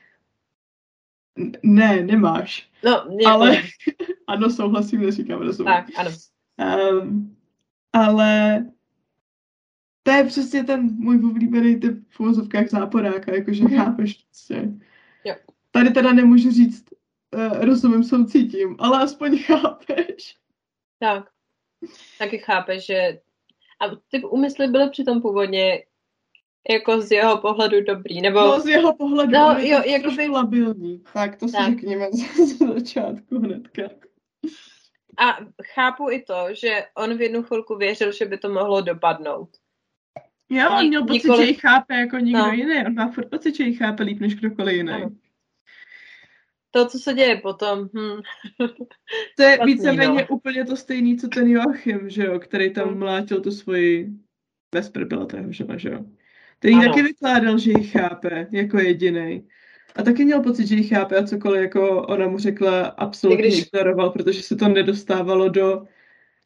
Ne, 1.64 2.04
nemáš. 2.04 2.72
No, 2.84 2.92
jako... 2.92 3.28
Ale, 3.28 3.62
ano, 4.28 4.50
souhlasím, 4.50 5.02
neříkám, 5.02 5.40
rozumím. 5.40 5.74
Tak, 5.74 5.86
ano. 5.98 6.12
Um, 7.02 7.38
ale 7.94 8.66
to 10.04 10.12
je 10.12 10.24
přesně 10.24 10.64
ten 10.64 10.96
můj 10.98 11.16
oblíbený 11.16 11.80
typ 11.80 12.04
v 12.10 12.20
uvozovkách 12.20 12.70
záporáka, 12.70 13.36
jakože 13.36 13.64
mm-hmm. 13.64 13.78
chápeš 13.78 14.14
prostě. 14.14 14.70
Jo. 15.24 15.36
Tady 15.72 15.90
teda 15.90 16.14
nemůžu 16.14 16.52
říct, 16.52 16.86
uh, 17.36 17.66
rozumím, 17.66 18.04
soucítím, 18.04 18.76
ale 18.80 19.04
aspoň 19.04 19.38
chápeš. 19.44 20.38
Tak. 21.00 21.30
Taky 22.20 22.38
chápeš, 22.38 22.86
že 22.86 23.20
a 23.80 23.96
ty 24.12 24.24
úmysly 24.24 24.68
byly 24.68 24.90
přitom 24.90 25.22
původně 25.22 25.84
jako 26.70 27.02
z 27.02 27.12
jeho 27.12 27.38
pohledu 27.38 27.84
dobrý, 27.84 28.22
nebo... 28.22 28.40
No, 28.40 28.60
z 28.60 28.68
jeho 28.68 28.96
pohledu 28.96 29.32
no, 29.32 29.56
je 29.60 29.70
jo, 29.70 29.82
jako 29.86 30.12
by... 30.12 30.28
labilní. 30.28 31.04
Tak 31.14 31.36
to 31.36 31.48
si 31.48 31.54
tak. 31.54 31.70
řekněme 31.70 32.12
z 32.46 32.58
začátku 32.58 33.40
hnedka. 33.40 33.82
A 35.18 35.38
chápu 35.74 36.12
i 36.12 36.22
to, 36.22 36.48
že 36.52 36.84
on 36.98 37.18
v 37.18 37.22
jednu 37.22 37.44
chvilku 37.44 37.76
věřil, 37.76 38.12
že 38.12 38.26
by 38.26 38.38
to 38.38 38.50
mohlo 38.50 38.82
dopadnout. 38.82 39.50
Jo, 40.50 40.70
on 40.80 40.88
měl 40.88 41.02
pocit, 41.02 41.14
nikoli... 41.14 41.46
že 41.46 41.52
ji 41.52 41.54
chápe 41.54 41.96
jako 41.96 42.18
nikdo 42.18 42.40
no. 42.40 42.52
jiný. 42.52 42.86
On 42.86 42.94
má 42.94 43.12
furt 43.12 43.30
pocit, 43.30 43.56
že 43.56 43.64
ji 43.64 43.76
chápe 43.76 44.04
líp 44.04 44.20
než 44.20 44.36
kdokoliv 44.36 44.76
jiný. 44.76 44.92
Ano. 44.92 45.10
To, 46.72 46.88
co 46.88 47.00
se 47.00 47.14
děje 47.14 47.36
potom. 47.36 47.90
Hm. 47.94 48.22
To 49.38 49.44
je 49.44 49.60
víceméně 49.66 50.22
no. 50.22 50.28
úplně 50.30 50.66
to 50.66 50.76
stejný, 50.76 51.18
co 51.18 51.28
ten 51.28 51.48
Joachim, 51.48 52.10
že 52.10 52.26
jo, 52.26 52.40
který 52.40 52.74
tam 52.74 52.90
hmm. 52.90 53.00
mlátil 53.00 53.42
tu 53.42 53.52
svoji 53.52 54.10
Vesper 54.76 55.06
byla 55.06 55.26
ta 55.26 55.38
jeho 55.38 55.52
žena, 55.52 55.78
že 55.78 55.90
jo. 55.90 56.06
Který 56.60 56.74
ano. 56.74 56.84
taky 56.84 57.02
vykládal, 57.02 57.58
že 57.58 57.72
ji 57.72 57.84
chápe 57.84 58.48
jako 58.52 58.80
jediný. 58.80 59.48
A 59.96 60.04
taky 60.04 60.26
měl 60.26 60.44
pocit, 60.44 60.68
že 60.68 60.76
ji 60.76 60.84
chápe 60.84 61.16
a 61.16 61.28
cokoliv 61.28 61.62
jako 61.62 62.08
ona 62.08 62.28
mu 62.28 62.38
řekla, 62.38 62.86
absolutně 62.86 63.48
když... 63.48 63.60
ignoroval, 63.60 64.10
protože 64.10 64.42
se 64.42 64.56
to 64.56 64.68
nedostávalo 64.68 65.50
do, 65.50 65.84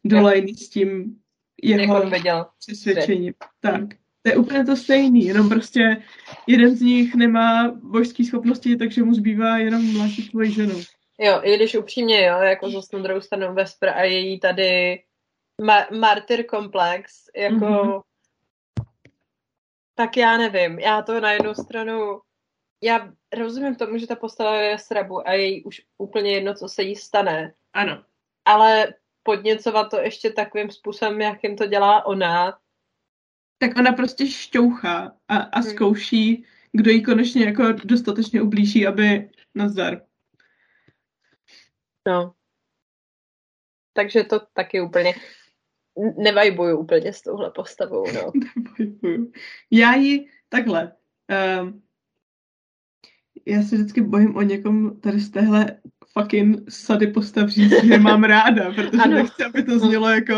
do 0.04 0.18
ja. 0.18 0.28
liny 0.28 0.54
s 0.54 0.70
tím 0.70 1.18
jeho 1.64 2.12
přesvědčením. 2.60 3.34
Tak. 3.60 4.01
To 4.24 4.30
je 4.30 4.38
úplně 4.38 4.66
to 4.66 4.76
stejný, 4.76 5.26
jenom 5.26 5.50
prostě 5.50 6.04
jeden 6.48 6.76
z 6.76 6.82
nich 6.82 7.16
nemá 7.16 7.72
božské 7.72 8.26
schopnosti, 8.26 8.78
takže 8.78 9.04
mu 9.04 9.14
zbývá 9.14 9.58
jenom 9.58 9.94
mladší 9.94 10.22
svoji 10.22 10.52
ženu. 10.52 10.82
Jo, 11.20 11.42
i 11.44 11.56
když 11.56 11.76
upřímně, 11.76 12.26
jo, 12.26 12.38
jako 12.40 12.70
zase 12.70 12.98
na 12.98 13.04
druhou 13.04 13.22
stranu 13.22 13.54
Vesper 13.54 13.90
a 13.90 14.04
její 14.04 14.40
tady 14.40 15.04
ma- 15.62 16.00
martyr 16.00 16.46
komplex, 16.46 17.14
jako 17.36 17.56
mm-hmm 17.56 18.02
tak 20.02 20.18
já 20.18 20.38
nevím. 20.38 20.80
Já 20.80 21.02
to 21.02 21.20
na 21.20 21.32
jednu 21.32 21.54
stranu, 21.54 22.22
já 22.82 23.14
rozumím 23.38 23.76
tomu, 23.76 23.98
že 23.98 24.08
ta 24.08 24.16
postava 24.16 24.56
je 24.56 24.78
srabu 24.78 25.28
a 25.28 25.32
je 25.32 25.64
už 25.64 25.82
úplně 25.98 26.32
jedno, 26.32 26.54
co 26.54 26.70
se 26.70 26.84
jí 26.84 26.96
stane. 26.96 27.54
Ano. 27.74 28.04
Ale 28.46 28.94
podněcovat 29.24 29.90
to 29.90 29.98
ještě 30.00 30.30
takovým 30.30 30.72
způsobem, 30.72 31.22
jakým 31.22 31.56
to 31.56 31.66
dělá 31.66 32.06
ona. 32.06 32.60
Tak 33.62 33.78
ona 33.78 33.91
prostě 33.91 34.28
šťouchá 34.28 35.18
a, 35.28 35.38
a 35.38 35.59
hmm. 35.59 35.70
zkouší, 35.70 36.45
kdo 36.72 36.91
jí 36.91 37.03
konečně 37.03 37.45
jako 37.45 37.72
dostatečně 37.72 38.41
ublíží, 38.41 38.88
aby 38.88 39.30
nazdar. 39.55 40.01
No. 42.07 42.34
Takže 43.93 44.24
to 44.24 44.39
taky 44.53 44.82
úplně 44.82 45.14
nevajbuju 46.18 46.78
úplně 46.78 47.14
s 47.14 47.22
touhle 47.22 47.51
postavou, 47.51 48.05
no. 48.14 48.32
Já 49.72 49.95
ji 49.95 50.30
takhle. 50.49 50.95
Um, 51.62 51.84
já 53.45 53.64
se 53.64 53.76
vždycky 53.76 54.01
bojím 54.01 54.36
o 54.36 54.41
někom 54.41 55.01
tady 55.01 55.20
z 55.20 55.32
téhle 55.32 55.82
fucking 56.14 56.72
sady 56.72 57.07
postav 57.07 57.49
říct, 57.49 57.84
že 57.84 57.97
mám 57.97 58.24
ráda, 58.24 58.72
protože 58.72 59.01
ano. 59.03 59.16
nechci, 59.16 59.43
aby 59.43 59.64
to 59.64 59.80
znělo 59.80 60.09
jako 60.09 60.34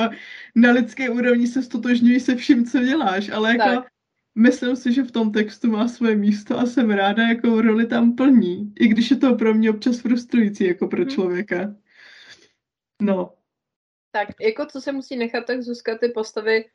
na 0.56 0.72
lidské 0.72 1.10
úrovni 1.10 1.48
se 1.48 1.64
stotožňuji 1.64 2.20
se 2.20 2.36
vším, 2.36 2.66
co 2.66 2.80
děláš, 2.84 3.30
ale 3.30 3.52
jako 3.52 3.82
tak. 3.82 3.88
myslím 4.36 4.76
si, 4.76 4.94
že 4.94 5.04
v 5.04 5.12
tom 5.12 5.32
textu 5.32 5.72
má 5.72 5.88
své 5.88 6.16
místo 6.16 6.60
a 6.60 6.66
jsem 6.66 6.92
ráda, 6.92 7.28
jakou 7.28 7.62
roli 7.62 7.88
tam 7.88 8.16
plní. 8.16 8.74
I 8.80 8.88
když 8.88 9.12
je 9.12 9.18
to 9.18 9.36
pro 9.36 9.54
mě 9.54 9.70
občas 9.70 10.00
frustrující, 10.00 10.68
jako 10.68 10.88
pro 10.88 11.02
mhm. 11.02 11.10
člověka. 11.10 11.76
No. 13.02 13.34
Tak, 14.12 14.30
jako 14.42 14.66
co 14.66 14.82
se 14.82 14.92
musí 14.92 15.16
nechat, 15.16 15.46
tak 15.46 15.62
Zuzka 15.62 15.98
ty 15.98 16.10
postavy 16.10 16.66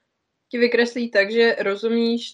ti 0.48 0.58
vykreslí 0.58 1.10
tak, 1.10 1.30
že 1.30 1.56
rozumíš, 1.60 2.32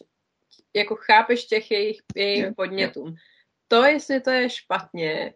jako 0.75 0.97
chápeš 0.97 1.45
těch 1.45 1.71
jejich, 1.71 2.01
jejich 2.17 2.47
podnětům. 2.57 3.15
To, 3.69 3.85
jestli 3.85 4.21
to 4.21 4.31
je 4.31 4.51
špatně 4.51 5.35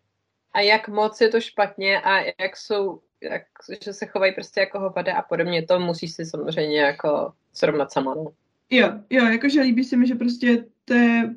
a 0.58 0.60
jak 0.60 0.88
moc 0.88 1.20
je 1.20 1.28
to 1.28 1.40
špatně 1.40 2.00
a 2.00 2.18
jak 2.40 2.56
jsou, 2.56 3.00
jak, 3.22 3.42
že 3.84 3.92
se 3.92 4.06
chovají 4.06 4.34
prostě 4.34 4.60
jako 4.60 4.80
hovada 4.80 5.16
a 5.16 5.22
podobně, 5.22 5.62
to 5.62 5.80
musíš 5.80 6.12
si 6.12 6.26
samozřejmě 6.26 6.80
jako 6.80 7.32
srovnat 7.52 7.92
sama, 7.92 8.14
no. 8.14 8.32
Jo, 8.70 8.88
jo, 9.10 9.24
jakože 9.26 9.60
líbí 9.60 9.84
se 9.84 9.96
mi, 9.96 10.06
že 10.06 10.14
prostě 10.14 10.64
to 10.84 10.94
je, 10.94 11.34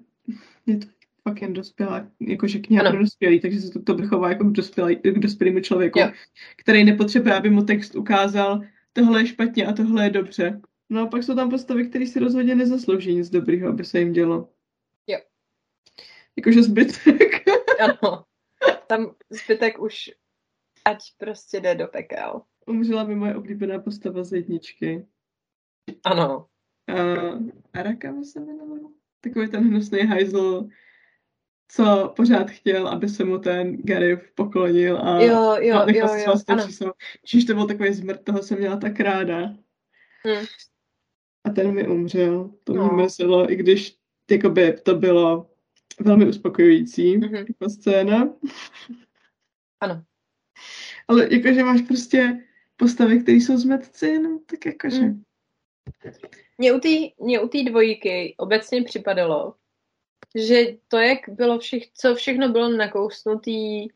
je 0.66 0.78
to 0.78 0.88
fakt 1.24 1.42
jen 1.42 1.54
dospělá, 1.54 2.08
jakože 2.20 2.60
kniha 2.60 2.82
ano. 2.82 2.92
pro 2.92 3.00
dospělý, 3.00 3.40
takže 3.40 3.62
se 3.62 3.80
to, 3.80 3.98
to 3.98 4.08
chová 4.08 4.30
jako 4.30 4.44
k, 4.44 4.52
dospělý, 4.52 4.96
k 4.96 5.20
dospělému 5.20 5.60
člověku, 5.60 6.00
jo. 6.00 6.12
který 6.58 6.84
nepotřebuje, 6.84 7.36
aby 7.36 7.50
mu 7.50 7.64
text 7.64 7.96
ukázal, 7.96 8.62
tohle 8.94 9.22
je 9.22 9.28
špatně 9.28 9.66
a 9.66 9.74
tohle 9.74 10.04
je 10.04 10.10
dobře. 10.10 10.62
No 10.90 11.02
a 11.02 11.06
pak 11.06 11.24
jsou 11.24 11.36
tam 11.36 11.50
postavy, 11.50 11.88
které 11.88 12.08
si 12.08 12.20
rozhodně 12.20 12.56
nezaslouží 12.56 13.16
nic 13.16 13.30
dobrýho, 13.30 13.70
aby 13.70 13.86
se 13.86 14.00
jim 14.00 14.14
dělo. 14.14 14.50
Jo. 15.08 15.20
Jakože 16.36 16.64
zbytek. 16.64 17.44
ano. 17.80 18.26
Tam 18.92 19.16
zbytek 19.30 19.80
už 19.80 20.12
ať 20.86 21.00
prostě 21.18 21.60
jde 21.60 21.76
do 21.76 21.88
pekel. 21.88 22.42
Umřela 22.68 23.04
mi 23.04 23.16
moje 23.16 23.36
oblíbená 23.36 23.80
postava 23.80 24.24
z 24.24 24.34
jedničky. 24.34 25.08
Ano. 26.04 26.48
Uh, 26.90 27.50
Araka 27.74 28.24
se 28.24 28.40
jmenoval? 28.40 28.78
Takový 29.22 29.50
ten 29.50 29.68
hnusný 29.68 30.00
hajzl, 30.00 30.68
co 31.68 32.14
pořád 32.16 32.50
chtěl, 32.50 32.88
aby 32.88 33.10
se 33.10 33.24
mu 33.24 33.38
ten 33.38 33.78
Garif 33.78 34.32
poklonil 34.32 34.98
a, 34.98 35.22
jo, 35.22 35.56
jo, 35.60 35.78
a 35.78 35.86
nechal 35.86 36.18
jo, 36.18 36.36
jo, 36.82 36.92
Čiž 37.26 37.46
to 37.46 37.54
byl 37.54 37.68
takový 37.68 37.94
zmrt, 37.94 38.24
toho 38.24 38.44
jsem 38.44 38.58
měla 38.58 38.78
tak 38.78 39.00
ráda. 39.00 39.42
Hmm. 40.26 40.46
A 41.44 41.50
ten 41.50 41.74
mi 41.74 41.88
umřel. 41.88 42.52
To 42.64 42.74
no. 42.74 42.88
mě 42.88 43.04
mrzelo, 43.04 43.52
i 43.52 43.56
když 43.56 43.98
jakoby, 44.32 44.74
to 44.74 44.96
bylo 44.96 45.51
velmi 46.04 46.26
uspokojující 46.26 47.18
mm-hmm. 47.18 47.46
jako 47.48 47.70
scéna. 47.70 48.34
Ano. 49.84 50.04
Ale 51.08 51.28
jakože 51.32 51.64
máš 51.64 51.82
prostě 51.82 52.46
postavy, 52.76 53.20
které 53.20 53.38
jsou 53.38 53.58
zmetci, 53.58 54.20
no 54.20 54.40
tak 54.46 54.66
jakože... 54.66 55.02
Mm. 55.02 55.24
Mně 57.18 57.42
u 57.42 57.48
té 57.48 57.64
dvojíky 57.64 58.36
obecně 58.38 58.84
připadalo, 58.84 59.56
že 60.36 60.66
to, 60.88 60.98
jak 60.98 61.20
bylo 61.28 61.60
všech, 61.60 61.84
co 61.94 62.16
všechno 62.16 62.50
bylo 62.50 62.70
nakousnutý 62.70 63.90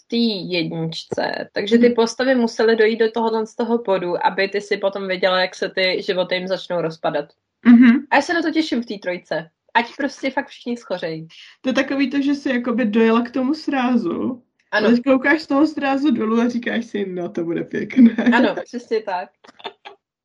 v 0.00 0.08
té 0.08 0.16
jedničce, 0.56 1.48
takže 1.52 1.78
ty 1.78 1.86
mhm. 1.86 1.94
postavy 1.94 2.34
musely 2.34 2.76
dojít 2.76 2.98
do 2.98 3.10
tohohle 3.10 3.46
z 3.46 3.56
toho 3.56 3.78
podu, 3.78 4.26
aby 4.26 4.48
ty 4.48 4.60
si 4.60 4.76
potom 4.76 5.08
věděla, 5.08 5.40
jak 5.40 5.54
se 5.54 5.68
ty 5.68 6.02
životy 6.02 6.34
jim 6.34 6.48
začnou 6.48 6.80
rozpadat. 6.80 7.24
Mm-hmm. 7.66 8.06
A 8.10 8.16
já 8.16 8.22
se 8.22 8.34
na 8.34 8.42
to 8.42 8.50
těším 8.50 8.82
v 8.82 8.86
té 8.86 8.98
trojce. 8.98 9.50
Ať 9.74 9.96
prostě 9.96 10.30
fakt 10.30 10.48
všichni 10.48 10.76
schořejí. 10.76 11.28
To 11.60 11.68
je 11.68 11.72
takový 11.72 12.10
to, 12.10 12.22
že 12.22 12.34
jsi 12.34 12.48
jakoby 12.48 12.84
dojela 12.84 13.22
k 13.22 13.30
tomu 13.30 13.54
srázu, 13.54 14.42
ano. 14.72 14.90
Teď 14.90 15.02
koukáš 15.02 15.42
z 15.42 15.46
toho 15.46 15.66
srázu 15.66 16.10
dolů 16.10 16.40
a 16.40 16.48
říkáš 16.48 16.84
si, 16.84 17.06
no 17.06 17.28
to 17.28 17.44
bude 17.44 17.64
pěkné. 17.64 18.16
Ano, 18.36 18.54
přesně 18.64 19.02
tak. 19.02 19.30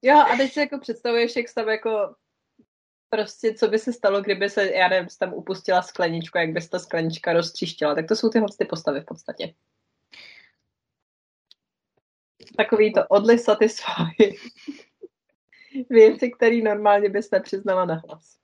Jo, 0.02 0.18
a 0.18 0.38
teď 0.38 0.54
si 0.54 0.60
jako 0.60 0.80
představuješ, 0.80 1.36
jak 1.36 1.54
tam 1.54 1.70
jako 1.70 2.16
prostě, 3.10 3.54
co 3.54 3.68
by 3.68 3.80
se 3.80 3.94
stalo, 3.94 4.22
kdyby 4.22 4.50
se, 4.50 4.72
já 4.72 4.88
nevím, 4.88 5.08
tam 5.20 5.34
upustila 5.34 5.82
skleničku, 5.82 6.38
jak 6.38 6.50
by 6.50 6.62
se 6.62 6.70
ta 6.70 6.80
sklenička 6.80 7.34
roztříštila. 7.34 7.96
Tak 7.96 8.08
to 8.08 8.16
jsou 8.16 8.30
tyhle 8.30 8.48
ty 8.58 8.66
postavy 8.66 9.02
v 9.02 9.06
podstatě. 9.06 9.54
Takový 12.58 12.94
to 12.94 13.08
odliv 13.08 13.42
satisfy. 13.42 13.92
Věci, 15.90 16.32
které 16.32 16.62
normálně 16.62 17.10
bys 17.10 17.32
nepřiznala 17.32 17.86
na 17.86 18.02
hlas. 18.08 18.38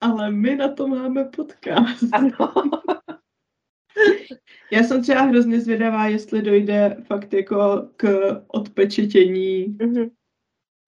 Ale 0.00 0.30
my 0.30 0.56
na 0.56 0.68
to 0.68 0.88
máme 0.88 1.24
podcast. 1.24 2.04
Ano. 2.12 2.52
Já 4.72 4.82
jsem 4.82 5.02
třeba 5.02 5.20
hrozně 5.20 5.60
zvědavá, 5.60 6.06
jestli 6.06 6.42
dojde 6.42 6.96
fakt 7.06 7.32
jako 7.32 7.88
k 7.96 8.08
odpečetění 8.48 9.66
mm-hmm. 9.66 10.10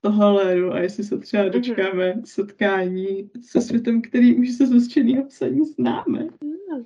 toho 0.00 0.34
léru 0.34 0.72
a 0.72 0.78
jestli 0.78 1.04
se 1.04 1.18
třeba 1.18 1.42
mhm. 1.42 1.52
dočkáme 1.52 2.12
mm-hmm. 2.12 2.24
setkání 2.24 3.30
se 3.40 3.60
světem, 3.60 4.02
který 4.02 4.36
už 4.36 4.50
se 4.50 4.66
zostřeného 4.66 5.26
psaní 5.26 5.64
známe. 5.64 6.24
Mm. 6.24 6.84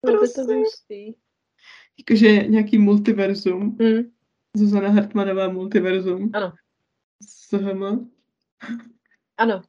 Prosím. 0.00 1.14
Jakože 1.98 2.46
nějaký 2.46 2.78
multiverzum. 2.78 3.76
Mm. 3.80 4.12
Zuzana 4.56 4.88
Hartmanová 4.88 5.48
multiverzum. 5.48 6.30
Ano. 6.32 6.52
SHM. 7.22 8.10
Ano. 9.36 9.62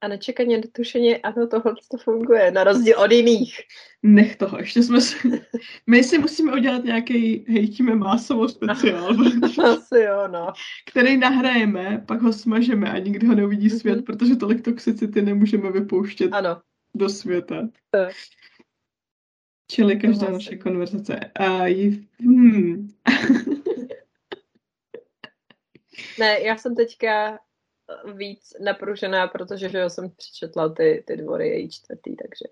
A 0.00 0.08
nečekaně 0.08 0.58
netušeně, 0.58 1.16
ano, 1.16 1.46
tohle 1.46 1.74
to 1.90 1.96
funguje, 1.96 2.50
na 2.50 2.64
rozdíl 2.64 3.00
od 3.00 3.12
jiných. 3.12 3.60
Nech 4.02 4.36
toho, 4.36 4.58
ještě 4.58 4.82
jsme 4.82 5.00
si... 5.00 5.42
My 5.86 6.04
si 6.04 6.18
musíme 6.18 6.52
udělat 6.52 6.84
nějaký 6.84 7.44
hejtíme 7.48 7.94
másovou 7.94 8.48
speciál. 8.48 9.16
Asi 9.64 9.98
jo, 9.98 10.28
no. 10.28 10.52
Který 10.90 11.16
nahrajeme, 11.16 12.04
pak 12.08 12.22
ho 12.22 12.32
smažeme 12.32 12.92
a 12.92 12.98
nikdy 12.98 13.26
ho 13.26 13.34
neuvidí 13.34 13.68
mhm. 13.68 13.78
svět, 13.78 14.04
protože 14.04 14.36
tolik 14.36 14.64
toxicity 14.64 15.22
nemůžeme 15.22 15.72
vypouštět 15.72 16.32
ano. 16.32 16.60
do 16.94 17.08
světa. 17.08 17.68
Tak. 17.90 18.12
Čili 19.70 19.96
každá 19.96 20.26
to 20.26 20.32
naše 20.32 20.56
konverzace. 20.56 21.20
A 21.34 21.66
jí... 21.66 22.08
Hmm. 22.20 22.90
ne, 26.18 26.40
já 26.40 26.56
jsem 26.56 26.74
teďka 26.74 27.38
víc 28.14 28.52
napružená, 28.64 29.26
protože 29.26 29.68
že 29.68 29.90
jsem 29.90 30.10
přečetla 30.10 30.68
ty, 30.68 31.04
ty 31.06 31.16
dvory 31.16 31.48
její 31.48 31.70
čtvrtý, 31.70 32.16
takže... 32.16 32.44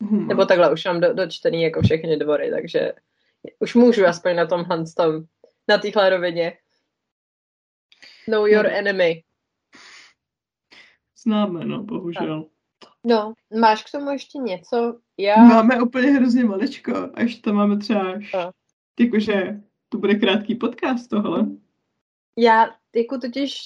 Hmm. 0.00 0.28
Nebo 0.28 0.46
takhle 0.46 0.72
už 0.72 0.84
mám 0.84 1.00
do, 1.00 1.14
dočtený 1.14 1.62
jako 1.62 1.82
všechny 1.82 2.16
dvory, 2.16 2.50
takže 2.50 2.92
už 3.58 3.74
můžu 3.74 4.06
aspoň 4.06 4.36
na 4.36 4.46
tomhle 4.46 4.84
tom, 4.96 5.24
na 5.68 5.78
téhle 5.78 6.10
rovině. 6.10 6.58
Know 8.28 8.46
your 8.46 8.64
no. 8.64 8.70
enemy. 8.70 9.22
Známe, 11.22 11.64
no, 11.64 11.82
bohužel. 11.82 12.46
No, 13.04 13.32
máš 13.60 13.84
k 13.84 13.90
tomu 13.90 14.10
ještě 14.10 14.38
něco? 14.38 15.00
Já... 15.18 15.36
Máme 15.36 15.82
úplně 15.82 16.10
hrozně 16.10 16.44
maličko, 16.44 17.10
až 17.14 17.36
to 17.36 17.52
máme 17.52 17.78
třeba 17.78 18.12
až, 18.12 18.36
jakože 19.00 19.60
to 19.88 19.98
bude 19.98 20.14
krátký 20.14 20.54
podcast 20.54 21.10
tohle. 21.10 21.46
Já 22.36 22.74
jako 22.96 23.18
totiž 23.18 23.56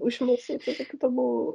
už 0.00 0.20
musí 0.20 0.58
to 0.64 0.70
k 0.88 1.00
tomu... 1.00 1.54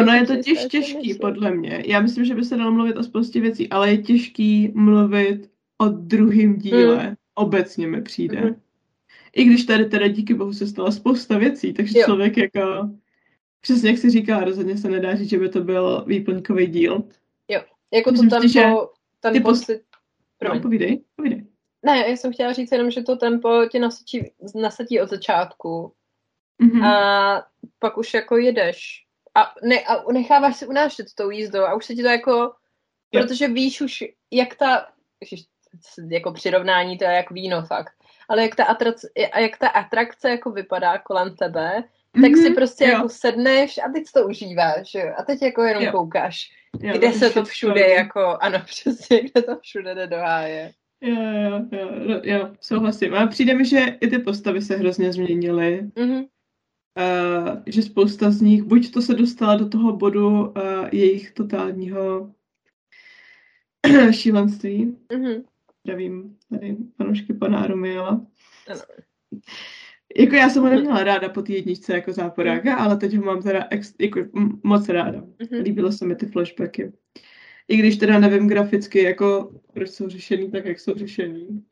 Ono 0.00 0.12
je 0.12 0.26
totiž 0.26 0.64
těžký, 0.64 1.14
podle 1.14 1.50
mě. 1.50 1.82
Já 1.86 2.00
myslím, 2.00 2.24
že 2.24 2.34
by 2.34 2.44
se 2.44 2.56
dalo 2.56 2.72
mluvit 2.72 2.96
o 2.96 3.02
spoustě 3.02 3.40
věcí, 3.40 3.68
ale 3.68 3.90
je 3.90 3.98
těžký 3.98 4.72
mluvit 4.74 5.50
o 5.78 5.88
druhém 5.88 6.56
díle. 6.56 6.96
Hmm. 6.96 7.14
Obecně 7.34 7.86
mi 7.86 8.02
přijde. 8.02 8.40
Hmm. 8.40 8.60
I 9.36 9.44
když 9.44 9.64
tady 9.64 9.84
teda 9.84 10.08
díky 10.08 10.34
bohu 10.34 10.52
se 10.52 10.66
stala 10.66 10.90
spousta 10.90 11.38
věcí, 11.38 11.72
takže 11.72 11.98
jo. 11.98 12.04
člověk 12.04 12.36
jako... 12.36 12.90
Přesně 13.60 13.90
jak 13.90 13.98
si 13.98 14.10
říká, 14.10 14.44
rozhodně 14.44 14.76
se 14.76 14.88
nedá 14.88 15.14
říct, 15.14 15.30
že 15.30 15.38
by 15.38 15.48
to 15.48 15.60
byl 15.60 16.04
výplňkový 16.06 16.66
díl. 16.66 17.04
Jo, 17.48 17.60
jako 17.92 18.10
myslím 18.10 18.30
to 18.30 18.36
tempo, 18.36 18.48
že 18.48 18.64
ten 19.20 19.32
ty 19.32 19.40
poslední... 19.40 19.82
No, 20.44 20.60
povídej, 20.60 21.00
povídej. 21.16 21.46
Ne, 21.82 21.98
já 21.98 22.16
jsem 22.16 22.32
chtěla 22.32 22.52
říct 22.52 22.72
jenom, 22.72 22.90
že 22.90 23.02
to 23.02 23.16
tempo 23.16 23.66
tě 23.70 23.78
nasadí, 23.78 24.30
nasadí 24.54 25.00
od 25.00 25.10
začátku 25.10 25.92
Mm-hmm. 26.62 26.86
A 26.86 27.46
pak 27.78 27.98
už 27.98 28.14
jako 28.14 28.36
jedeš. 28.36 29.04
A, 29.34 29.54
ne, 29.62 29.80
a 29.80 30.12
necháváš 30.12 30.56
se 30.56 30.66
unášet 30.66 31.06
tou 31.14 31.30
jízdou 31.30 31.62
a 31.62 31.74
už 31.74 31.84
se 31.84 31.94
ti 31.94 32.02
to 32.02 32.08
jako, 32.08 32.30
jo. 33.12 33.22
protože 33.22 33.48
víš 33.48 33.80
už, 33.80 34.04
jak 34.30 34.54
ta, 34.54 34.86
jako 36.10 36.32
přirovnání, 36.32 36.98
to 36.98 37.04
je 37.04 37.10
jak 37.10 37.30
víno 37.30 37.62
fakt, 37.62 37.92
ale 38.28 38.42
jak 38.42 38.56
ta, 38.56 38.64
atrakce, 38.64 39.08
jak 39.16 39.58
ta 39.58 39.68
atrakce 39.68 40.30
jako 40.30 40.50
vypadá 40.50 40.98
kolem 40.98 41.36
tebe, 41.36 41.84
tak 42.12 42.22
mm-hmm, 42.22 42.42
si 42.42 42.54
prostě 42.54 42.84
jo. 42.84 42.90
jako 42.90 43.08
sedneš 43.08 43.78
a 43.78 43.92
teď 43.92 44.04
to 44.14 44.26
užíváš, 44.26 44.94
jo? 44.94 45.12
A 45.18 45.22
teď 45.22 45.42
jako 45.42 45.62
jenom 45.62 45.84
jo. 45.84 45.92
koukáš, 45.92 46.50
jo, 46.80 46.94
kde 46.98 47.12
se 47.12 47.30
to 47.30 47.44
všude 47.44 47.88
jako, 47.88 48.36
ano 48.40 48.58
přesně, 48.66 49.20
kde 49.20 49.42
to 49.42 49.58
všude 49.60 49.94
jde 49.94 50.06
do 50.06 50.16
háje. 50.16 50.72
Jo, 51.00 51.16
jo, 51.72 51.88
jo, 52.06 52.20
jo, 52.22 52.50
souhlasím. 52.60 53.14
A 53.14 53.26
přijde 53.26 53.54
mi, 53.54 53.64
že 53.64 53.78
i 54.00 54.06
ty 54.06 54.18
postavy 54.18 54.62
se 54.62 54.76
hrozně 54.76 55.12
změnily. 55.12 55.82
Mm-hmm. 55.82 56.26
Uh, 56.98 57.62
že 57.66 57.82
spousta 57.82 58.30
z 58.30 58.40
nich, 58.40 58.62
buď 58.62 58.90
to 58.90 59.02
se 59.02 59.14
dostala 59.14 59.56
do 59.56 59.68
toho 59.68 59.96
bodu 59.96 60.28
uh, 60.28 60.52
jejich 60.92 61.30
totálního 61.30 62.34
šílenství. 64.10 64.96
Mm-hmm. 65.10 65.44
Zdravím 65.84 66.36
tady 66.50 66.76
panošky 66.96 67.34
pana 67.34 67.58
Arumiela. 67.58 68.26
Jako 70.16 70.34
já 70.34 70.50
jsem 70.50 70.62
ho 70.62 70.68
neměla 70.68 71.04
ráda 71.04 71.28
po 71.28 71.42
té 71.42 71.52
jedničce 71.52 71.92
jako 71.92 72.12
záporáka, 72.12 72.76
mm. 72.76 72.82
ale 72.82 72.96
teď 72.96 73.14
ho 73.14 73.24
mám 73.24 73.42
teda 73.42 73.66
ex, 73.70 73.94
jako 74.00 74.20
moc 74.62 74.88
ráda. 74.88 75.20
Mm-hmm. 75.20 75.62
Líbilo 75.62 75.92
se 75.92 76.06
mi 76.06 76.16
ty 76.16 76.26
flashbacky. 76.26 76.92
I 77.68 77.76
když 77.76 77.96
teda 77.96 78.18
nevím 78.18 78.48
graficky, 78.48 79.02
jako 79.02 79.52
proč 79.72 79.90
jsou 79.90 80.08
řešený 80.08 80.50
tak, 80.50 80.64
jak 80.64 80.80
jsou 80.80 80.94
řešený. 80.94 81.64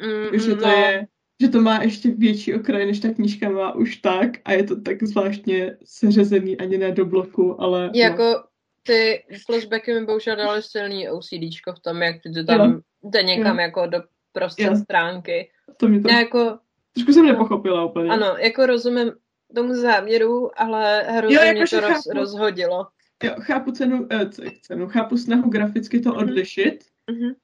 Mm, 0.00 0.38
že 0.38 0.56
to 0.56 0.66
no. 0.66 0.72
je, 0.72 1.06
že 1.40 1.48
to 1.48 1.60
má 1.60 1.82
ještě 1.82 2.10
větší 2.10 2.54
okraj, 2.54 2.86
než 2.86 3.00
ta 3.00 3.08
knížka 3.08 3.50
má 3.50 3.72
už 3.74 3.96
tak 3.96 4.30
a 4.44 4.52
je 4.52 4.62
to 4.62 4.80
tak 4.80 5.02
zvláštně 5.02 5.76
seřezený 5.84 6.58
ani 6.58 6.78
ne 6.78 6.92
do 6.92 7.06
bloku, 7.06 7.62
ale... 7.62 7.86
No. 7.86 7.92
Jako 7.94 8.22
no. 8.22 8.42
ty 8.82 9.24
flashbacky 9.46 9.94
mi 9.94 10.06
bohužel 10.06 10.36
dali 10.36 10.62
silný 10.62 11.08
OCDčko 11.08 11.72
v 11.72 11.80
tom, 11.80 12.02
jak 12.02 12.16
to 12.22 12.44
tam 12.44 12.80
jde 13.04 13.22
někam 13.22 13.56
jo. 13.56 13.62
jako 13.62 13.86
do 13.86 14.02
prostě 14.32 14.62
jo. 14.62 14.76
stránky. 14.76 15.50
To 15.76 15.88
mi 15.88 16.00
to... 16.00 16.08
Já 16.10 16.18
jako... 16.18 16.58
Trošku 16.92 17.12
jsem 17.12 17.26
nepochopila 17.26 17.84
úplně. 17.84 18.10
Ano, 18.10 18.36
jako 18.38 18.66
rozumím 18.66 19.12
tomu 19.54 19.74
záměru, 19.74 20.60
ale 20.60 21.02
hrozně 21.02 21.36
jo, 21.36 21.52
mě 21.52 21.64
to 21.70 21.80
roz, 21.80 21.90
chápu, 21.90 22.18
rozhodilo. 22.18 22.86
Jo, 23.24 23.34
chápu 23.40 23.72
cenu, 23.72 24.06
eh, 24.10 24.30
cenu, 24.62 24.88
chápu 24.88 25.16
snahu 25.16 25.50
graficky 25.50 26.00
to 26.00 26.10
mm-hmm. 26.10 26.18
odlišit, 26.18 26.84
mm-hmm. 27.10 27.34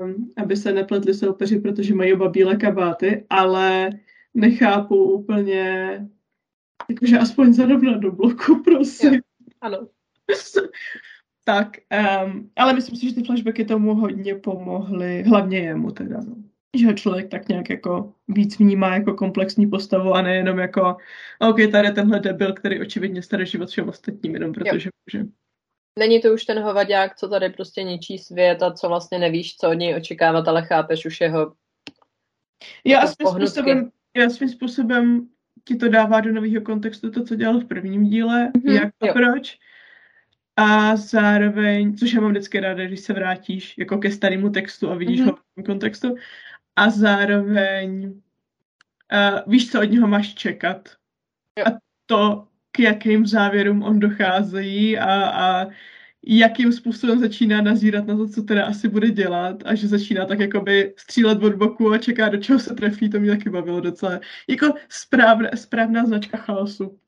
Um, 0.00 0.30
aby 0.36 0.56
se 0.56 0.72
nepletli 0.72 1.14
soupeři, 1.14 1.60
protože 1.60 1.94
mají 1.94 2.14
oba 2.14 2.28
bílé 2.28 2.56
kabáty, 2.56 3.26
ale 3.30 3.90
nechápu 4.34 5.12
úplně, 5.12 5.90
jakože 6.88 7.18
aspoň 7.18 7.52
zarovna 7.52 7.96
do 7.96 8.12
bloku, 8.12 8.62
prosím. 8.64 9.14
Jo, 9.14 9.20
ano. 9.60 9.88
tak, 11.44 11.76
um, 12.24 12.50
ale 12.56 12.74
myslím 12.74 12.96
si, 12.96 13.08
že 13.08 13.14
ty 13.14 13.24
flashbacky 13.24 13.64
tomu 13.64 13.94
hodně 13.94 14.34
pomohly, 14.34 15.22
hlavně 15.22 15.58
jemu 15.58 15.90
teda, 15.90 16.20
no. 16.20 16.36
Že 16.76 16.86
ho 16.86 16.92
člověk 16.92 17.28
tak 17.28 17.48
nějak 17.48 17.70
jako 17.70 18.12
víc 18.28 18.58
vnímá 18.58 18.94
jako 18.94 19.14
komplexní 19.14 19.66
postavu 19.66 20.12
a 20.14 20.22
nejenom 20.22 20.58
jako 20.58 20.96
OK, 21.38 21.56
tady 21.72 21.88
je 21.88 21.92
tenhle 21.92 22.20
debil, 22.20 22.52
který 22.52 22.80
očividně 22.80 23.22
starý 23.22 23.46
život 23.46 23.68
všem 23.68 23.88
ostatním, 23.88 24.34
jenom 24.34 24.52
protože 24.52 24.88
může. 25.06 25.26
Není 25.98 26.20
to 26.20 26.32
už 26.32 26.44
ten 26.44 26.58
hovadák, 26.58 27.16
co 27.16 27.28
tady 27.28 27.50
prostě 27.50 27.82
ničí 27.82 28.18
svět 28.18 28.62
a 28.62 28.72
co 28.72 28.88
vlastně 28.88 29.18
nevíš, 29.18 29.56
co 29.56 29.70
od 29.70 29.74
něj 29.74 29.96
očekávat, 29.96 30.48
ale 30.48 30.62
chápeš 30.62 31.06
už 31.06 31.20
jeho 31.20 31.52
já 32.84 33.00
jako 33.00 33.12
svým, 33.12 33.28
způsobem, 33.28 33.90
já 34.16 34.30
svým 34.30 34.48
způsobem 34.48 35.28
ti 35.64 35.76
to 35.76 35.88
dává 35.88 36.20
do 36.20 36.32
nového 36.32 36.62
kontextu 36.62 37.10
to, 37.10 37.24
co 37.24 37.34
dělal 37.34 37.60
v 37.60 37.64
prvním 37.64 38.04
díle, 38.04 38.50
mm-hmm, 38.50 38.72
jak 38.72 38.94
a 39.00 39.06
jo. 39.06 39.12
proč. 39.12 39.58
A 40.56 40.96
zároveň, 40.96 41.96
což 41.96 42.12
já 42.12 42.20
mám 42.20 42.30
vždycky 42.30 42.60
ráda, 42.60 42.84
když 42.84 43.00
se 43.00 43.12
vrátíš 43.12 43.78
jako 43.78 43.98
ke 43.98 44.10
starému 44.10 44.50
textu 44.50 44.90
a 44.90 44.94
vidíš 44.94 45.20
mm-hmm. 45.20 45.36
ho 45.56 45.62
v 45.62 45.62
kontextu. 45.62 46.14
A 46.76 46.90
zároveň 46.90 48.04
uh, 48.06 49.52
víš, 49.52 49.70
co 49.70 49.80
od 49.80 49.84
něho 49.84 50.08
máš 50.08 50.34
čekat. 50.34 50.88
Jo. 51.58 51.64
A 51.66 51.78
to, 52.06 52.48
k 52.74 52.78
jakým 52.78 53.26
závěrům 53.26 53.82
on 53.82 54.00
dochází 54.00 54.98
a, 54.98 55.24
a 55.24 55.66
jakým 56.26 56.72
způsobem 56.72 57.18
začíná 57.18 57.60
nazírat 57.60 58.06
na 58.06 58.16
to, 58.16 58.28
co 58.28 58.42
teda 58.42 58.66
asi 58.66 58.88
bude 58.88 59.10
dělat 59.10 59.62
a 59.64 59.74
že 59.74 59.88
začíná 59.88 60.26
tak 60.26 60.40
jakoby 60.40 60.94
střílet 60.96 61.42
od 61.42 61.54
boku 61.54 61.92
a 61.92 61.98
čeká, 61.98 62.28
do 62.28 62.38
čeho 62.38 62.58
se 62.58 62.74
trefí, 62.74 63.10
to 63.10 63.20
mě 63.20 63.30
taky 63.30 63.50
bavilo 63.50 63.80
docela. 63.80 64.20
Jako 64.48 64.74
správná, 64.88 65.50
správná 65.54 66.06
značka 66.06 66.36
chaosu. 66.38 66.98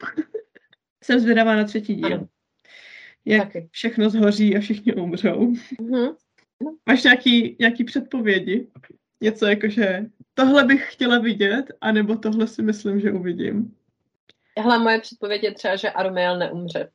Jsem 1.04 1.20
zvědavá 1.20 1.56
na 1.56 1.64
třetí 1.64 1.94
díl. 1.94 2.28
Jak 3.24 3.52
taky. 3.52 3.68
všechno 3.70 4.10
zhoří 4.10 4.56
a 4.56 4.60
všichni 4.60 4.94
umřou. 4.94 5.52
Mm-hmm. 5.80 6.14
Máš 6.88 7.04
nějaký, 7.04 7.56
nějaký 7.60 7.84
předpovědi? 7.84 8.68
Něco 9.20 9.46
jako, 9.46 9.68
že 9.68 10.06
tohle 10.34 10.64
bych 10.64 10.92
chtěla 10.92 11.18
vidět, 11.18 11.64
anebo 11.80 12.16
tohle 12.16 12.46
si 12.46 12.62
myslím, 12.62 13.00
že 13.00 13.12
uvidím. 13.12 13.74
Hele, 14.58 14.78
moje 14.78 15.00
předpověď 15.00 15.42
je 15.42 15.54
třeba, 15.54 15.76
že 15.76 15.90
Armiel 15.90 16.38
neumře. 16.38 16.90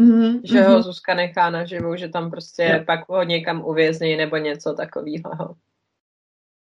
Mm-hmm, 0.00 0.40
že 0.44 0.62
ho 0.62 0.78
mm-hmm. 0.78 0.82
Zuzka 0.82 1.14
nechá 1.14 1.50
naživu, 1.50 1.96
že 1.96 2.08
tam 2.08 2.30
prostě 2.30 2.62
yeah. 2.62 2.86
pak 2.86 3.08
ho 3.08 3.22
někam 3.22 3.64
uvězní 3.64 4.16
nebo 4.16 4.36
něco 4.36 4.74
takového. 4.74 5.56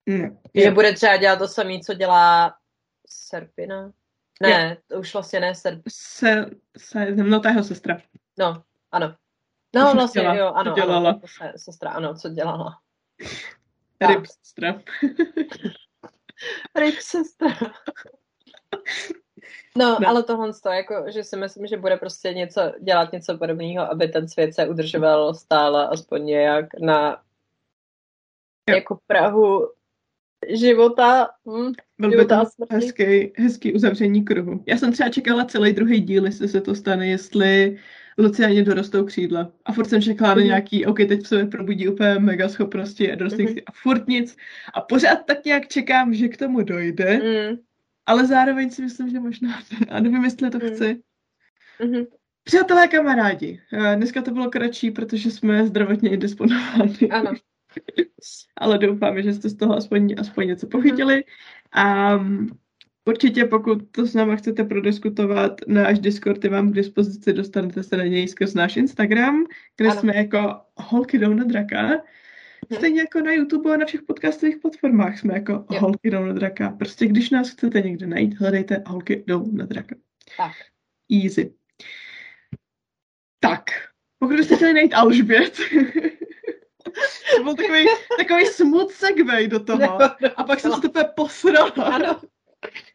Mm, 0.06 0.38
že 0.56 0.72
bude 0.72 0.94
třeba 0.94 1.18
dělat 1.18 1.40
to 1.40 1.48
samé, 1.48 1.80
co 1.80 1.94
dělá 1.94 2.56
Serpina. 3.08 3.92
Ne, 4.42 4.50
yeah. 4.50 4.78
to 4.88 5.00
už 5.00 5.14
vlastně 5.14 5.40
ne 5.40 5.56
Serpina. 5.56 5.84
Se, 5.90 6.46
se, 6.78 7.12
no, 7.12 7.40
ta 7.40 7.50
jeho 7.50 7.64
sestra. 7.64 8.02
No, 8.40 8.64
ano. 8.92 9.16
No, 9.76 9.94
vlastně, 9.94 10.22
dělala, 10.22 10.40
jo, 10.40 10.52
ano, 10.56 10.74
dělala. 10.74 11.10
ano, 11.10 11.22
se, 11.26 11.54
sestra, 11.56 11.92
ano, 11.92 12.16
co 12.16 12.30
dělala. 12.30 12.80
Ryb 14.08 14.26
sestra. 14.26 14.82
Ryb 16.76 16.96
sestra. 17.00 17.50
No, 19.78 19.98
no, 20.02 20.08
ale 20.08 20.24
tohle 20.24 20.52
to, 20.64 20.70
jako, 20.70 21.06
že 21.08 21.24
si 21.24 21.38
myslím, 21.38 21.68
že 21.68 21.78
bude 21.78 21.98
prostě 21.98 22.34
něco, 22.34 22.62
dělat 22.80 23.12
něco 23.12 23.38
podobného, 23.38 23.92
aby 23.92 24.08
ten 24.08 24.28
svět 24.28 24.56
se 24.56 24.68
udržoval 24.68 25.34
stále 25.34 25.88
aspoň 25.88 26.26
nějak 26.26 26.66
na 26.80 27.22
jo. 28.70 28.76
jako 28.76 29.00
Prahu 29.08 29.68
života. 30.50 31.30
Hm, 31.48 31.72
Byl 32.00 32.10
by 32.10 32.26
to 32.26 32.36
hezký, 32.70 33.34
hezký 33.38 33.74
uzavření 33.74 34.26
kruhu. 34.26 34.64
Já 34.66 34.78
jsem 34.78 34.92
třeba 34.92 35.10
čekala 35.10 35.46
celý 35.46 35.74
druhý 35.74 36.02
díl, 36.02 36.26
jestli 36.26 36.48
se 36.48 36.62
to 36.62 36.76
stane, 36.76 37.08
jestli 37.08 37.78
Luciáně 38.18 38.64
dorostou 38.64 39.06
křídla. 39.06 39.52
A 39.66 39.74
furt 39.74 39.90
jsem 39.90 40.02
čekala 40.02 40.30
na 40.30 40.36
mhm. 40.36 40.46
nějaký, 40.46 40.86
OK, 40.86 40.98
teď 40.98 41.22
v 41.22 41.28
sobě 41.28 41.46
probudí 41.46 41.88
úplně 41.88 42.20
mega 42.20 42.50
schopnosti 42.50 43.12
a 43.12 43.16
dorostou 43.16 43.44
mm. 43.44 43.56
a 43.66 43.72
furt 43.72 44.08
nic. 44.08 44.38
A 44.74 44.82
pořád 44.82 45.26
tak 45.26 45.46
nějak 45.46 45.68
čekám, 45.68 46.14
že 46.14 46.28
k 46.28 46.38
tomu 46.38 46.62
dojde. 46.62 47.18
Mm 47.18 47.58
ale 48.12 48.28
zároveň 48.28 48.70
si 48.70 48.82
myslím, 48.82 49.10
že 49.10 49.20
možná 49.20 49.60
a 49.90 50.00
nevím, 50.00 50.24
jestli 50.24 50.50
to 50.50 50.60
hmm. 50.60 50.70
chci. 50.70 51.02
Mm-hmm. 51.80 52.08
Přátelé 52.44 52.88
kamarádi, 52.88 53.62
eh, 53.74 53.96
dneska 53.96 54.22
to 54.22 54.32
bylo 54.32 54.50
kratší, 54.50 54.92
protože 54.92 55.32
jsme 55.32 55.68
zdravotně 55.68 56.10
indisponováni. 56.10 57.10
Ano. 57.12 57.34
ale 58.58 58.78
doufáme, 58.78 59.24
že 59.24 59.34
jste 59.34 59.50
z 59.50 59.56
toho 59.56 59.76
aspoň, 59.76 60.16
aspoň 60.18 60.48
něco 60.48 60.68
pochytili. 60.68 61.24
A 61.72 62.16
určitě, 63.06 63.46
pokud 63.46 63.92
to 63.92 64.06
s 64.06 64.14
náma 64.14 64.36
chcete 64.36 64.64
prodiskutovat, 64.64 65.52
náš 65.68 66.00
Discord 66.00 66.44
je 66.44 66.50
vám 66.50 66.72
k 66.72 66.76
dispozici, 66.76 67.34
dostanete 67.34 67.84
se 67.84 67.98
na 67.98 68.04
něj 68.04 68.28
skrz 68.28 68.54
náš 68.54 68.76
Instagram, 68.76 69.46
kde 69.78 69.90
ano. 69.90 70.00
jsme 70.00 70.16
jako 70.16 70.56
holky 70.76 71.20
jdou 71.20 71.34
na 71.34 71.44
draka. 71.44 71.90
Mhm. 72.70 72.78
Stejně 72.78 73.02
jako 73.02 73.22
na 73.22 73.32
YouTube 73.32 73.74
a 73.74 73.78
na 73.78 73.86
všech 73.86 74.02
podcastových 74.02 74.58
platformách 74.58 75.20
jsme 75.20 75.34
jako 75.34 75.54
jo. 75.54 75.80
holky 75.80 76.10
jdou 76.12 76.26
na 76.26 76.34
draka. 76.34 76.70
Prostě 76.70 77.08
když 77.08 77.30
nás 77.30 77.50
chcete 77.50 77.82
někde 77.82 78.08
najít, 78.08 78.40
hledejte 78.40 78.84
holky 78.88 79.24
jdou 79.28 79.52
na 79.52 79.66
draka. 79.66 79.96
Tak. 80.38 80.52
Easy. 81.24 81.54
Tak, 83.40 83.64
pokud 84.20 84.36
byste 84.36 84.56
chtěli 84.56 84.74
najít 84.74 84.94
Alžbět, 84.94 85.58
to 87.36 87.44
byl 87.44 87.56
takový, 87.56 87.86
takový 88.18 88.46
smut 88.46 88.92
segway 88.92 89.48
do 89.48 89.60
toho. 89.60 89.80
No, 90.00 90.10
no, 90.22 90.30
a 90.40 90.44
pak 90.44 90.60
jsem 90.60 90.72
se 90.72 90.82
teprve 90.82 91.10
posrala. 91.16 91.70
Ano. 91.70 92.22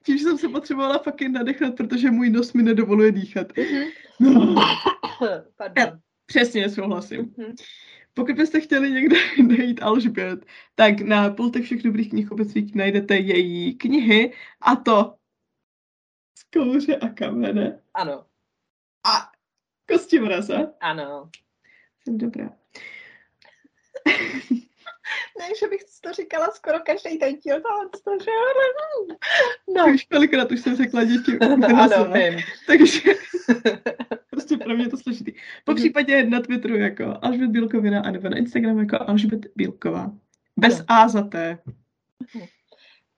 Tím, 0.02 0.18
že 0.18 0.24
jsem 0.24 0.38
se 0.38 0.48
potřebovala 0.48 0.98
fakt 0.98 1.20
jen 1.20 1.32
nadechat, 1.32 1.76
protože 1.76 2.10
můj 2.10 2.30
nos 2.30 2.52
mi 2.52 2.62
nedovoluje 2.62 3.12
dýchat. 3.12 3.52
Mm-hmm. 3.52 3.86
No. 4.20 4.54
Pardon. 5.56 5.98
přesně 6.26 6.70
souhlasím. 6.70 7.24
Mm-hmm. 7.24 7.54
Pokud 8.16 8.36
byste 8.36 8.60
chtěli 8.60 8.90
někde 8.90 9.16
najít 9.48 9.82
Alžbět, 9.82 10.46
tak 10.74 11.00
na 11.00 11.30
pultech 11.30 11.64
všech 11.64 11.82
dobrých 11.82 12.10
knih 12.10 12.32
obecných 12.32 12.74
najdete 12.74 13.16
její 13.16 13.74
knihy 13.74 14.32
a 14.60 14.76
to 14.76 15.16
z 16.38 16.42
kouře 16.44 16.96
a 16.96 17.08
kamene. 17.08 17.82
Ano. 17.94 18.26
A 19.04 19.32
kosti 19.88 20.20
mraza. 20.20 20.72
Ano. 20.80 21.30
Jsem 22.02 22.18
dobrá. 22.18 22.56
ne, 25.39 25.49
že 25.61 25.66
bych 25.66 25.80
to 26.01 26.12
říkala 26.12 26.51
skoro 26.51 26.78
každý 26.80 27.18
ten 27.18 27.34
díl, 27.34 27.55
ale 27.55 27.89
to, 28.05 28.11
že 28.24 28.30
No. 29.76 29.95
Už 29.95 30.05
kolikrát 30.05 30.53
už 30.53 30.61
jsem 30.61 30.76
řekla 30.76 31.05
děti. 31.05 31.39
ano, 31.76 32.12
vím. 32.12 32.41
Takže 32.66 33.01
prostě 34.30 34.57
pro 34.57 34.74
mě 34.74 34.89
to 34.89 34.97
složitý. 34.97 35.32
Po 35.64 35.74
případě 35.74 36.24
na 36.24 36.41
Twitteru 36.41 36.76
jako 36.76 37.18
Alžbět 37.22 37.51
Bílkovina 37.51 38.01
a 38.01 38.11
nebo 38.11 38.28
na 38.28 38.37
Instagramu 38.37 38.80
jako 38.80 38.99
Alžbět 39.01 39.47
Bílková. 39.57 40.12
Bez 40.57 40.84
ano. 40.89 41.01
A 41.03 41.09
za 41.09 41.22
T. 41.22 41.59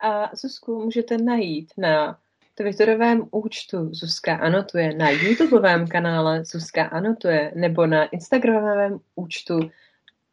A 0.00 0.30
Zuzku 0.36 0.84
můžete 0.84 1.18
najít 1.18 1.72
na 1.76 2.18
Twitterovém 2.54 3.28
účtu 3.30 3.94
Zuzka 3.94 4.36
anotuje, 4.36 4.94
na 4.94 5.10
YouTubeovém 5.10 5.86
kanále 5.86 6.44
Zuzka 6.44 6.84
anotuje 6.84 7.52
nebo 7.54 7.86
na 7.86 8.04
Instagramovém 8.04 8.98
účtu 9.14 9.70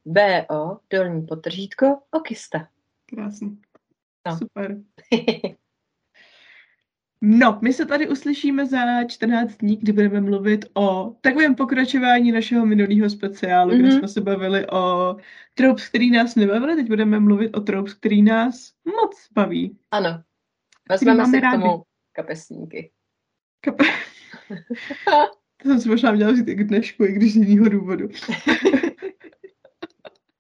BO 0.06 0.78
dolní 0.90 1.26
potržítko 1.26 2.00
Okista. 2.12 2.68
Krásný. 3.06 3.62
No. 4.28 4.38
Super. 4.38 4.78
No, 7.28 7.60
my 7.62 7.74
se 7.74 7.86
tady 7.86 8.10
uslyšíme 8.10 8.66
za 8.66 9.04
14 9.04 9.58
dní, 9.58 9.78
kdy 9.78 9.92
budeme 9.92 10.22
mluvit 10.22 10.66
o 10.74 11.16
takovém 11.22 11.56
pokračování 11.56 12.32
našeho 12.32 12.66
minulého 12.66 13.10
speciálu, 13.10 13.72
mm-hmm. 13.72 13.80
kde 13.80 13.88
mhm. 13.90 13.98
jsme 13.98 14.08
se 14.08 14.22
bavili 14.22 14.68
o 14.70 15.16
tropes, 15.54 15.90
který 15.90 16.12
nás 16.12 16.36
nebavili. 16.36 16.76
Teď 16.76 16.88
budeme 16.88 17.20
mluvit 17.20 17.58
o 17.58 17.62
tropes, 17.62 17.94
který 17.94 18.22
nás 18.22 18.72
moc 18.86 19.30
baví. 19.32 19.78
Ano. 19.92 20.24
Vezmeme 20.90 21.26
si 21.26 21.42
k 21.42 21.52
tomu 21.52 21.84
kapesníky. 22.14 22.92
Kape... 23.62 23.84
to 25.64 25.70
jsem 25.70 25.80
si 25.80 25.90
možná 25.90 26.12
měla 26.12 26.36
říct 26.36 26.48
i 26.48 26.56
k 26.56 26.68
dnešku, 26.68 27.06
i 27.06 27.12
když 27.14 27.34
z 27.34 27.36
jiného 27.36 27.70
důvodu. 27.70 28.10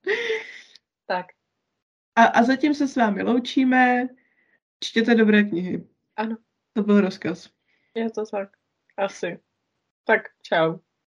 tak. 1.07 1.25
A, 2.15 2.23
a 2.23 2.43
zatím 2.43 2.73
se 2.73 2.87
s 2.87 2.95
vámi 2.95 3.23
loučíme. 3.23 4.07
Čtěte 4.79 5.15
dobré 5.15 5.43
knihy. 5.43 5.87
Ano. 6.15 6.37
To 6.73 6.83
byl 6.83 7.01
rozkaz. 7.01 7.49
Je 7.95 8.11
to 8.11 8.25
tak. 8.25 8.49
Asi. 8.97 9.39
Tak 10.03 10.21
čau. 10.41 10.77